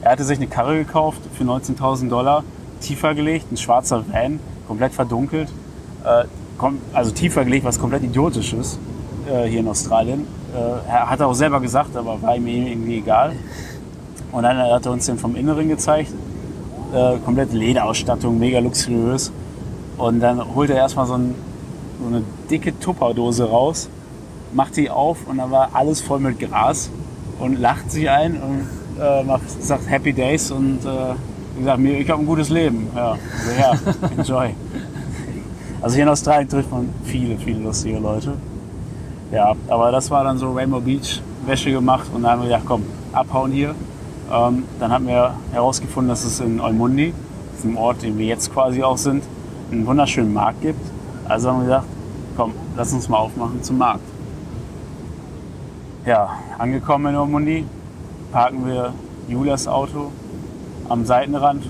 Er 0.02 0.12
hatte 0.12 0.24
sich 0.24 0.38
eine 0.38 0.46
Karre 0.46 0.76
gekauft 0.76 1.20
für 1.34 1.44
19.000 1.44 2.08
Dollar, 2.08 2.44
tiefer 2.80 3.14
gelegt, 3.14 3.52
ein 3.52 3.56
schwarzer 3.56 4.04
Van, 4.10 4.40
komplett 4.66 4.92
verdunkelt. 4.92 5.50
Äh, 6.04 6.24
also 6.92 7.10
tiefer 7.10 7.44
gelegt, 7.44 7.64
was 7.64 7.78
komplett 7.78 8.04
idiotisch 8.04 8.54
ist 8.54 8.78
äh, 9.28 9.46
hier 9.46 9.60
in 9.60 9.68
Australien. 9.68 10.26
Äh, 10.54 10.88
er 10.88 11.10
hat 11.10 11.20
auch 11.20 11.34
selber 11.34 11.60
gesagt, 11.60 11.96
aber 11.96 12.20
war 12.22 12.36
ihm 12.36 12.46
irgendwie 12.46 12.98
egal. 12.98 13.32
Und 14.32 14.42
dann 14.44 14.56
hat 14.58 14.86
er 14.86 14.92
uns 14.92 15.06
den 15.06 15.18
vom 15.18 15.36
Inneren 15.36 15.68
gezeigt. 15.68 16.12
Äh, 16.94 17.18
komplette 17.24 17.56
Lederausstattung, 17.56 18.38
mega 18.38 18.60
luxuriös. 18.60 19.32
Und 19.98 20.20
dann 20.20 20.54
holt 20.54 20.70
er 20.70 20.76
erstmal 20.76 21.06
so, 21.06 21.14
ein, 21.14 21.34
so 22.00 22.06
eine 22.08 22.22
dicke 22.50 22.78
Tupperdose 22.78 23.44
raus, 23.48 23.88
macht 24.52 24.76
die 24.76 24.90
auf 24.90 25.26
und 25.26 25.38
dann 25.38 25.50
war 25.50 25.70
alles 25.72 26.00
voll 26.00 26.20
mit 26.20 26.38
Gras 26.38 26.90
und 27.38 27.60
lacht 27.60 27.90
sich 27.90 28.08
ein 28.10 28.34
und 28.40 28.68
äh, 29.00 29.22
macht, 29.24 29.50
sagt 29.62 29.88
Happy 29.88 30.12
Days 30.12 30.50
und 30.50 30.80
äh, 30.84 31.58
gesagt, 31.58 31.78
mir, 31.78 31.98
ich 31.98 32.10
habe 32.10 32.22
ein 32.22 32.26
gutes 32.26 32.48
Leben. 32.48 32.88
Ja, 32.94 33.12
also, 33.12 33.60
ja 33.60 33.94
enjoy. 34.16 34.54
Also 35.80 35.94
hier 35.96 36.04
in 36.04 36.08
Australien 36.10 36.48
trifft 36.48 36.70
man 36.70 36.88
viele, 37.04 37.36
viele 37.38 37.60
lustige 37.60 37.98
Leute. 37.98 38.34
Ja, 39.30 39.54
aber 39.68 39.90
das 39.90 40.10
war 40.10 40.24
dann 40.24 40.38
so 40.38 40.52
Rainbow 40.52 40.80
Beach, 40.80 41.20
Wäsche 41.46 41.70
gemacht 41.72 42.08
und 42.14 42.22
dann 42.22 42.32
haben 42.32 42.42
wir 42.42 42.48
gedacht, 42.48 42.64
komm, 42.66 42.84
abhauen 43.12 43.52
hier. 43.52 43.74
Ähm, 44.32 44.64
dann 44.78 44.92
haben 44.92 45.06
wir 45.06 45.34
herausgefunden, 45.52 46.08
dass 46.08 46.24
es 46.24 46.40
in 46.40 46.60
Olmundi, 46.60 47.12
diesem 47.56 47.76
Ort, 47.76 48.02
den 48.02 48.18
wir 48.18 48.26
jetzt 48.26 48.52
quasi 48.52 48.82
auch 48.82 48.96
sind, 48.96 49.24
einen 49.70 49.86
wunderschönen 49.86 50.32
Markt 50.32 50.62
gibt. 50.62 50.80
Also 51.28 51.50
haben 51.50 51.60
wir 51.60 51.66
gedacht, 51.66 51.86
komm, 52.36 52.52
lass 52.76 52.92
uns 52.92 53.08
mal 53.08 53.18
aufmachen 53.18 53.62
zum 53.62 53.78
Markt. 53.78 54.04
Ja, 56.06 56.30
angekommen 56.58 57.14
in 57.14 57.16
Olmundi, 57.16 57.64
parken 58.30 58.66
wir 58.66 58.92
Julias 59.28 59.66
Auto 59.66 60.12
am 60.88 61.06
Seitenrand, 61.06 61.64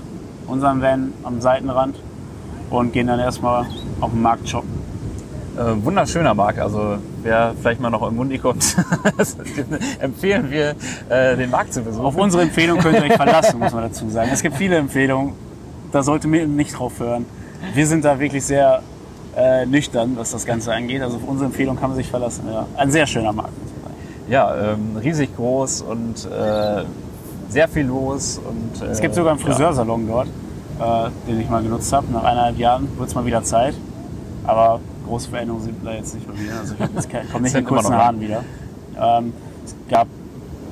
unseren 0.47 0.81
Van 0.81 1.13
am 1.23 1.39
Seitenrand 1.39 1.95
und 2.69 2.91
gehen 2.91 3.07
dann 3.07 3.19
erstmal 3.19 3.65
auf 4.01 4.11
den 4.11 4.21
Markt 4.21 4.49
shoppen. 4.49 4.69
Äh, 5.57 5.83
wunderschöner 5.85 6.33
Markt. 6.33 6.59
Also 6.59 6.97
wer 7.25 7.55
vielleicht 7.59 7.81
mal 7.81 7.89
noch 7.89 8.07
im 8.07 8.15
Mundi 8.15 8.37
kommt, 8.37 8.77
empfehlen 9.99 10.51
wir, 10.51 10.75
äh, 11.09 11.35
den 11.35 11.49
Markt 11.49 11.73
zu 11.73 11.81
besuchen. 11.81 12.05
Auf 12.05 12.15
unsere 12.15 12.43
Empfehlung 12.43 12.79
könnt 12.79 12.97
ihr 12.97 13.03
euch 13.03 13.15
verlassen, 13.15 13.59
muss 13.59 13.73
man 13.73 13.83
dazu 13.83 14.07
sagen. 14.09 14.29
Es 14.31 14.43
gibt 14.43 14.55
viele 14.55 14.77
Empfehlungen, 14.77 15.33
da 15.91 16.03
sollte 16.03 16.27
man 16.27 16.55
nicht 16.55 16.77
drauf 16.77 16.99
hören. 16.99 17.25
Wir 17.73 17.87
sind 17.87 18.05
da 18.05 18.19
wirklich 18.19 18.45
sehr 18.45 18.83
äh, 19.35 19.65
nüchtern, 19.65 20.15
was 20.15 20.31
das 20.31 20.45
Ganze 20.45 20.71
angeht. 20.71 21.01
Also 21.01 21.17
auf 21.17 21.27
unsere 21.27 21.47
Empfehlung 21.47 21.77
kann 21.77 21.89
man 21.89 21.97
sich 21.97 22.07
verlassen. 22.07 22.43
Ja. 22.47 22.67
Ein 22.77 22.91
sehr 22.91 23.07
schöner 23.07 23.33
Markt. 23.33 23.53
Ja, 24.29 24.73
ähm, 24.73 24.97
riesig 24.97 25.35
groß 25.35 25.81
und 25.81 26.25
äh, 26.25 26.83
sehr 27.49 27.67
viel 27.67 27.87
los. 27.87 28.39
Und, 28.39 28.87
äh, 28.87 28.91
Es 28.91 29.01
gibt 29.01 29.15
sogar 29.15 29.33
einen 29.33 29.41
ja. 29.41 29.47
Friseursalon 29.47 30.07
dort, 30.07 30.27
äh, 30.27 31.09
den 31.27 31.41
ich 31.41 31.49
mal 31.49 31.63
genutzt 31.63 31.91
habe. 31.91 32.05
Nach 32.11 32.23
eineinhalb 32.23 32.59
Jahren 32.59 32.87
wird 32.97 33.09
es 33.09 33.15
mal 33.15 33.25
wieder 33.25 33.43
Zeit. 33.43 33.73
Aber 34.45 34.79
große 35.05 35.29
Veränderungen 35.29 35.63
sind 35.63 35.85
da 35.85 35.93
jetzt 35.93 36.15
nicht 36.15 36.27
bei 36.27 36.33
mir. 36.33 36.57
Also 36.57 36.73
ich 36.73 37.29
komme 37.31 37.43
nicht 37.43 37.55
immer 37.55 37.67
kurzen 37.67 37.93
Haaren 37.95 38.19
wieder. 38.19 38.43
Ähm, 38.99 39.33
es 39.63 39.75
gab 39.89 40.07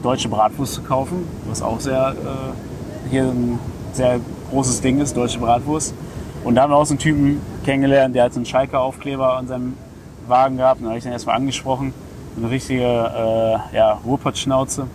deutsche 0.02 0.30
Bratwurst 0.30 0.74
zu 0.74 0.82
kaufen, 0.82 1.28
was 1.48 1.62
auch 1.62 1.80
sehr 1.80 2.14
äh, 2.14 3.10
hier 3.10 3.24
ein 3.24 3.60
sehr 3.94 4.20
großes 4.52 4.82
Ding 4.82 5.00
ist, 5.00 5.16
deutsche 5.16 5.40
Bratwurst. 5.40 5.94
Und 6.44 6.56
da 6.56 6.64
haben 6.64 6.72
wir 6.72 6.78
auch 6.78 6.86
so 6.86 6.94
einen 6.94 7.00
Typen 7.00 7.42
kennengelernt, 7.64 8.16
der 8.16 8.26
hat 8.26 8.34
so 8.34 8.40
einen 8.40 8.46
Schalke-Aufkleber 8.46 9.38
an 9.38 9.48
seinem 9.48 9.74
Wagen 10.28 10.58
gehabt. 10.58 10.80
Und 10.80 10.86
da 10.86 10.90
habe 10.90 10.98
ich 10.98 11.04
den 11.04 11.14
erstmal 11.14 11.38
angesprochen. 11.38 11.94
Eine 12.36 12.50
richtige 12.50 12.84
äh, 12.84 13.76
ja, 13.76 14.00
Ruhrpott-Schnauze. 14.06 14.88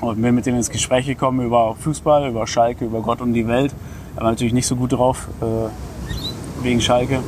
Und 0.00 0.20
bin 0.20 0.34
mit 0.34 0.46
dem 0.46 0.56
ins 0.56 0.70
Gespräch 0.70 1.06
gekommen 1.06 1.46
über 1.46 1.76
Fußball, 1.76 2.28
über 2.28 2.46
Schalke, 2.46 2.84
über 2.84 3.00
Gott 3.00 3.20
und 3.20 3.32
die 3.32 3.46
Welt. 3.46 3.72
Er 4.16 4.22
war 4.22 4.30
natürlich 4.30 4.52
nicht 4.52 4.66
so 4.66 4.76
gut 4.76 4.92
drauf, 4.92 5.28
äh, 5.40 6.64
wegen 6.64 6.80
Schalke. 6.80 7.20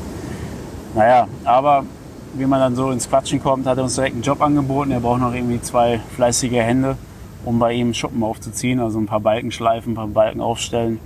Naja, 0.97 1.29
aber 1.45 1.85
wie 2.33 2.47
man 2.47 2.59
dann 2.59 2.75
so 2.75 2.91
ins 2.91 3.07
Quatschen 3.07 3.43
kommt, 3.43 3.67
hat 3.67 3.77
er 3.77 3.85
uns 3.85 3.97
direkt 3.97 4.15
einen 4.15 4.23
Job 4.23 4.41
angeboten. 4.41 4.93
Er 4.93 5.01
braucht 5.01 5.21
noch 5.21 5.35
irgendwie 5.35 5.61
zwei 5.61 6.01
fleißige 6.17 6.53
Hände, 6.53 6.97
um 7.45 7.59
bei 7.59 7.75
ihm 7.75 7.93
Schuppen 7.93 8.23
aufzuziehen. 8.23 8.81
Also 8.81 8.99
ein 8.99 9.05
paar 9.05 9.21
Balken 9.21 9.53
schleifen, 9.53 9.93
ein 9.93 9.97
paar 9.97 10.07
Balken 10.07 10.41
aufstellen. 10.41 10.99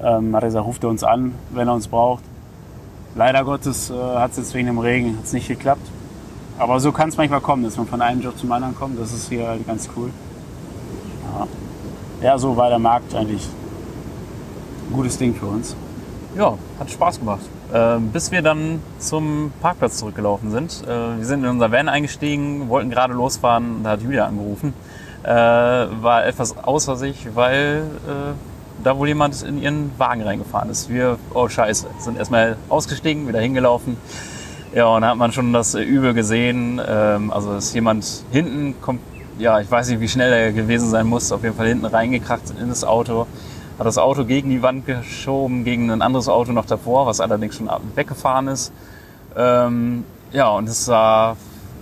Ähm, 0.00 0.36
hat 0.36 0.44
er 0.44 0.48
gesagt, 0.48 0.66
ruft 0.66 0.84
er 0.84 0.90
uns 0.90 1.02
an, 1.02 1.34
wenn 1.50 1.66
er 1.66 1.74
uns 1.74 1.88
braucht. 1.88 2.22
Leider 3.16 3.42
Gottes 3.44 3.90
äh, 3.90 3.94
hat 3.94 4.30
es 4.30 4.36
jetzt 4.36 4.54
wegen 4.54 4.68
dem 4.68 4.78
Regen 4.78 5.16
hat's 5.18 5.32
nicht 5.32 5.48
geklappt. 5.48 5.86
Aber 6.56 6.78
so 6.78 6.92
kann 6.92 7.08
es 7.08 7.16
manchmal 7.16 7.40
kommen, 7.40 7.64
dass 7.64 7.76
man 7.76 7.88
von 7.88 8.00
einem 8.02 8.20
Job 8.20 8.38
zum 8.38 8.52
anderen 8.52 8.76
kommt. 8.76 9.00
Das 9.00 9.12
ist 9.12 9.28
hier 9.30 9.48
halt 9.48 9.66
ganz 9.66 9.88
cool. 9.96 10.10
Ja, 12.20 12.28
ja 12.28 12.38
so 12.38 12.56
war 12.56 12.68
der 12.68 12.78
Markt 12.78 13.12
eigentlich 13.16 13.48
ein 14.88 14.92
gutes 14.92 15.18
Ding 15.18 15.34
für 15.34 15.46
uns. 15.46 15.74
Ja, 16.36 16.58
hat 16.80 16.90
Spaß 16.90 17.20
gemacht. 17.20 17.42
Ähm, 17.72 18.10
bis 18.10 18.32
wir 18.32 18.42
dann 18.42 18.82
zum 18.98 19.52
Parkplatz 19.60 19.98
zurückgelaufen 19.98 20.50
sind. 20.50 20.82
Äh, 20.84 21.18
wir 21.18 21.24
sind 21.24 21.44
in 21.44 21.50
unser 21.50 21.70
Van 21.70 21.88
eingestiegen, 21.88 22.68
wollten 22.68 22.90
gerade 22.90 23.14
losfahren, 23.14 23.84
da 23.84 23.90
hat 23.90 24.02
Julia 24.02 24.26
angerufen. 24.26 24.74
Äh, 25.22 25.28
war 25.28 26.26
etwas 26.26 26.58
außer 26.58 26.96
sich, 26.96 27.28
weil 27.36 27.84
äh, 28.08 28.82
da 28.82 28.98
wohl 28.98 29.06
jemand 29.06 29.42
in 29.42 29.62
ihren 29.62 29.92
Wagen 29.96 30.22
reingefahren 30.22 30.70
ist. 30.70 30.88
Wir, 30.88 31.18
oh 31.32 31.48
scheiße, 31.48 31.86
sind 31.98 32.18
erstmal 32.18 32.56
ausgestiegen, 32.68 33.28
wieder 33.28 33.40
hingelaufen. 33.40 33.96
Ja, 34.74 34.86
und 34.86 35.02
da 35.02 35.10
hat 35.10 35.16
man 35.16 35.30
schon 35.30 35.52
das 35.52 35.76
äh, 35.76 35.82
Übel 35.82 36.14
gesehen. 36.14 36.80
Ähm, 36.84 37.32
also 37.32 37.54
ist 37.54 37.74
jemand 37.74 38.24
hinten 38.32 38.74
kommt, 38.80 39.00
ja, 39.38 39.60
ich 39.60 39.70
weiß 39.70 39.88
nicht, 39.88 40.00
wie 40.00 40.08
schnell 40.08 40.32
er 40.32 40.52
gewesen 40.52 40.90
sein 40.90 41.06
muss, 41.06 41.30
auf 41.30 41.44
jeden 41.44 41.54
Fall 41.54 41.68
hinten 41.68 41.86
reingekracht 41.86 42.42
in 42.60 42.68
das 42.68 42.82
Auto 42.82 43.28
hat 43.78 43.86
das 43.86 43.98
Auto 43.98 44.24
gegen 44.24 44.50
die 44.50 44.62
Wand 44.62 44.86
geschoben, 44.86 45.64
gegen 45.64 45.90
ein 45.90 46.02
anderes 46.02 46.28
Auto 46.28 46.52
noch 46.52 46.66
davor, 46.66 47.06
was 47.06 47.20
allerdings 47.20 47.56
schon 47.56 47.68
weggefahren 47.94 48.48
ist. 48.48 48.72
Ähm, 49.36 50.04
ja, 50.32 50.48
und 50.50 50.68
es 50.68 50.84
sah 50.84 51.36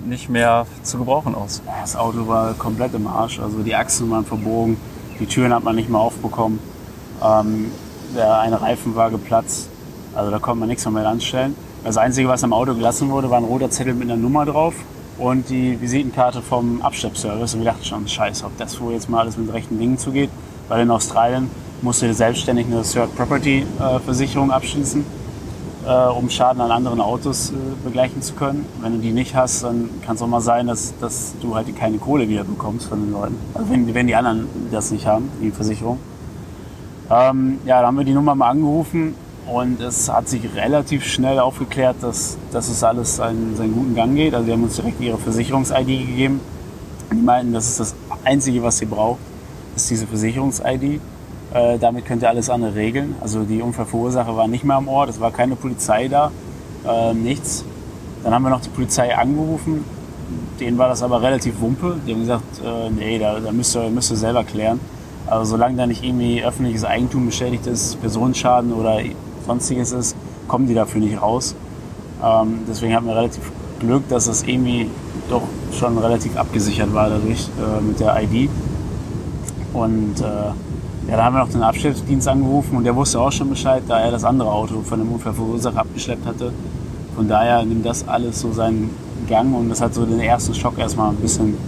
nicht 0.07 0.29
mehr 0.29 0.67
zu 0.83 0.99
gebrauchen 0.99 1.35
aus. 1.35 1.63
Das 1.81 1.97
Auto 1.97 2.27
war 2.27 2.55
komplett 2.55 2.95
im 2.95 3.07
Arsch. 3.07 3.41
Also 3.41 3.63
die 3.63 3.75
Achsen 3.75 4.11
waren 4.11 4.25
verbogen, 4.25 4.77
die 5.21 5.27
Türen 5.27 5.53
hat 5.53 5.65
man 5.65 5.77
nicht 5.77 5.89
mehr 5.89 6.01
aufbekommen. 6.01 6.59
Ähm, 7.23 7.71
der 8.17 8.41
eine 8.41 8.61
Reifen 8.61 8.95
war 8.95 9.11
geplatzt. 9.11 9.69
Also 10.15 10.31
da 10.31 10.39
konnte 10.39 10.61
man 10.61 10.69
nichts 10.69 10.89
mehr, 10.89 11.07
anstellen. 11.07 11.55
Das 11.85 11.97
Einzige, 11.97 12.29
was 12.29 12.45
am 12.45 12.53
Auto 12.53 12.75
gelassen 12.75 13.11
wurde, 13.11 13.31
war 13.31 13.39
ein 13.39 13.45
roter 13.45 13.71
Zettel 13.71 13.95
mit 13.95 14.11
einer 14.11 14.21
Nummer 14.21 14.45
drauf 14.45 14.75
und 15.19 15.49
die 15.49 15.81
Visitenkarte 15.81 16.43
vom 16.43 16.83
Abschleppservice. 16.83 17.55
Und 17.55 17.61
wir 17.61 17.71
dachten 17.71 17.85
schon, 17.85 18.09
scheiße, 18.09 18.45
ob 18.45 18.57
das 18.59 18.81
wohl 18.81 18.93
jetzt 18.93 19.09
mal 19.09 19.21
alles 19.21 19.37
mit 19.37 19.53
rechten 19.53 19.79
Dingen 19.79 19.99
zugeht. 19.99 20.31
Weil 20.69 20.83
in 20.83 20.91
Australien 20.91 21.51
musst 21.83 22.03
du 22.03 22.13
selbstständig 22.15 22.67
eine 22.67 22.83
Third 22.83 23.15
Property 23.17 23.67
äh, 23.79 23.99
Versicherung 23.99 24.51
abschließen, 24.51 25.05
äh, 25.87 25.91
um 25.91 26.31
Schaden 26.31 26.63
an 26.63 26.71
anderen 26.71 27.01
Autos 27.01 27.51
äh, 27.51 27.55
begleichen 27.85 28.23
zu 28.23 28.35
können. 28.35 28.65
Wenn 28.81 28.93
du 28.93 28.99
die 28.99 29.11
nicht 29.11 29.35
hast, 29.35 29.65
dann 29.65 29.91
kann 30.07 30.15
es 30.15 30.23
auch 30.23 30.29
mal 30.29 30.41
sein, 30.41 30.69
dass, 30.69 30.95
dass 31.01 31.35
du 31.43 31.55
halt 31.55 31.77
keine 31.77 31.99
Kohle 31.99 32.29
wieder 32.29 32.45
bekommst 32.45 32.87
von 32.89 33.01
den 33.01 33.13
Leuten. 33.13 33.37
Also 33.55 33.69
wenn, 33.71 33.93
wenn 33.93 34.07
die 34.07 34.15
anderen 34.15 34.47
das 34.71 34.91
nicht 34.93 35.07
haben, 35.07 35.29
die 35.43 35.51
Versicherung. 35.51 35.99
Ähm, 37.11 37.59
ja, 37.67 37.81
da 37.81 37.89
haben 37.89 37.99
wir 37.99 38.05
die 38.05 38.15
Nummer 38.15 38.35
mal 38.35 38.51
angerufen 38.51 39.15
und 39.47 39.81
es 39.81 40.09
hat 40.09 40.29
sich 40.29 40.43
relativ 40.55 41.05
schnell 41.05 41.41
aufgeklärt, 41.41 41.97
dass, 42.01 42.39
dass 42.53 42.69
es 42.69 42.85
alles 42.85 43.17
seinen, 43.17 43.57
seinen 43.57 43.75
guten 43.75 43.95
Gang 43.95 44.15
geht. 44.15 44.35
Also 44.35 44.47
die 44.47 44.53
haben 44.53 44.63
uns 44.63 44.77
direkt 44.77 45.01
ihre 45.01 45.19
Versicherungs-ID 45.19 45.87
gegeben. 45.87 46.41
Die 47.13 47.17
meinten, 47.17 47.53
das 47.53 47.69
ist 47.69 47.81
das 47.81 47.95
Einzige, 48.25 48.63
was 48.63 48.79
sie 48.79 48.87
braucht, 48.87 49.19
ist 49.75 49.91
diese 49.91 50.07
Versicherungs-ID. 50.07 51.01
Äh, 51.55 51.79
damit 51.79 52.07
könnt 52.07 52.23
ihr 52.23 52.29
alles 52.29 52.49
andere 52.49 52.75
regeln. 52.75 53.15
Also 53.21 53.43
die 53.43 53.61
Unfallverursacher 53.61 54.37
war 54.37 54.49
nicht 54.49 54.65
mehr 54.65 54.77
am 54.77 54.89
Ort, 54.89 55.11
es 55.11 55.21
war 55.21 55.31
keine 55.31 55.55
Polizei 55.57 56.09
da, 56.09 56.31
äh, 56.87 57.13
nichts. 57.13 57.65
Dann 58.25 58.33
haben 58.35 58.43
wir 58.43 58.51
noch 58.51 58.61
die 58.61 58.71
Polizei 58.71 59.15
angerufen. 59.17 59.85
Denen 60.61 60.79
war 60.79 60.89
das 60.89 61.03
aber 61.03 61.21
relativ 61.21 61.61
wumpe. 61.61 61.97
Die 62.07 62.13
haben 62.13 62.21
gesagt, 62.21 62.61
äh, 62.65 62.91
nee, 62.91 63.19
da, 63.19 63.39
da 63.41 63.53
müsst, 63.53 63.77
ihr, 63.77 63.91
müsst 63.91 64.11
ihr 64.11 64.17
selber 64.17 64.45
klären. 64.45 64.81
Also 65.27 65.53
solange 65.53 65.77
da 65.77 65.87
nicht 65.87 66.03
irgendwie 66.03 66.43
öffentliches 66.43 66.85
Eigentum 66.85 67.27
beschädigt 67.27 67.67
ist, 67.67 68.01
Personenschaden 68.01 68.73
oder 68.73 69.01
sonstiges 69.47 69.93
ist, 69.93 70.17
kommen 70.49 70.67
die 70.67 70.75
dafür 70.75 71.01
nicht 71.01 71.21
raus. 71.21 71.55
Ähm, 72.23 72.61
deswegen 72.69 72.95
hatten 72.95 73.07
wir 73.07 73.17
relativ 73.17 73.51
Glück, 73.81 74.09
dass 74.09 74.27
das 74.27 74.43
irgendwie 74.45 74.89
doch 75.29 75.43
schon 75.73 75.99
relativ 75.99 76.37
abgesichert 76.37 76.95
war 76.95 77.09
dadurch 77.11 77.49
äh, 77.59 77.81
mit 77.83 78.01
der 78.01 78.23
ID. 78.23 78.49
Und 79.73 80.21
äh, 80.21 80.53
ja, 81.13 81.19
da 81.19 81.25
haben 81.25 81.35
wir 81.35 81.41
noch 81.41 81.51
den 81.51 81.63
Abschleppdienst 81.63 82.27
angerufen 82.27 82.75
und 82.75 82.85
der 82.85 82.97
wusste 82.97 83.21
auch 83.21 83.31
schon 83.31 83.51
Bescheid, 83.51 83.83
da 83.87 84.01
er 84.01 84.11
das 84.11 84.25
andere 84.25 84.51
Auto 84.51 84.81
von 84.81 84.99
dem 84.99 85.13
Unfallverursacher 85.13 85.81
abgeschleppt 85.81 86.25
hatte. 86.25 86.53
Von 87.15 87.29
daher 87.29 87.63
nimmt 87.67 87.85
das 87.85 88.09
alles 88.09 88.41
so 88.41 88.51
seinen 88.51 88.89
Gang 89.29 89.55
und 89.55 89.69
das 89.69 89.83
hat 89.83 89.93
so 89.93 90.07
den 90.07 90.21
ersten 90.21 90.55
Schock 90.55 90.79
erstmal 90.79 91.11
ein 91.11 91.17
bisschen 91.17 91.59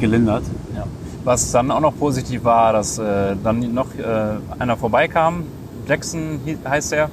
gelindert. 0.00 0.42
Ja. 0.74 0.86
Was 1.22 1.52
dann 1.52 1.70
auch 1.70 1.78
noch 1.78 1.96
positiv 1.96 2.42
war, 2.42 2.72
dass 2.72 2.98
äh, 2.98 3.36
dann 3.44 3.60
noch 3.72 3.94
äh, 3.96 4.58
einer 4.58 4.76
vorbeikam, 4.76 5.44
Jackson 5.86 6.40
heißt 6.68 6.92
er, 6.92 7.04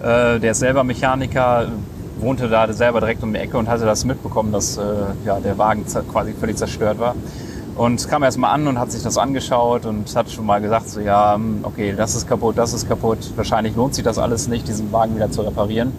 äh, 0.00 0.40
der 0.40 0.52
ist 0.52 0.60
selber 0.60 0.82
Mechaniker, 0.82 1.68
wohnte 2.20 2.48
da 2.48 2.72
selber 2.72 3.00
direkt 3.00 3.22
um 3.22 3.34
die 3.34 3.38
Ecke 3.38 3.58
und 3.58 3.68
hatte 3.68 3.84
das 3.84 4.06
mitbekommen, 4.06 4.50
dass 4.50 4.78
äh, 4.78 4.82
ja, 5.26 5.38
der 5.40 5.58
Wagen 5.58 5.84
quasi 6.10 6.32
völlig 6.32 6.56
zerstört 6.56 6.98
war. 6.98 7.14
Und 7.78 8.08
kam 8.08 8.24
erst 8.24 8.38
mal 8.38 8.50
an 8.50 8.66
und 8.66 8.76
hat 8.76 8.90
sich 8.90 9.04
das 9.04 9.16
angeschaut 9.16 9.86
und 9.86 10.14
hat 10.16 10.28
schon 10.28 10.44
mal 10.44 10.60
gesagt, 10.60 10.88
so 10.88 11.00
ja, 11.00 11.36
hm, 11.36 11.60
okay, 11.62 11.94
das 11.96 12.16
ist 12.16 12.28
kaputt, 12.28 12.58
das 12.58 12.72
ist 12.72 12.88
kaputt. 12.88 13.18
Wahrscheinlich 13.36 13.76
lohnt 13.76 13.94
sich 13.94 14.02
das 14.02 14.18
alles 14.18 14.48
nicht, 14.48 14.66
diesen 14.66 14.90
Wagen 14.90 15.14
wieder 15.14 15.30
zu 15.30 15.42
reparieren. 15.42 15.92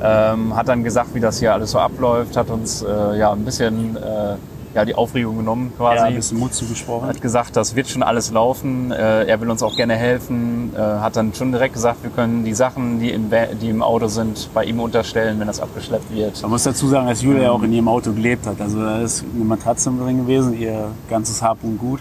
Ähm, 0.00 0.54
hat 0.54 0.68
dann 0.68 0.84
gesagt, 0.84 1.14
wie 1.14 1.20
das 1.20 1.40
hier 1.40 1.52
alles 1.52 1.72
so 1.72 1.80
abläuft, 1.80 2.36
hat 2.36 2.48
uns 2.50 2.82
äh, 2.82 3.18
ja 3.18 3.32
ein 3.32 3.44
bisschen 3.44 3.96
äh, 3.96 4.36
ja, 4.76 4.84
die 4.84 4.94
Aufregung 4.94 5.38
genommen 5.38 5.72
quasi. 5.78 5.96
Ja, 5.96 6.04
ein 6.04 6.14
bisschen 6.14 6.38
Mut 6.38 6.52
zugesprochen. 6.52 7.08
Hat 7.08 7.22
gesagt, 7.22 7.56
das 7.56 7.74
wird 7.74 7.88
schon 7.88 8.02
alles 8.02 8.30
laufen. 8.30 8.92
Äh, 8.92 9.24
er 9.24 9.40
will 9.40 9.48
uns 9.50 9.62
auch 9.62 9.74
gerne 9.74 9.96
helfen. 9.96 10.74
Äh, 10.76 10.78
hat 10.78 11.16
dann 11.16 11.32
schon 11.32 11.50
direkt 11.50 11.72
gesagt, 11.72 12.02
wir 12.02 12.10
können 12.10 12.44
die 12.44 12.52
Sachen, 12.52 13.00
die 13.00 13.10
im, 13.10 13.30
die 13.58 13.70
im 13.70 13.82
Auto 13.82 14.08
sind, 14.08 14.50
bei 14.52 14.64
ihm 14.64 14.78
unterstellen, 14.78 15.40
wenn 15.40 15.46
das 15.46 15.60
abgeschleppt 15.60 16.14
wird. 16.14 16.42
Man 16.42 16.50
muss 16.50 16.64
dazu 16.64 16.88
sagen, 16.88 17.06
dass 17.06 17.22
Julia 17.22 17.52
auch 17.52 17.62
in 17.62 17.72
ihrem 17.72 17.88
Auto 17.88 18.12
gelebt 18.12 18.46
hat. 18.46 18.60
Also 18.60 18.78
da 18.82 19.00
ist 19.00 19.24
eine 19.34 19.44
Matratze 19.46 19.90
drin 19.90 20.18
gewesen, 20.18 20.60
ihr 20.60 20.90
ganzes 21.08 21.40
Hab 21.40 21.64
und 21.64 21.78
Gut 21.78 22.00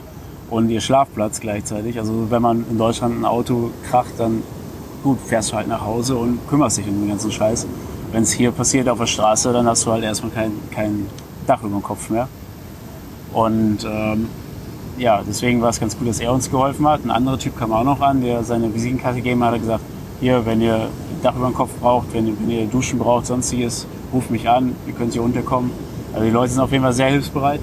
und 0.49 0.69
ihr 0.69 0.81
Schlafplatz 0.81 1.39
gleichzeitig. 1.39 1.97
Also 1.97 2.29
wenn 2.29 2.41
man 2.41 2.65
in 2.69 2.77
Deutschland 2.77 3.21
ein 3.21 3.23
Auto 3.23 3.71
kracht, 3.89 4.15
dann 4.17 4.43
gut, 5.01 5.19
fährst 5.25 5.53
du 5.53 5.55
halt 5.55 5.69
nach 5.69 5.85
Hause 5.85 6.17
und 6.17 6.39
kümmerst 6.49 6.77
dich 6.77 6.87
um 6.89 6.99
den 6.99 7.07
ganzen 7.07 7.31
Scheiß. 7.31 7.67
Wenn 8.11 8.23
es 8.23 8.33
hier 8.33 8.51
passiert 8.51 8.89
auf 8.89 8.97
der 8.97 9.07
Straße, 9.07 9.53
dann 9.53 9.65
hast 9.65 9.85
du 9.85 9.91
halt 9.91 10.03
erstmal 10.03 10.33
kein, 10.33 10.51
kein 10.71 11.05
Dach 11.47 11.61
über 11.61 11.69
dem 11.69 11.83
Kopf 11.83 12.09
mehr. 12.09 12.27
Und 13.35 13.85
ähm, 13.85 14.29
ja, 14.97 15.21
deswegen 15.27 15.61
war 15.61 15.69
es 15.69 15.81
ganz 15.81 15.97
gut, 15.97 16.07
dass 16.07 16.21
er 16.21 16.31
uns 16.31 16.49
geholfen 16.49 16.87
hat. 16.87 17.03
Ein 17.03 17.11
anderer 17.11 17.37
Typ 17.37 17.59
kam 17.59 17.73
auch 17.73 17.83
noch 17.83 17.99
an, 17.99 18.21
der 18.21 18.45
seine 18.45 18.73
Visitenkarte 18.73 19.17
gegeben 19.17 19.43
hat, 19.43 19.55
hat 19.55 19.59
gesagt, 19.59 19.83
hier, 20.21 20.45
wenn 20.45 20.61
ihr 20.61 20.87
Dach 21.21 21.35
über 21.35 21.47
dem 21.47 21.53
Kopf 21.53 21.71
braucht, 21.81 22.13
wenn, 22.13 22.27
wenn 22.39 22.49
ihr 22.49 22.65
Duschen 22.65 22.97
braucht, 22.97 23.25
sonstiges, 23.25 23.87
ruft 24.13 24.31
mich 24.31 24.47
an, 24.47 24.73
ihr 24.87 24.93
könnt 24.93 25.11
hier 25.11 25.21
unterkommen. 25.21 25.71
Also 26.13 26.25
die 26.25 26.31
Leute 26.31 26.53
sind 26.53 26.61
auf 26.61 26.71
jeden 26.71 26.85
Fall 26.85 26.93
sehr 26.93 27.07
hilfsbereit. 27.07 27.59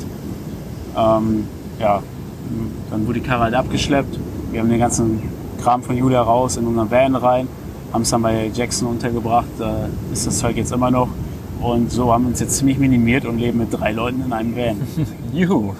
Ähm, 0.94 1.46
ja, 1.80 2.02
dann 2.90 3.06
wurde 3.06 3.20
die 3.20 3.26
Karre 3.26 3.44
halt 3.44 3.54
abgeschleppt. 3.54 4.18
Wir 4.50 4.60
haben 4.60 4.68
den 4.68 4.78
ganzen 4.78 5.22
Kram 5.62 5.82
von 5.82 5.96
Julia 5.96 6.20
raus 6.20 6.58
in 6.58 6.66
unseren 6.66 6.90
Van 6.90 7.16
rein, 7.16 7.48
haben 7.94 8.02
es 8.02 8.10
dann 8.10 8.20
bei 8.20 8.50
Jackson 8.52 8.88
untergebracht. 8.88 9.46
Da 9.58 9.88
ist 10.12 10.26
das 10.26 10.38
Zeug 10.38 10.54
jetzt 10.58 10.72
immer 10.72 10.90
noch. 10.90 11.08
Und 11.62 11.92
so 11.92 12.12
haben 12.12 12.24
wir 12.24 12.30
uns 12.30 12.40
jetzt 12.40 12.56
ziemlich 12.56 12.78
minimiert 12.78 13.24
und 13.24 13.38
leben 13.38 13.58
mit 13.58 13.72
drei 13.72 13.92
Leuten 13.92 14.22
in 14.24 14.32
einem 14.32 14.56
Van. 14.56 14.76
Juhu. 15.32 15.74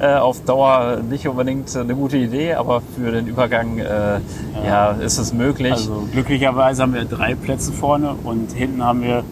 Ja. 0.00 0.16
Äh, 0.16 0.20
auf 0.20 0.44
Dauer 0.44 1.00
nicht 1.10 1.26
unbedingt 1.26 1.74
eine 1.76 1.94
gute 1.94 2.16
Idee, 2.18 2.54
aber 2.54 2.82
für 2.96 3.10
den 3.10 3.26
Übergang 3.26 3.78
äh, 3.78 3.84
ja. 3.84 4.20
ja. 4.64 4.90
ist 4.92 5.18
es 5.18 5.32
möglich. 5.32 5.72
Also 5.72 6.08
glücklicherweise 6.12 6.82
haben 6.82 6.94
wir 6.94 7.04
drei 7.04 7.34
Plätze 7.34 7.72
vorne 7.72 8.14
und 8.22 8.52
hinten 8.52 8.84
haben 8.84 9.02
wir 9.02 9.24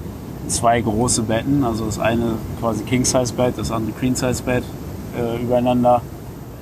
zwei 0.49 0.81
große 0.81 1.23
Betten. 1.23 1.63
Also 1.63 1.87
das 1.87 2.01
eine 2.01 2.33
quasi 2.59 2.83
King-Size-Bett, 2.83 3.55
das 3.57 3.71
andere 3.71 3.93
Queen-Size-Bett 3.93 4.65
äh, 5.17 5.41
übereinander. 5.41 6.03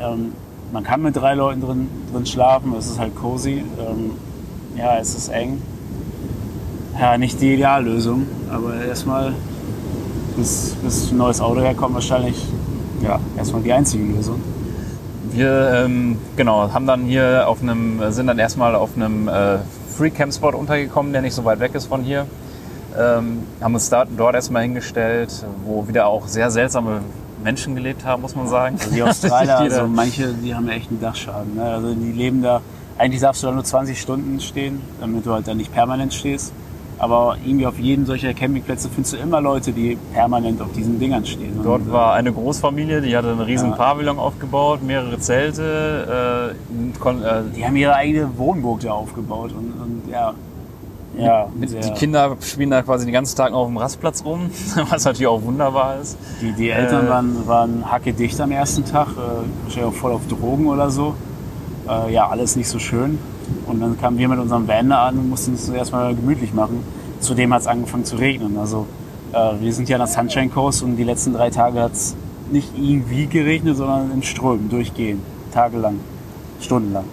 Ähm, 0.01 0.33
man 0.71 0.85
kann 0.85 1.01
mit 1.01 1.17
drei 1.17 1.35
Leuten 1.35 1.63
drin, 1.63 1.89
drin 2.13 2.27
schlafen, 2.27 2.75
es 2.79 2.89
ist 2.89 2.99
halt 2.99 3.17
cozy. 3.17 3.65
Ähm, 3.79 4.13
ja, 4.77 4.99
es 4.99 5.15
ist 5.15 5.29
eng, 5.29 5.61
ja, 7.01 7.17
nicht 7.17 7.41
die 7.41 7.55
Ideallösung, 7.55 8.27
aber 8.53 8.85
erstmal, 8.85 9.33
bis, 10.37 10.77
bis 10.83 11.11
ein 11.11 11.17
neues 11.17 11.41
Auto 11.41 11.61
herkommt, 11.61 11.95
wahrscheinlich 11.95 12.47
ja, 13.03 13.19
erstmal 13.37 13.63
die 13.63 13.73
einzige 13.73 14.05
Lösung. 14.05 14.41
Wir 15.33 15.85
ähm, 15.85 16.19
genau, 16.37 16.73
haben 16.73 16.87
dann 16.87 17.05
hier 17.05 17.49
auf 17.49 17.63
einem, 17.63 18.01
sind 18.11 18.27
dann 18.27 18.39
erstmal 18.39 18.75
auf 18.75 18.91
einem 18.97 19.29
äh, 19.29 19.59
Free 19.97 20.11
Camp 20.11 20.35
Spot 20.35 20.51
untergekommen, 20.51 21.13
der 21.13 21.23
nicht 21.23 21.35
so 21.35 21.45
weit 21.45 21.61
weg 21.61 21.75
ist 21.75 21.87
von 21.87 22.03
hier. 22.03 22.27
Ähm, 22.99 23.45
haben 23.61 23.75
uns 23.75 23.89
da, 23.89 24.05
dort 24.05 24.35
erstmal 24.35 24.63
hingestellt, 24.63 25.31
wo 25.65 25.87
wieder 25.87 26.07
auch 26.07 26.27
sehr 26.27 26.51
seltsame 26.51 27.01
Menschen 27.43 27.77
gelebt 27.77 28.05
haben, 28.05 28.23
muss 28.23 28.35
man 28.35 28.49
sagen. 28.49 28.77
Also 28.79 28.91
die 28.91 29.03
Australier, 29.03 29.59
also 29.59 29.87
manche, 29.87 30.35
die 30.35 30.55
haben 30.55 30.67
ja 30.67 30.75
echt 30.75 30.91
einen 30.91 31.01
Dachschaden. 31.01 31.55
Ne? 31.55 31.63
Also 31.63 31.95
die 31.95 32.13
leben 32.13 32.43
da, 32.43 32.61
eigentlich 32.99 33.21
darfst 33.21 33.43
du 33.43 33.47
da 33.47 33.53
nur 33.53 33.65
20 33.65 33.99
Stunden 33.99 34.41
stehen, 34.41 34.83
damit 35.01 35.25
du 35.25 35.33
halt 35.33 35.47
da 35.47 35.55
nicht 35.55 35.73
permanent 35.73 36.13
stehst. 36.13 36.53
Aber 37.01 37.39
irgendwie 37.43 37.67
auf 37.67 37.79
jedem 37.79 38.05
solcher 38.05 38.35
Campingplätze 38.35 38.91
findest 38.91 39.15
du 39.15 39.17
immer 39.17 39.41
Leute, 39.41 39.73
die 39.73 39.97
permanent 40.13 40.61
auf 40.61 40.71
diesen 40.73 41.01
Dingern 41.01 41.25
stehen. 41.25 41.59
Dort 41.65 41.81
und, 41.81 41.93
war 41.93 42.13
eine 42.13 42.31
Großfamilie, 42.31 43.01
die 43.01 43.17
hatte 43.17 43.31
einen 43.31 43.41
riesen 43.41 43.71
ja. 43.71 43.77
Pavillon 43.77 44.19
aufgebaut, 44.19 44.83
mehrere 44.83 45.19
Zelte. 45.19 46.55
Äh, 46.55 47.09
äh, 47.09 47.43
die 47.57 47.65
haben 47.65 47.77
ihre 47.77 47.95
eigene 47.95 48.37
Wohnburg 48.37 48.81
da 48.81 48.93
aufgebaut 48.93 49.53
und, 49.53 49.73
und 49.81 50.13
ja. 50.13 50.35
Ja, 51.19 51.49
die 51.57 51.91
Kinder 51.95 52.37
spielen 52.41 52.71
da 52.71 52.83
quasi 52.83 53.05
den 53.05 53.13
ganzen 53.13 53.37
Tag 53.37 53.51
noch 53.51 53.61
auf 53.61 53.69
dem 53.69 53.79
Rastplatz 53.79 54.25
rum, 54.25 54.51
was 54.91 55.05
natürlich 55.05 55.27
auch 55.27 55.43
wunderbar 55.43 55.97
ist. 56.01 56.17
Die, 56.41 56.53
die 56.53 56.71
Eltern 56.71 57.07
äh, 57.07 57.11
waren, 57.11 57.49
waren 57.49 57.91
hacke 57.91 58.13
dicht 58.13 58.41
am 58.41 58.53
ersten 58.53 58.85
Tag, 58.85 59.09
äh, 59.09 59.65
wahrscheinlich 59.65 59.93
auch 59.93 59.99
voll 59.99 60.13
auf 60.13 60.27
Drogen 60.29 60.69
oder 60.69 60.91
so. 60.91 61.15
Äh, 61.89 62.13
ja, 62.13 62.29
alles 62.29 62.57
nicht 62.57 62.69
so 62.69 62.79
schön. 62.79 63.19
Und 63.67 63.81
dann 63.81 63.99
kamen 63.99 64.19
wir 64.19 64.29
mit 64.29 64.39
unserem 64.39 64.67
Van 64.67 64.91
an 64.93 65.19
und 65.19 65.31
mussten 65.31 65.55
es 65.55 65.69
erstmal 65.69 66.15
gemütlich 66.15 66.53
machen. 66.53 66.83
Zudem 67.21 67.53
hat 67.53 67.63
es 67.63 67.67
angefangen 67.67 68.05
zu 68.05 68.17
regnen. 68.17 68.59
Also 68.59 68.87
äh, 69.33 69.53
wir 69.61 69.73
sind 69.73 69.89
ja 69.89 69.97
an 69.97 70.01
der 70.01 70.09
Sunshine 70.09 70.49
Coast 70.49 70.83
und 70.83 70.97
die 70.97 71.05
letzten 71.05 71.33
drei 71.33 71.51
Tage 71.51 71.81
hat 71.81 71.93
es 71.93 72.17
nicht 72.51 72.73
irgendwie 72.77 73.27
geregnet, 73.27 73.77
sondern 73.77 74.11
in 74.13 74.23
Strömen, 74.23 74.69
durchgehend, 74.69 75.23
tagelang, 75.53 76.01
stundenlang. 76.61 77.05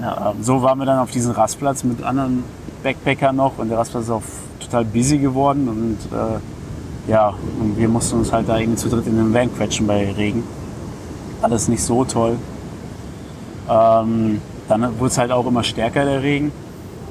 Ja, 0.00 0.30
äh, 0.30 0.42
so 0.42 0.62
waren 0.62 0.78
wir 0.78 0.86
dann 0.86 0.98
auf 0.98 1.10
diesem 1.10 1.32
Rastplatz 1.32 1.84
mit 1.84 2.02
anderen 2.02 2.44
Backpackern 2.82 3.36
noch 3.36 3.58
und 3.58 3.68
der 3.68 3.78
Rastplatz 3.78 4.04
ist 4.04 4.10
auch 4.10 4.22
total 4.60 4.84
busy 4.84 5.18
geworden 5.18 5.68
und 5.68 5.98
äh, 6.16 7.10
ja, 7.10 7.34
und 7.60 7.76
wir 7.76 7.88
mussten 7.88 8.18
uns 8.18 8.32
halt 8.32 8.48
da 8.48 8.58
irgendwie 8.58 8.78
zu 8.78 8.88
dritt 8.88 9.06
in 9.06 9.16
den 9.16 9.34
Van 9.34 9.54
quetschen 9.54 9.86
bei 9.86 10.10
Regen. 10.12 10.42
Alles 11.42 11.68
nicht 11.68 11.82
so 11.82 12.04
toll. 12.04 12.36
Ähm, 13.68 14.40
dann 14.68 14.98
wurde 14.98 15.10
es 15.10 15.18
halt 15.18 15.30
auch 15.30 15.46
immer 15.46 15.62
stärker, 15.62 16.04
der 16.04 16.22
Regen. 16.22 16.52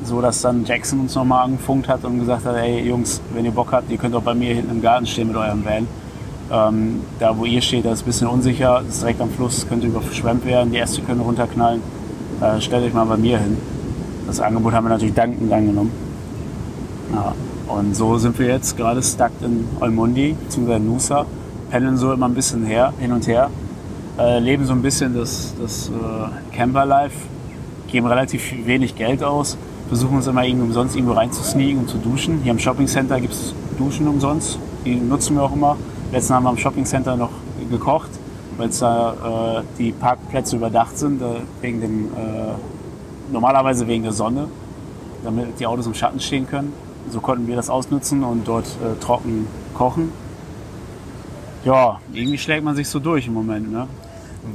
So 0.04 0.22
dass 0.22 0.41
dann 0.41 0.66
Jackson 0.66 0.99
uns 1.01 1.16
nochmal 1.16 1.45
angefunkt 1.45 1.88
hat 1.88 2.04
und 2.04 2.20
gesagt 2.20 2.45
hat, 2.45 2.56
ey 2.58 2.88
Jungs, 2.88 3.22
wenn 3.34 3.45
ihr 3.45 3.51
Bock 3.51 3.72
habt, 3.72 3.89
ihr 3.89 3.97
könnt 3.97 4.16
auch 4.16 4.22
bei 4.22 4.34
mir 4.34 4.54
hinten 4.54 4.72
im 4.72 4.82
Garten 4.82 5.06
stehen 5.06 5.28
mit 5.30 5.38
eurem 5.38 5.64
Van. 5.64 5.88
Ähm, 6.51 7.01
da 7.20 7.38
wo 7.38 7.45
ihr 7.45 7.62
steht, 7.62 7.86
das 7.86 7.93
ist 7.93 8.01
ein 8.01 8.06
bisschen 8.06 8.28
unsicher, 8.28 8.82
das 8.86 8.95
ist 8.95 9.01
direkt 9.01 9.22
am 9.22 9.30
Fluss, 9.30 9.66
könnte 9.68 9.88
überschwemmt 9.88 10.45
werden, 10.45 10.72
die 10.72 10.78
Äste 10.78 11.01
können 11.01 11.22
runterknallen. 11.22 11.82
Äh, 12.41 12.60
stellt 12.60 12.84
euch 12.86 12.93
mal 12.93 13.06
bei 13.06 13.18
mir 13.18 13.39
hin. 13.39 13.58
Das 14.28 14.39
Angebot 14.41 14.74
haben 14.74 14.86
wir 14.86 14.89
natürlich 14.89 15.14
dankend 15.14 15.51
angenommen. 15.51 15.91
Ja. 17.14 17.34
Und 17.68 17.95
so 17.95 18.18
sind 18.18 18.38
wir 18.39 18.47
jetzt 18.47 18.76
gerade 18.78 19.01
stuck 19.01 19.32
in 19.41 19.66
Olmundi, 19.80 20.36
beziehungsweise 20.43 20.84
Nusa, 20.84 21.26
pendeln 21.72 21.97
so 21.97 22.12
immer 22.12 22.28
ein 22.28 22.34
bisschen 22.34 22.66
her, 22.66 22.93
hin 22.99 23.12
und 23.14 23.26
her, 23.26 23.49
äh, 24.20 24.39
leben 24.39 24.66
so 24.66 24.74
ein 24.74 24.82
bisschen 24.82 25.16
das, 25.16 25.54
das 25.60 25.89
äh, 25.89 26.56
Camper-Life, 26.56 27.16
geben 27.94 28.08
relativ 28.08 28.54
wenig 28.66 28.96
Geld 28.96 29.24
aus, 29.24 29.56
versuchen 29.88 30.18
uns 30.18 30.28
immer 30.28 30.44
irgendwie 30.44 30.66
umsonst 30.66 30.96
irgendwo 30.96 31.14
reinzusneaken 31.14 31.82
und 31.82 31.88
zu 31.88 31.98
duschen. 31.98 32.39
Hier 32.41 32.52
im 32.52 32.60
Shopping 32.60 32.88
Center 32.88 33.22
gibt 33.22 33.34
es 33.34 33.54
Duschen 33.78 34.08
umsonst, 34.08 34.60
die 34.84 34.96
nutzen 34.96 35.36
wir 35.36 35.44
auch 35.44 35.54
immer. 35.54 35.78
Letzten 36.12 36.34
haben 36.34 36.44
wir 36.44 36.50
am 36.50 36.58
Shopping 36.58 36.86
Center 36.86 37.16
noch 37.16 37.30
gekocht, 37.70 38.10
weil 38.58 38.70
da 38.80 39.60
äh, 39.60 39.64
die 39.78 39.91
Parkplätze 39.91 40.56
überdacht 40.56 40.98
sind, 40.98 41.22
äh, 41.22 41.26
wegen 41.62 41.82
dem, 41.82 42.06
äh, 42.08 43.32
normalerweise 43.32 43.88
wegen 43.88 44.04
der 44.04 44.12
Sonne, 44.12 44.48
damit 45.24 45.60
die 45.60 45.68
Autos 45.68 45.86
im 45.86 45.94
Schatten 45.94 46.20
stehen 46.20 46.48
können. 46.48 46.74
So 47.12 47.20
konnten 47.20 47.48
wir 47.48 47.56
das 47.56 47.70
ausnutzen 47.70 48.24
und 48.24 48.48
dort 48.48 48.66
äh, 48.66 49.00
trocken 49.00 49.48
kochen. 49.76 50.12
Ja, 51.64 52.00
irgendwie 52.12 52.39
schlägt 52.39 52.64
man 52.64 52.76
sich 52.76 52.89
so 52.89 53.00
durch 53.00 53.28
im 53.28 53.34
Moment. 53.34 53.72
Ne? 53.72 53.88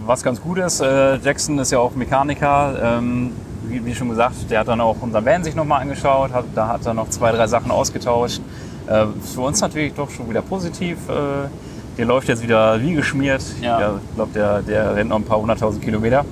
Was 0.06 0.22
ganz 0.22 0.40
gut 0.40 0.58
ist, 0.58 0.80
äh, 0.80 1.16
Jackson 1.16 1.58
ist 1.58 1.72
ja 1.72 1.78
auch 1.78 1.94
Mechaniker. 1.94 2.98
Ähm, 2.98 3.32
wie, 3.66 3.84
wie 3.84 3.94
schon 3.94 4.08
gesagt, 4.08 4.50
der 4.50 4.60
hat 4.60 4.68
dann 4.68 4.80
auch 4.80 4.96
unser 5.00 5.24
Van 5.24 5.44
sich 5.44 5.54
nochmal 5.54 5.82
angeschaut, 5.82 6.32
hat, 6.32 6.44
da 6.54 6.68
hat 6.68 6.86
er 6.86 6.94
noch 6.94 7.08
zwei, 7.10 7.32
drei 7.32 7.46
Sachen 7.46 7.70
ausgetauscht. 7.70 8.40
Äh, 8.86 9.06
für 9.34 9.40
uns 9.42 9.60
natürlich 9.60 9.94
doch 9.94 10.10
schon 10.10 10.28
wieder 10.28 10.42
positiv. 10.42 10.96
Äh, 11.08 11.48
der 11.96 12.06
läuft 12.06 12.28
jetzt 12.28 12.42
wieder 12.42 12.80
wie 12.80 12.94
geschmiert. 12.94 13.42
Ja. 13.60 13.80
Ja, 13.80 13.94
ich 14.08 14.14
glaube, 14.14 14.32
der, 14.32 14.62
der 14.62 14.94
rennt 14.94 15.10
noch 15.10 15.16
ein 15.16 15.24
paar 15.24 15.40
hunderttausend 15.40 15.82
Kilometer. 15.82 16.24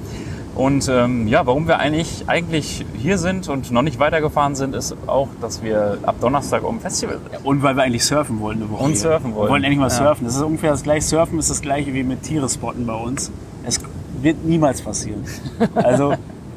Und 0.57 0.89
ähm, 0.89 1.29
ja, 1.29 1.47
warum 1.47 1.69
wir 1.69 1.79
eigentlich, 1.79 2.25
eigentlich 2.29 2.85
hier 2.97 3.19
sind 3.19 3.49
und 3.49 3.71
noch 3.71 3.83
nicht 3.83 3.99
weitergefahren 3.99 4.55
sind, 4.55 4.75
ist 4.75 4.97
auch, 5.07 5.29
dass 5.43 5.63
wir 5.63 5.99
ab 6.03 6.17
Donnerstag 6.21 6.65
auf 6.65 6.71
dem 6.71 6.81
Festival 6.81 7.19
sind. 7.31 7.45
Und 7.45 7.63
weil 7.63 7.77
wir 7.77 7.83
eigentlich 7.83 8.05
surfen 8.05 8.41
wollen 8.41 8.63
eine 8.63 8.71
Woche. 8.71 8.83
Und 8.85 8.93
hier. 8.93 9.01
surfen 9.01 9.35
wollen. 9.35 9.47
Wir 9.47 9.51
wollen 9.51 9.65
endlich 9.65 9.79
mal 9.81 9.89
Ja. 9.91 9.95
surfen. 9.95 10.25
Das 10.25 10.35
ist 10.37 10.43
ungefähr 10.43 10.71
das 10.71 10.83
gleiche. 10.83 11.07
Surfen 11.07 11.39
ist 11.39 11.51
das 11.51 11.61
gleiche 11.61 11.93
wie 11.93 12.03
mit 12.03 12.23
Tiere 12.23 12.49
spotten 12.49 12.87
bei 12.87 12.95
uns. 12.95 13.31
Es 13.65 13.81
wird 14.23 14.45
niemals 14.45 14.81
passieren. 14.81 15.25
Also 15.75 16.15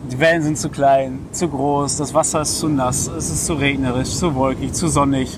die 0.10 0.20
Wellen 0.20 0.41
sind 0.43 0.58
zu 0.58 0.70
klein, 0.70 1.20
zu 1.32 1.50
groß, 1.50 1.97
das 1.97 2.14
Wasser 2.14 2.41
ist 2.41 2.58
zu 2.58 2.68
nass, 2.68 3.08
es 3.08 3.30
ist 3.30 3.45
zu 3.45 3.54
regnerisch, 3.54 4.10
zu 4.16 4.34
wolkig, 4.34 4.74
zu 4.74 4.88
sonnig. 4.88 5.38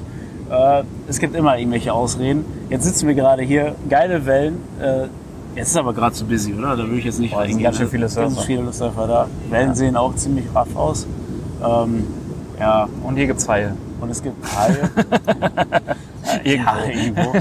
Äh, 0.50 0.84
es 1.10 1.20
gibt 1.20 1.36
immer 1.36 1.58
irgendwelche 1.58 1.92
Ausreden. 1.94 2.46
Jetzt 2.70 2.86
sitzen 2.86 3.08
wir 3.08 3.16
gerade 3.16 3.42
hier, 3.42 3.76
geile 3.90 4.26
Wellen. 4.26 4.60
Äh, 4.80 5.08
jetzt 5.56 5.70
ist 5.70 5.78
aber 5.78 5.94
gerade 5.94 6.14
zu 6.14 6.26
busy, 6.26 6.54
oder? 6.54 6.76
Da 6.76 6.84
würde 6.84 6.98
ich 6.98 7.06
jetzt 7.06 7.20
nicht 7.20 7.32
Boah, 7.34 7.42
reingehen. 7.42 7.64
ganz 7.64 7.78
schön 7.78 7.90
viele 7.90 8.04
Ganz 8.04 8.14
Surfer. 8.16 8.42
viele 8.42 8.72
Surfer 8.74 9.08
da. 9.08 9.28
Wellen 9.50 9.76
sehen 9.76 9.96
auch 9.96 10.16
ziemlich 10.16 10.46
raff 10.54 10.76
aus. 10.76 11.08
Ähm, 11.64 12.06
ja, 12.60 12.88
Und 13.04 13.16
hier 13.16 13.28
gibt's 13.28 13.48
Haie. 13.48 13.74
und 14.00 14.10
es 14.10 14.22
gibt 14.22 14.36
Haie. 14.56 14.90
Irgendwo. 16.44 16.70
Ja, 16.72 16.86
irgendwo. 16.86 17.34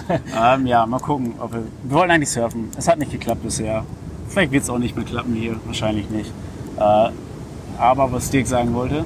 ähm, 0.42 0.66
ja, 0.66 0.84
mal 0.86 0.98
gucken. 0.98 1.34
Ob 1.38 1.52
wir, 1.52 1.62
wir 1.84 1.96
wollten 1.96 2.10
eigentlich 2.10 2.30
surfen. 2.30 2.70
Es 2.76 2.88
hat 2.88 2.98
nicht 2.98 3.12
geklappt 3.12 3.42
bisher. 3.42 3.84
Vielleicht 4.28 4.50
wird 4.52 4.64
es 4.64 4.70
auch 4.70 4.78
nicht 4.78 4.96
mehr 4.96 5.04
klappen 5.04 5.34
hier. 5.34 5.56
Wahrscheinlich 5.64 6.10
nicht. 6.10 6.32
Äh, 6.78 7.10
aber 7.78 8.12
was 8.12 8.30
Dirk 8.30 8.46
sagen 8.46 8.74
wollte, 8.74 9.04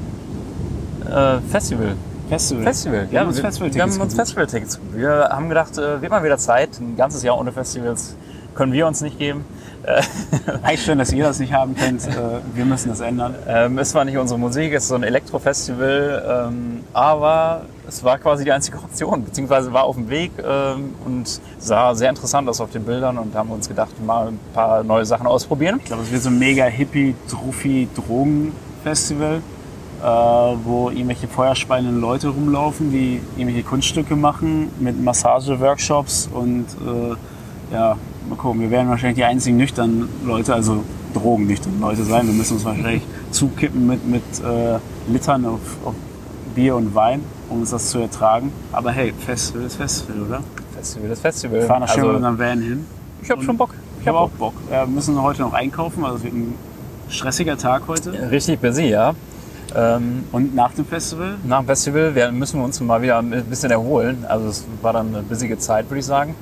Äh, 1.06 1.38
Festival. 1.50 1.96
Festival. 2.30 2.64
Festival. 2.64 3.06
Wir 3.10 3.20
haben 3.20 3.28
uns 3.28 3.38
Festivaltickets 3.40 3.76
wir 3.76 3.82
haben 3.82 4.00
uns. 4.00 4.14
Festivaltickets. 4.14 4.80
Wir 4.94 5.28
haben 5.30 5.48
gedacht, 5.50 5.76
äh, 5.76 6.00
wird 6.00 6.10
mal 6.10 6.24
wieder 6.24 6.38
Zeit. 6.38 6.80
Ein 6.80 6.96
ganzes 6.96 7.22
Jahr 7.22 7.38
ohne 7.38 7.52
Festivals 7.52 8.16
können 8.54 8.72
wir 8.72 8.86
uns 8.86 9.00
nicht 9.00 9.18
geben. 9.18 9.44
Eigentlich 10.62 10.82
schön, 10.82 10.98
dass 10.98 11.12
ihr 11.12 11.24
das 11.24 11.38
nicht 11.38 11.52
haben 11.52 11.74
könnt. 11.76 12.06
Äh, 12.06 12.40
wir 12.54 12.64
müssen 12.64 12.88
das 12.88 13.00
ändern. 13.00 13.34
Ähm, 13.46 13.78
es 13.78 13.94
war 13.94 14.04
nicht 14.04 14.16
unsere 14.16 14.38
Musik, 14.38 14.72
es 14.72 14.84
ist 14.84 14.88
so 14.88 14.94
ein 14.94 15.02
Elektrofestival, 15.02 16.48
ähm, 16.48 16.84
aber 16.94 17.66
es 17.86 18.02
war 18.02 18.18
quasi 18.18 18.44
die 18.44 18.52
einzige 18.52 18.78
Option, 18.78 19.24
beziehungsweise 19.24 19.72
war 19.72 19.84
auf 19.84 19.96
dem 19.96 20.08
Weg 20.08 20.32
ähm, 20.42 20.94
und 21.04 21.40
sah 21.58 21.94
sehr 21.94 22.08
interessant 22.08 22.48
aus 22.48 22.60
auf 22.60 22.70
den 22.70 22.84
Bildern 22.84 23.18
und 23.18 23.34
haben 23.34 23.50
uns 23.50 23.68
gedacht, 23.68 23.92
mal 24.04 24.28
ein 24.28 24.40
paar 24.54 24.82
neue 24.84 25.04
Sachen 25.04 25.26
ausprobieren. 25.26 25.80
Ich 25.80 25.86
glaube, 25.86 26.02
es 26.02 26.10
wird 26.10 26.22
so 26.22 26.30
ein 26.30 26.38
mega 26.38 26.64
hippie, 26.64 27.14
druffi 27.30 27.88
Drogen-Festival, 27.94 29.42
äh, 30.02 30.06
wo 30.06 30.88
irgendwelche 30.88 31.28
feuerspeienden 31.28 32.00
Leute 32.00 32.28
rumlaufen, 32.28 32.90
die 32.90 33.20
irgendwelche 33.36 33.68
Kunststücke 33.68 34.16
machen 34.16 34.70
mit 34.80 35.02
Massage-Workshops 35.02 36.30
und 36.32 36.64
äh, 36.86 37.74
ja, 37.74 37.96
mal 38.28 38.36
gucken, 38.36 38.60
wir 38.60 38.70
werden 38.70 38.88
wahrscheinlich 38.88 39.16
die 39.16 39.24
einzigen 39.24 39.56
nüchternen 39.56 40.08
Leute, 40.24 40.54
also 40.54 40.84
drogennüchternen 41.14 41.80
Leute 41.80 42.04
sein. 42.04 42.26
Wir 42.26 42.34
müssen 42.34 42.54
uns 42.54 42.64
wahrscheinlich 42.64 43.02
zukippen 43.30 43.86
mit, 43.86 44.06
mit 44.06 44.22
äh, 44.44 44.78
Litern 45.10 45.46
auf, 45.46 45.60
auf 45.84 45.94
Bier 46.54 46.76
und 46.76 46.94
Wein, 46.94 47.20
um 47.48 47.60
uns 47.60 47.70
das 47.70 47.90
zu 47.90 47.98
ertragen. 47.98 48.52
Aber 48.72 48.92
hey, 48.92 49.12
Festival 49.12 49.64
ist 49.64 49.76
Festival, 49.76 50.22
oder? 50.22 50.40
Festival 50.74 51.10
ist 51.10 51.20
Festival. 51.20 51.60
Wir 51.60 51.66
fahren 51.66 51.80
da 51.82 51.88
schön 51.88 52.02
mit 52.02 52.06
also, 52.06 52.16
unserem 52.16 52.38
Van 52.38 52.62
hin. 52.62 52.86
ich 53.22 53.30
habe 53.30 53.42
schon 53.42 53.56
Bock. 53.56 53.70
Ich 54.00 54.08
habe 54.08 54.18
auch 54.18 54.30
Bock. 54.30 54.54
Ja, 54.70 54.86
wir 54.86 54.94
müssen 54.94 55.20
heute 55.20 55.42
noch 55.42 55.52
einkaufen, 55.52 56.04
also 56.04 56.16
es 56.16 56.24
wird 56.24 56.34
ein 56.34 56.54
stressiger 57.08 57.56
Tag 57.56 57.82
heute. 57.88 58.30
Richtig 58.30 58.60
busy, 58.60 58.88
ja. 58.88 59.14
Ähm, 59.74 60.24
Und 60.30 60.54
nach 60.54 60.72
dem 60.72 60.84
Festival? 60.84 61.36
nach 61.44 61.60
dem 61.60 61.66
Festival 61.66 62.32
müssen 62.32 62.60
wir 62.60 62.64
uns 62.64 62.80
mal 62.80 63.02
wieder 63.02 63.18
ein 63.18 63.44
bisschen 63.48 63.70
erholen. 63.70 64.24
Also 64.28 64.48
es 64.48 64.64
war 64.82 64.92
dann 64.92 65.08
eine 65.08 65.22
busige 65.22 65.58
Zeit, 65.58 65.88
würde 65.90 66.00
ich 66.00 66.06
sagen. 66.06 66.34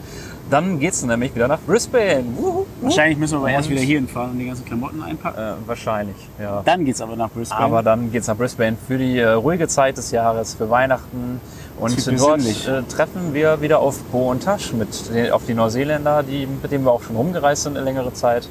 Dann 0.53 0.79
geht's 0.79 1.03
nämlich 1.03 1.35
wieder 1.35 1.49
nach 1.49 1.61
Brisbane. 1.61 2.25
Wuhu. 2.37 2.67
Wahrscheinlich 2.83 3.17
müssen 3.17 3.33
wir 3.35 3.39
aber 3.39 3.51
erst 3.51 3.71
wieder 3.71 3.81
hier 3.81 3.97
hinfahren 3.99 4.33
und 4.33 4.39
die 4.39 4.45
ganzen 4.45 4.67
Klamotten 4.67 5.03
einpacken. 5.03 5.41
Äh, 5.41 5.53
wahrscheinlich, 5.67 6.17
ja. 6.39 6.61
Dann 6.63 6.85
geht's 6.85 7.01
aber 7.01 7.17
nach 7.17 7.31
Brisbane. 7.31 7.63
Aber 7.63 7.83
dann 7.83 8.13
geht's 8.13 8.27
nach 8.27 8.37
Brisbane 8.37 8.77
für 8.87 8.99
die 8.99 9.17
äh, 9.19 9.31
ruhige 9.31 9.67
Zeit 9.67 9.97
des 9.97 10.11
Jahres, 10.11 10.53
für 10.53 10.69
Weihnachten. 10.69 11.41
Und 11.81 12.21
dort 12.21 12.41
äh, 12.43 12.83
treffen 12.83 13.33
wir 13.33 13.63
wieder 13.63 13.79
auf 13.79 13.99
Bo 14.05 14.31
und 14.31 14.43
Tasch 14.43 14.75
mit 14.75 14.89
den, 15.15 15.33
auf 15.33 15.47
die 15.47 15.55
Neuseeländer, 15.55 16.23
die, 16.23 16.47
mit 16.47 16.71
denen 16.71 16.85
wir 16.85 16.93
auch 16.93 17.03
schon 17.03 17.17
rumgereist 17.17 17.63
sind 17.63 17.77
eine 17.79 17.85
längere 17.87 18.13
Zeit. 18.13 18.47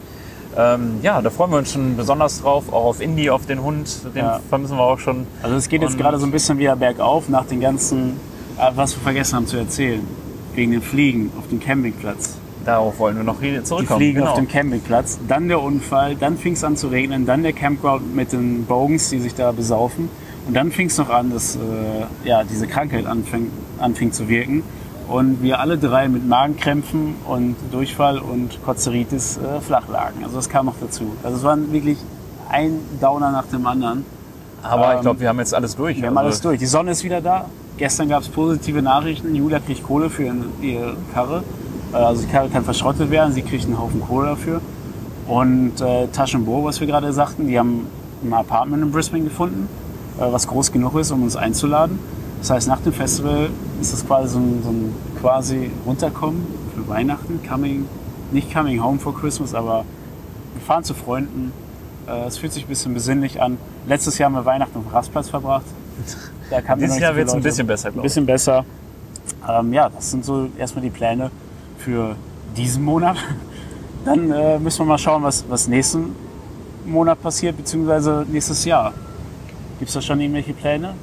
Ähm, 0.57 1.01
ja, 1.03 1.21
da 1.21 1.29
freuen 1.29 1.51
wir 1.51 1.59
uns 1.59 1.71
schon 1.71 1.95
besonders 1.95 2.41
drauf, 2.41 2.73
auch 2.73 2.85
auf 2.85 2.99
Indy, 2.99 3.29
auf 3.29 3.45
den 3.45 3.61
Hund, 3.61 3.87
den 4.15 4.23
Ja. 4.25 4.39
vermissen 4.49 4.75
wir 4.75 4.83
auch 4.83 4.97
schon. 4.99 5.27
also 5.43 5.55
es 5.55 5.69
geht 5.69 5.83
jetzt 5.83 5.91
Und- 5.91 5.99
gerade 5.99 6.17
so 6.17 6.25
ein 6.25 6.31
bisschen 6.31 6.57
wieder 6.57 6.75
bergauf 6.75 7.29
nach 7.29 7.45
den 7.45 7.61
ganzen, 7.61 8.19
äh, 8.57 8.71
was 8.75 8.95
wir 8.95 9.03
vergessen 9.03 9.35
haben 9.35 9.45
zu 9.47 9.57
erzählen. 9.57 10.05
Wegen 10.55 10.71
den 10.71 10.81
Fliegen 10.81 11.31
auf 11.37 11.47
dem 11.47 11.59
Campingplatz. 11.59 12.37
Darauf 12.65 12.99
wollen 12.99 13.17
wir 13.17 13.23
noch 13.23 13.41
hier 13.41 13.59
Die 13.59 13.63
zurückkommen. 13.63 13.99
Fliegen 13.99 14.19
genau. 14.19 14.31
auf 14.31 14.37
dem 14.37 14.47
Campingplatz, 14.47 15.19
dann 15.27 15.47
der 15.47 15.61
Unfall, 15.61 16.15
dann 16.15 16.37
fing 16.37 16.53
es 16.53 16.63
an 16.63 16.77
zu 16.77 16.89
regnen, 16.89 17.25
dann 17.25 17.41
der 17.41 17.53
Campground 17.53 18.15
mit 18.15 18.33
den 18.33 18.65
Bogans, 18.65 19.09
die 19.09 19.19
sich 19.19 19.33
da 19.33 19.51
besaufen. 19.51 20.09
Und 20.47 20.53
dann 20.55 20.71
fing 20.71 20.87
es 20.87 20.97
noch 20.97 21.09
an, 21.09 21.31
dass 21.31 21.55
äh, 21.55 21.59
ja, 22.27 22.43
diese 22.43 22.67
Krankheit 22.67 23.05
anfing, 23.05 23.51
anfing 23.79 24.11
zu 24.11 24.27
wirken. 24.27 24.63
Und 25.07 25.41
wir 25.41 25.59
alle 25.59 25.77
drei 25.77 26.07
mit 26.07 26.27
Magenkrämpfen 26.27 27.15
und 27.27 27.55
Durchfall 27.71 28.17
und 28.19 28.63
Kotzeritis 28.63 29.37
äh, 29.37 29.59
flach 29.59 29.87
lagen. 29.89 30.23
Also 30.23 30.35
das 30.37 30.47
kam 30.49 30.67
noch 30.67 30.75
dazu. 30.79 31.15
Also 31.23 31.37
es 31.37 31.43
waren 31.43 31.73
wirklich 31.73 31.97
ein 32.49 32.79
Downer 33.01 33.31
nach 33.31 33.45
dem 33.47 33.65
anderen. 33.65 34.05
Aber 34.63 34.91
ich 34.91 34.95
ähm, 34.97 35.01
glaube, 35.01 35.19
wir 35.19 35.29
haben 35.29 35.39
jetzt 35.39 35.53
alles 35.53 35.75
durch. 35.75 35.97
Wir 35.97 36.07
haben 36.07 36.17
Also, 36.17 36.27
alles 36.27 36.41
durch. 36.41 36.59
Die 36.59 36.65
Sonne 36.65 36.91
ist 36.91 37.03
wieder 37.03 37.21
da. 37.21 37.45
Gestern 37.81 38.09
gab 38.09 38.21
es 38.21 38.29
positive 38.29 38.79
Nachrichten. 38.83 39.33
Julia 39.33 39.57
kriegt 39.57 39.81
Kohle 39.83 40.11
für 40.11 40.31
ihre 40.61 40.95
Karre. 41.15 41.43
Äh, 41.91 41.95
Also 41.95 42.21
die 42.21 42.31
Karre 42.31 42.47
kann 42.47 42.63
verschrottet 42.63 43.09
werden. 43.09 43.33
Sie 43.33 43.41
kriegt 43.41 43.65
einen 43.65 43.79
Haufen 43.79 44.01
Kohle 44.01 44.27
dafür. 44.27 44.61
Und 45.27 45.81
äh, 45.81 46.05
Taschenbo, 46.09 46.63
was 46.63 46.79
wir 46.79 46.85
gerade 46.85 47.11
sagten, 47.11 47.47
die 47.47 47.57
haben 47.57 47.87
ein 48.23 48.31
Apartment 48.33 48.83
in 48.83 48.91
Brisbane 48.91 49.23
gefunden, 49.23 49.67
äh, 50.19 50.31
was 50.31 50.45
groß 50.47 50.71
genug 50.71 50.93
ist, 50.93 51.09
um 51.09 51.23
uns 51.23 51.35
einzuladen. 51.35 51.97
Das 52.41 52.51
heißt, 52.51 52.67
nach 52.67 52.81
dem 52.81 52.93
Festival 52.93 53.49
ist 53.81 53.93
das 53.93 54.05
quasi 54.05 54.33
so 54.33 54.37
ein, 54.37 54.61
so 54.63 54.69
ein 54.69 54.95
quasi 55.19 55.71
runterkommen 55.83 56.45
für 56.75 56.87
Weihnachten. 56.87 57.39
Coming, 57.49 57.87
nicht 58.31 58.53
coming 58.53 58.83
home 58.83 58.99
for 58.99 59.19
Christmas, 59.19 59.55
aber 59.55 59.85
wir 60.53 60.61
fahren 60.61 60.83
zu 60.83 60.93
Freunden. 60.93 61.51
Äh, 62.07 62.27
Es 62.27 62.37
fühlt 62.37 62.53
sich 62.53 62.65
ein 62.65 62.69
bisschen 62.69 62.93
besinnlich 62.93 63.41
an. 63.41 63.57
Letztes 63.87 64.19
Jahr 64.19 64.27
haben 64.29 64.35
wir 64.35 64.45
Weihnachten 64.45 64.77
auf 64.77 64.83
dem 64.83 64.93
Rastplatz 64.93 65.29
verbracht. 65.29 65.65
Da 66.51 66.61
kamen 66.61 66.81
Dieses 66.81 66.99
Jahr 66.99 67.15
wird 67.15 67.29
es 67.29 67.33
ein 67.33 67.41
bisschen 67.41 67.65
besser, 67.65 67.87
Ein 67.87 67.93
glaube 67.93 68.07
ich. 68.07 68.11
bisschen 68.13 68.25
besser. 68.25 68.65
Ähm, 69.49 69.73
ja, 69.73 69.89
das 69.89 70.11
sind 70.11 70.25
so 70.25 70.49
erstmal 70.59 70.83
die 70.83 70.89
Pläne 70.89 71.31
für 71.77 72.15
diesen 72.57 72.83
Monat. 72.83 73.15
Dann 74.05 74.31
äh, 74.31 74.59
müssen 74.59 74.79
wir 74.79 74.85
mal 74.85 74.97
schauen, 74.97 75.23
was, 75.23 75.45
was 75.47 75.67
nächsten 75.67 76.13
Monat 76.85 77.21
passiert, 77.21 77.55
beziehungsweise 77.55 78.25
nächstes 78.29 78.65
Jahr. 78.65 78.93
Gibt 79.79 79.89
es 79.89 79.93
da 79.93 80.01
schon 80.01 80.19
irgendwelche 80.19 80.53
Pläne? 80.53 80.93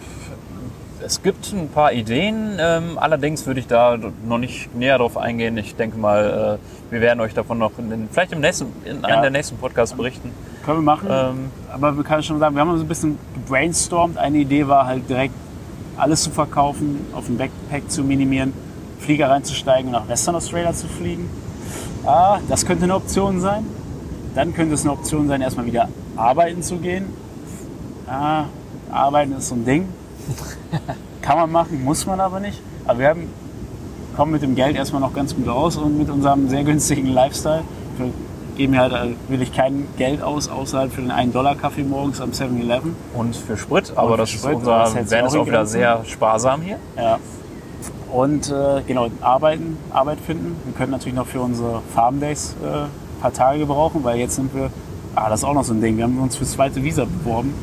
Es 1.00 1.22
gibt 1.22 1.52
ein 1.52 1.68
paar 1.68 1.92
Ideen, 1.92 2.58
ähm, 2.60 2.98
allerdings 2.98 3.46
würde 3.46 3.60
ich 3.60 3.66
da 3.66 3.96
noch 4.26 4.38
nicht 4.38 4.74
näher 4.74 4.98
drauf 4.98 5.16
eingehen. 5.16 5.56
Ich 5.56 5.76
denke 5.76 5.96
mal, 5.96 6.58
äh, 6.58 6.92
wir 6.92 7.00
werden 7.00 7.20
euch 7.20 7.32
davon 7.32 7.56
noch 7.58 7.78
in 7.78 8.08
vielleicht 8.12 8.32
im 8.32 8.40
nächsten, 8.40 8.66
in 8.84 9.04
einem 9.04 9.22
der 9.22 9.30
nächsten 9.30 9.56
Podcasts 9.56 9.96
berichten. 9.96 10.32
Können 10.68 10.80
wir 10.80 10.96
machen. 10.96 11.08
Ähm, 11.10 11.50
Aber 11.72 11.96
wir 11.96 12.04
können 12.04 12.22
schon 12.22 12.38
sagen, 12.38 12.54
wir 12.54 12.60
haben 12.60 12.76
so 12.76 12.84
ein 12.84 12.88
bisschen 12.88 13.18
gebrainstormt. 13.32 14.18
Eine 14.18 14.36
Idee 14.36 14.68
war 14.68 14.84
halt 14.84 15.08
direkt 15.08 15.32
alles 15.96 16.24
zu 16.24 16.30
verkaufen, 16.30 17.06
auf 17.14 17.24
dem 17.24 17.38
Backpack 17.38 17.90
zu 17.90 18.04
minimieren, 18.04 18.52
Flieger 18.98 19.30
reinzusteigen 19.30 19.86
und 19.86 19.92
nach 19.92 20.06
Western 20.06 20.34
Australia 20.34 20.74
zu 20.74 20.86
fliegen. 20.86 21.30
Ah, 22.04 22.40
das 22.50 22.66
könnte 22.66 22.84
eine 22.84 22.96
Option 22.96 23.40
sein. 23.40 23.64
Dann 24.34 24.52
könnte 24.52 24.74
es 24.74 24.82
eine 24.82 24.92
Option 24.92 25.26
sein, 25.26 25.40
erstmal 25.40 25.64
wieder 25.64 25.88
arbeiten 26.16 26.62
zu 26.62 26.76
gehen. 26.76 27.06
Ah, 28.06 28.44
arbeiten 28.90 29.32
ist 29.38 29.48
so 29.48 29.54
ein 29.54 29.64
Ding. 29.64 29.88
Kann 31.22 31.38
man 31.38 31.50
machen, 31.50 31.82
muss 31.82 32.04
man 32.04 32.20
aber 32.20 32.40
nicht. 32.40 32.60
Aber 32.86 32.98
wir 32.98 33.08
haben 33.08 33.30
kommen 34.16 34.32
mit 34.32 34.42
dem 34.42 34.54
Geld 34.54 34.76
erstmal 34.76 35.00
noch 35.00 35.14
ganz 35.14 35.34
gut 35.34 35.48
aus 35.48 35.78
und 35.78 35.96
mit 35.96 36.10
unserem 36.10 36.46
sehr 36.50 36.62
günstigen 36.62 37.06
Lifestyle. 37.06 37.62
Wir 37.96 38.12
geben 38.58 38.74
ja 38.74 38.82
halt 38.82 38.92
äh, 38.92 39.30
wirklich 39.30 39.52
kein 39.52 39.86
Geld 39.96 40.22
aus, 40.22 40.48
außerhalb 40.48 40.92
für 40.92 41.00
den 41.00 41.10
1-Dollar-Kaffee 41.10 41.84
morgens 41.84 42.20
am 42.20 42.30
7-Eleven. 42.30 42.94
Und 43.14 43.34
für 43.34 43.56
Sprit, 43.56 43.92
aber 43.96 44.10
für 44.10 44.16
das 44.18 44.30
Sprit, 44.30 44.50
ist 44.50 44.56
unser 44.58 44.78
das 44.78 44.94
Van 44.94 45.20
auch 45.22 45.26
ist 45.26 45.36
auch 45.36 45.46
wieder 45.46 45.64
sehr 45.64 46.04
sparsam 46.04 46.60
hier. 46.60 46.76
Ja. 46.96 47.18
Und 48.12 48.50
äh, 48.50 48.82
genau, 48.86 49.08
arbeiten, 49.20 49.78
Arbeit 49.90 50.18
finden. 50.20 50.56
Wir 50.64 50.74
können 50.74 50.92
natürlich 50.92 51.14
noch 51.14 51.26
für 51.26 51.40
unsere 51.40 51.80
Farm 51.94 52.20
Days 52.20 52.54
äh, 52.62 52.66
ein 52.66 52.88
paar 53.20 53.32
Tage 53.32 53.60
gebrauchen, 53.60 54.02
weil 54.02 54.18
jetzt 54.18 54.36
sind 54.36 54.54
wir, 54.54 54.70
ah, 55.14 55.30
das 55.30 55.40
ist 55.40 55.44
auch 55.44 55.54
noch 55.54 55.64
so 55.64 55.72
ein 55.72 55.80
Ding, 55.80 55.96
wir 55.96 56.04
haben 56.04 56.18
uns 56.18 56.36
fürs 56.36 56.52
zweite 56.52 56.82
Visa 56.82 57.04
beworben, 57.04 57.54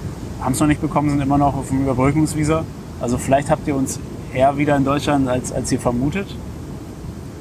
haben 0.42 0.54
es 0.54 0.60
noch 0.60 0.68
nicht 0.68 0.82
bekommen, 0.82 1.10
sind 1.10 1.22
immer 1.22 1.38
noch 1.38 1.56
auf 1.56 1.70
dem 1.70 1.84
Überbrückungsvisa. 1.84 2.64
Also 3.02 3.18
vielleicht 3.18 3.50
habt 3.50 3.68
ihr 3.68 3.76
uns 3.76 4.00
eher 4.34 4.58
wieder 4.58 4.76
in 4.76 4.86
Deutschland, 4.86 5.28
als, 5.28 5.52
als 5.52 5.72
ihr 5.72 5.80
vermutet. 5.80 6.28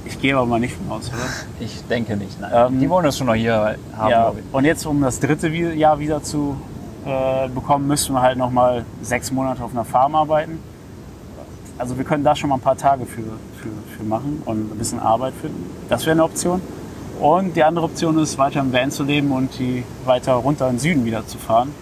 Ich 0.06 0.20
gehe 0.20 0.36
aber 0.36 0.46
mal 0.46 0.60
nicht 0.60 0.76
von 0.76 0.96
aus, 0.96 1.08
oder? 1.08 1.18
Ich 1.60 1.82
denke 1.86 2.16
nicht, 2.16 2.40
nein. 2.40 2.50
Ähm, 2.54 2.80
die 2.80 2.88
wollen 2.88 3.04
das 3.04 3.16
schon 3.16 3.26
noch 3.26 3.34
hier 3.34 3.76
haben, 3.96 4.10
ja, 4.10 4.22
glaube 4.22 4.40
ich. 4.40 4.54
und 4.54 4.64
jetzt, 4.64 4.86
um 4.86 5.00
das 5.00 5.20
dritte 5.20 5.48
Jahr 5.48 5.98
wieder 5.98 6.22
zu 6.22 6.56
äh, 7.06 7.48
bekommen, 7.48 7.86
müssten 7.86 8.12
wir 8.12 8.22
halt 8.22 8.38
nochmal 8.38 8.84
sechs 9.02 9.30
Monate 9.30 9.62
auf 9.62 9.72
einer 9.72 9.84
Farm 9.84 10.14
arbeiten. 10.14 10.58
Also 11.76 11.96
wir 11.98 12.04
können 12.04 12.22
da 12.22 12.36
schon 12.36 12.50
mal 12.50 12.56
ein 12.56 12.60
paar 12.60 12.76
Tage 12.76 13.04
für, 13.04 13.22
für, 13.22 13.96
für 13.96 14.04
machen 14.04 14.42
und 14.44 14.72
ein 14.72 14.78
bisschen 14.78 15.00
Arbeit 15.00 15.34
finden. 15.40 15.70
Das 15.88 16.06
wäre 16.06 16.12
eine 16.12 16.24
Option. 16.24 16.60
Und 17.20 17.56
die 17.56 17.64
andere 17.64 17.84
Option 17.84 18.18
ist, 18.18 18.38
weiter 18.38 18.60
im 18.60 18.72
Van 18.72 18.90
zu 18.90 19.04
leben 19.04 19.32
und 19.32 19.58
die 19.58 19.84
weiter 20.04 20.34
runter 20.34 20.68
in 20.68 20.74
den 20.74 20.80
Süden 20.80 21.04
wieder 21.04 21.26
zu 21.26 21.38
fahren. 21.38 21.72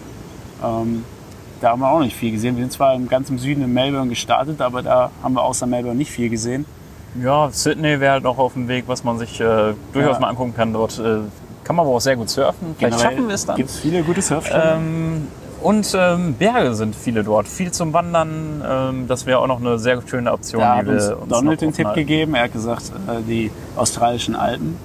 Ähm, 0.63 1.03
da 1.61 1.69
haben 1.69 1.81
wir 1.81 1.89
auch 1.89 2.01
nicht 2.01 2.15
viel 2.15 2.31
gesehen. 2.31 2.57
Wir 2.57 2.63
sind 2.63 2.73
zwar 2.73 2.93
im 2.93 3.07
ganzen 3.07 3.37
Süden 3.37 3.63
in 3.63 3.73
Melbourne 3.73 4.09
gestartet, 4.09 4.61
aber 4.61 4.81
da 4.81 5.11
haben 5.23 5.33
wir 5.33 5.43
außer 5.43 5.65
Melbourne 5.65 5.97
nicht 5.97 6.11
viel 6.11 6.29
gesehen. 6.29 6.65
Ja, 7.21 7.49
Sydney 7.51 7.99
wäre 7.99 8.13
halt 8.13 8.23
noch 8.23 8.37
auf 8.37 8.53
dem 8.53 8.67
Weg, 8.67 8.85
was 8.87 9.03
man 9.03 9.19
sich 9.19 9.39
äh, 9.39 9.73
durchaus 9.93 10.15
Ja. 10.15 10.19
mal 10.19 10.29
angucken 10.29 10.53
kann. 10.55 10.73
Dort 10.73 10.97
äh, 10.99 11.19
kann 11.63 11.75
man 11.75 11.85
aber 11.85 11.95
auch 11.95 12.01
sehr 12.01 12.15
gut 12.15 12.29
surfen. 12.29 12.75
Vielleicht 12.77 12.99
schaffen 12.99 13.27
wir 13.27 13.35
es 13.35 13.45
dann. 13.45 13.55
Gibt 13.55 13.69
es 13.69 13.79
viele 13.79 14.03
gute 14.03 14.21
Surfstellen. 14.21 14.77
Ähm, 14.77 15.27
und 15.61 15.95
ähm, 15.97 16.33
Berge 16.33 16.73
sind 16.73 16.95
viele 16.95 17.23
dort. 17.23 17.47
Viel 17.47 17.71
zum 17.71 17.93
Wandern. 17.93 18.63
Ähm, 18.67 19.07
das 19.07 19.25
wäre 19.25 19.39
auch 19.39 19.47
noch 19.47 19.61
eine 19.61 19.79
sehr 19.79 20.01
schöne 20.05 20.31
Option, 20.33 20.59
Da 20.61 20.77
hat 20.77 20.87
uns 20.87 21.07
uns 21.07 21.29
Donald 21.29 21.61
den 21.61 21.71
Tipp 21.71 21.93
gegeben. 21.93 22.35
Er 22.35 22.43
hat 22.45 22.53
gesagt, 22.53 22.91
äh, 23.07 23.21
die 23.25 23.51
australischen 23.75 24.35
Alpen. 24.35 24.77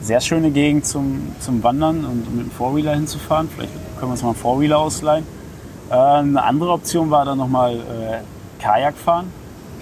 Sehr 0.00 0.20
schöne 0.20 0.50
Gegend 0.50 0.84
zum, 0.86 1.32
zum 1.40 1.62
Wandern 1.62 2.04
und 2.04 2.36
mit 2.36 2.46
dem 2.46 2.50
Fourwheeler 2.50 2.94
hinzufahren. 2.94 3.48
Vielleicht 3.54 3.72
können 3.98 4.10
wir 4.10 4.12
uns 4.12 4.22
mal 4.22 4.30
einen 4.30 4.36
Fourwheeler 4.38 4.78
ausleihen. 4.78 5.24
Äh, 5.90 5.94
eine 5.94 6.42
andere 6.42 6.72
Option 6.72 7.10
war 7.10 7.24
dann 7.24 7.38
nochmal 7.38 7.74
äh, 7.76 8.60
Kajak 8.62 8.96
fahren, 8.96 9.32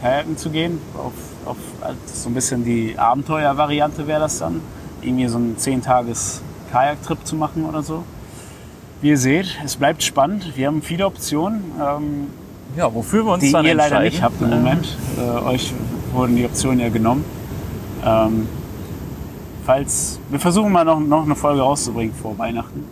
Kajaken 0.01 0.37
zu 0.39 0.51
gehen. 0.51 0.79
Auf, 0.97 1.13
auf 1.47 1.57
also 1.81 1.99
so 2.07 2.29
ein 2.29 2.35
bisschen 2.35 2.65
die 2.65 2.99
Abenteuervariante 2.99 4.07
wäre 4.07 4.21
das 4.21 4.39
dann. 4.39 4.61
Irgendwie 5.03 5.27
so 5.29 5.39
einen 5.39 5.57
10-Tages-Kajaktrip 5.57 7.27
zu 7.27 7.37
machen 7.37 7.65
oder 7.65 7.83
so. 7.83 8.05
Wie 9.01 9.09
ihr 9.09 9.19
seht, 9.19 9.47
es 9.65 9.77
bleibt 9.77 10.03
spannend. 10.03 10.57
Wir 10.57 10.67
haben 10.67 10.83
viele 10.83 11.07
Optionen. 11.07 11.63
Ähm, 11.81 12.27
Ja, 12.77 12.93
wofür 12.95 13.25
wir 13.25 13.33
uns 13.33 13.43
die 13.45 13.53
dann 13.53 13.65
ihr 13.65 13.75
leider 13.75 14.03
entscheiden. 14.03 14.13
nicht 14.13 14.23
habt 14.23 14.43
im 14.43 14.51
Moment. 14.51 14.97
Äh, 15.19 15.49
euch 15.49 15.73
wurden 16.13 16.37
die 16.37 16.45
Optionen 16.45 16.81
ja 16.81 16.89
genommen. 16.91 17.25
Ähm, 18.05 18.47
falls 19.65 20.19
wir 20.29 20.39
versuchen 20.39 20.71
mal 20.73 20.85
noch, 20.85 21.01
noch 21.01 21.25
eine 21.25 21.35
Folge 21.35 21.63
rauszubringen 21.63 22.15
vor 22.15 22.37
Weihnachten, 22.39 22.85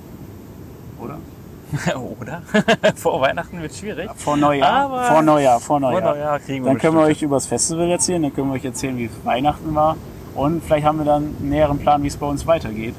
oder? 2.20 2.42
Vor 2.96 3.20
Weihnachten 3.20 3.60
wird 3.60 3.74
schwierig. 3.74 4.08
Vor 4.16 4.36
Neujahr. 4.36 4.84
Aber- 4.84 5.02
vor 5.04 5.22
Neujahr, 5.22 5.60
vor 5.60 5.80
Vor 5.80 5.80
Neujahr. 5.80 6.14
Neujahr 6.14 6.38
kriegen 6.40 6.64
wir 6.64 6.70
Dann 6.72 6.78
können 6.80 6.96
wir 6.96 7.04
euch 7.04 7.22
über 7.22 7.36
das 7.36 7.46
Festival 7.46 7.90
erzählen, 7.90 8.22
dann 8.22 8.34
können 8.34 8.48
wir 8.48 8.54
euch 8.54 8.64
erzählen, 8.64 8.96
wie 8.96 9.04
es 9.06 9.12
Weihnachten 9.24 9.74
war 9.74 9.96
und 10.34 10.62
vielleicht 10.62 10.86
haben 10.86 10.98
wir 10.98 11.04
dann 11.04 11.34
einen 11.38 11.48
näheren 11.48 11.78
Plan, 11.78 12.02
wie 12.02 12.06
es 12.06 12.16
bei 12.16 12.26
uns 12.26 12.46
weitergeht. 12.46 12.94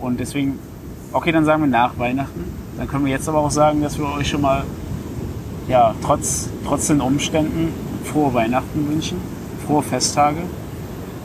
Und 0.00 0.18
deswegen, 0.18 0.58
okay, 1.12 1.30
dann 1.32 1.44
sagen 1.44 1.62
wir 1.62 1.68
nach 1.68 1.96
Weihnachten. 1.98 2.44
Dann 2.76 2.88
können 2.88 3.04
wir 3.04 3.12
jetzt 3.12 3.28
aber 3.28 3.38
auch 3.38 3.50
sagen, 3.50 3.80
dass 3.80 3.96
wir 3.96 4.06
euch 4.12 4.28
schon 4.28 4.40
mal, 4.40 4.64
ja, 5.68 5.94
trotz, 6.02 6.48
trotz 6.66 6.88
den 6.88 7.00
Umständen 7.00 7.72
frohe 8.04 8.34
Weihnachten 8.34 8.88
wünschen, 8.88 9.20
frohe 9.66 9.82
Festtage. 9.82 10.38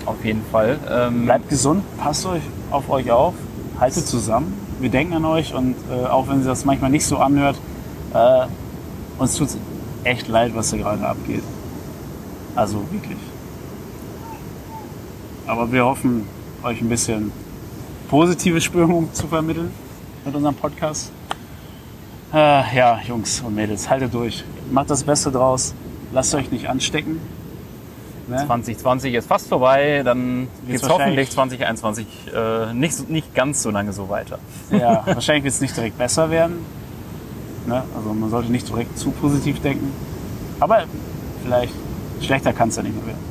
Auf 0.05 0.23
jeden 0.23 0.43
Fall. 0.51 0.79
Ähm, 0.89 1.25
Bleibt 1.25 1.49
gesund, 1.49 1.83
passt 1.97 2.25
euch 2.25 2.43
auf 2.71 2.89
euch 2.89 3.09
auf, 3.11 3.33
haltet 3.79 4.05
zusammen. 4.07 4.53
Wir 4.79 4.89
denken 4.89 5.13
an 5.13 5.25
euch 5.25 5.53
und 5.53 5.75
äh, 5.91 6.05
auch 6.05 6.27
wenn 6.29 6.37
sich 6.37 6.47
das 6.47 6.63
manchmal 6.65 6.89
nicht 6.89 7.05
so 7.05 7.17
anhört, 7.17 7.57
äh, 8.13 8.45
uns 9.17 9.35
tut 9.35 9.49
echt 10.03 10.27
leid, 10.27 10.55
was 10.55 10.71
da 10.71 10.77
gerade 10.77 11.05
abgeht. 11.05 11.43
Also 12.55 12.83
wirklich. 12.91 13.17
Aber 15.45 15.71
wir 15.71 15.85
hoffen, 15.85 16.25
euch 16.63 16.81
ein 16.81 16.89
bisschen 16.89 17.31
positive 18.09 18.61
Stimmung 18.61 19.13
zu 19.13 19.27
vermitteln 19.27 19.71
mit 20.25 20.35
unserem 20.35 20.55
Podcast. 20.55 21.11
Äh, 22.33 22.75
ja, 22.75 22.99
Jungs 23.07 23.41
und 23.41 23.55
Mädels, 23.55 23.89
haltet 23.89 24.13
durch. 24.13 24.43
Macht 24.71 24.89
das 24.89 25.03
Beste 25.03 25.31
draus. 25.31 25.73
Lasst 26.13 26.33
euch 26.35 26.51
nicht 26.51 26.67
anstecken. 26.69 27.19
Ne? 28.29 28.45
2020 28.45 29.13
ist 29.15 29.27
fast 29.27 29.47
vorbei, 29.47 30.01
dann 30.03 30.47
geht 30.67 30.81
es 30.81 30.89
hoffentlich 30.89 31.31
2021 31.31 32.05
äh, 32.33 32.73
nicht, 32.73 33.09
nicht 33.09 33.33
ganz 33.33 33.63
so 33.63 33.71
lange 33.71 33.91
so 33.93 34.09
weiter. 34.09 34.39
Ja, 34.71 35.03
wahrscheinlich 35.05 35.43
wird 35.43 35.53
es 35.55 35.61
nicht 35.61 35.75
direkt 35.75 35.97
besser 35.97 36.29
werden. 36.29 36.65
Ne? 37.65 37.83
Also 37.95 38.13
man 38.13 38.29
sollte 38.29 38.51
nicht 38.51 38.67
direkt 38.69 38.97
zu 38.97 39.11
positiv 39.11 39.61
denken. 39.61 39.91
Aber 40.59 40.83
vielleicht 41.43 41.73
schlechter 42.21 42.53
kann 42.53 42.69
es 42.69 42.75
ja 42.75 42.83
nicht 42.83 42.95
mehr 42.95 43.07
werden. 43.07 43.23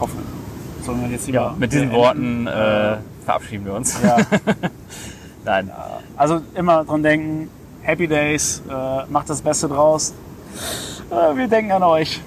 Hoffen. 0.00 0.18
Sollen 0.82 1.02
wir 1.02 1.08
jetzt 1.08 1.28
Ja, 1.28 1.54
mit 1.58 1.72
diesen? 1.72 1.90
Worten 1.92 2.46
äh, 2.46 2.96
verabschieden 3.24 3.64
wir 3.64 3.74
uns. 3.74 4.00
Ja, 4.02 4.18
Nein. 5.44 5.70
also 6.16 6.40
immer 6.54 6.84
dran 6.84 7.02
denken. 7.02 7.50
Happy 7.82 8.08
Days, 8.08 8.62
äh, 8.68 9.06
macht 9.10 9.30
das 9.30 9.42
Beste 9.42 9.68
draus. 9.68 10.12
Äh, 11.10 11.36
wir 11.36 11.46
denken 11.48 11.70
an 11.72 11.82
euch. 11.84 12.20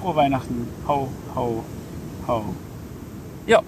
Frohe 0.00 0.16
Weihnachten. 0.16 0.68
Ho, 0.88 1.08
ho, 1.34 1.64
ho. 2.26 2.42
Ja. 3.46 3.60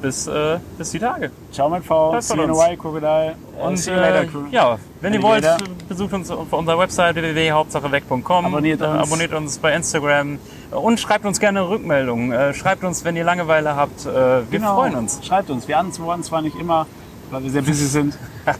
Bis, 0.00 0.26
äh, 0.26 0.58
bis 0.78 0.90
die 0.90 0.98
Tage. 0.98 1.30
Ciao 1.52 1.68
mit 1.68 1.84
V. 1.84 2.20
See 2.20 2.34
you 2.36 2.42
in 2.42 2.50
while, 2.50 2.76
Crocodile. 2.76 3.34
Und 3.60 3.76
see 3.76 3.92
you 3.92 3.96
later, 3.96 4.22
äh, 4.22 4.26
Crew. 4.26 4.46
ja, 4.50 4.76
wenn 5.00 5.14
ihr 5.14 5.22
wollt, 5.22 5.46
besucht 5.88 6.12
uns 6.12 6.28
auf 6.28 6.52
unserer 6.52 6.76
Website 6.78 7.14
www.hauptsacheweg.com. 7.14 8.46
Abonniert 8.46 8.80
äh, 8.80 8.84
uns. 8.84 8.98
abonniert 9.08 9.32
uns 9.32 9.58
bei 9.58 9.72
Instagram 9.74 10.38
und 10.72 10.98
schreibt 10.98 11.24
uns 11.24 11.38
gerne 11.38 11.68
Rückmeldungen. 11.68 12.32
Äh, 12.32 12.52
schreibt 12.52 12.82
uns, 12.82 13.04
wenn 13.04 13.14
ihr 13.14 13.22
Langeweile 13.24 13.76
habt. 13.76 14.04
Wir 14.04 14.44
Genau. 14.50 14.74
freuen 14.74 14.96
uns. 14.96 15.24
Schreibt 15.24 15.50
uns. 15.50 15.68
Wir 15.68 15.78
antworten 15.78 16.24
zwar 16.24 16.42
nicht 16.42 16.56
immer, 16.58 16.86
weil 17.30 17.44
wir 17.44 17.50
sehr 17.50 17.62
busy 17.62 17.86
sind. 17.86 18.18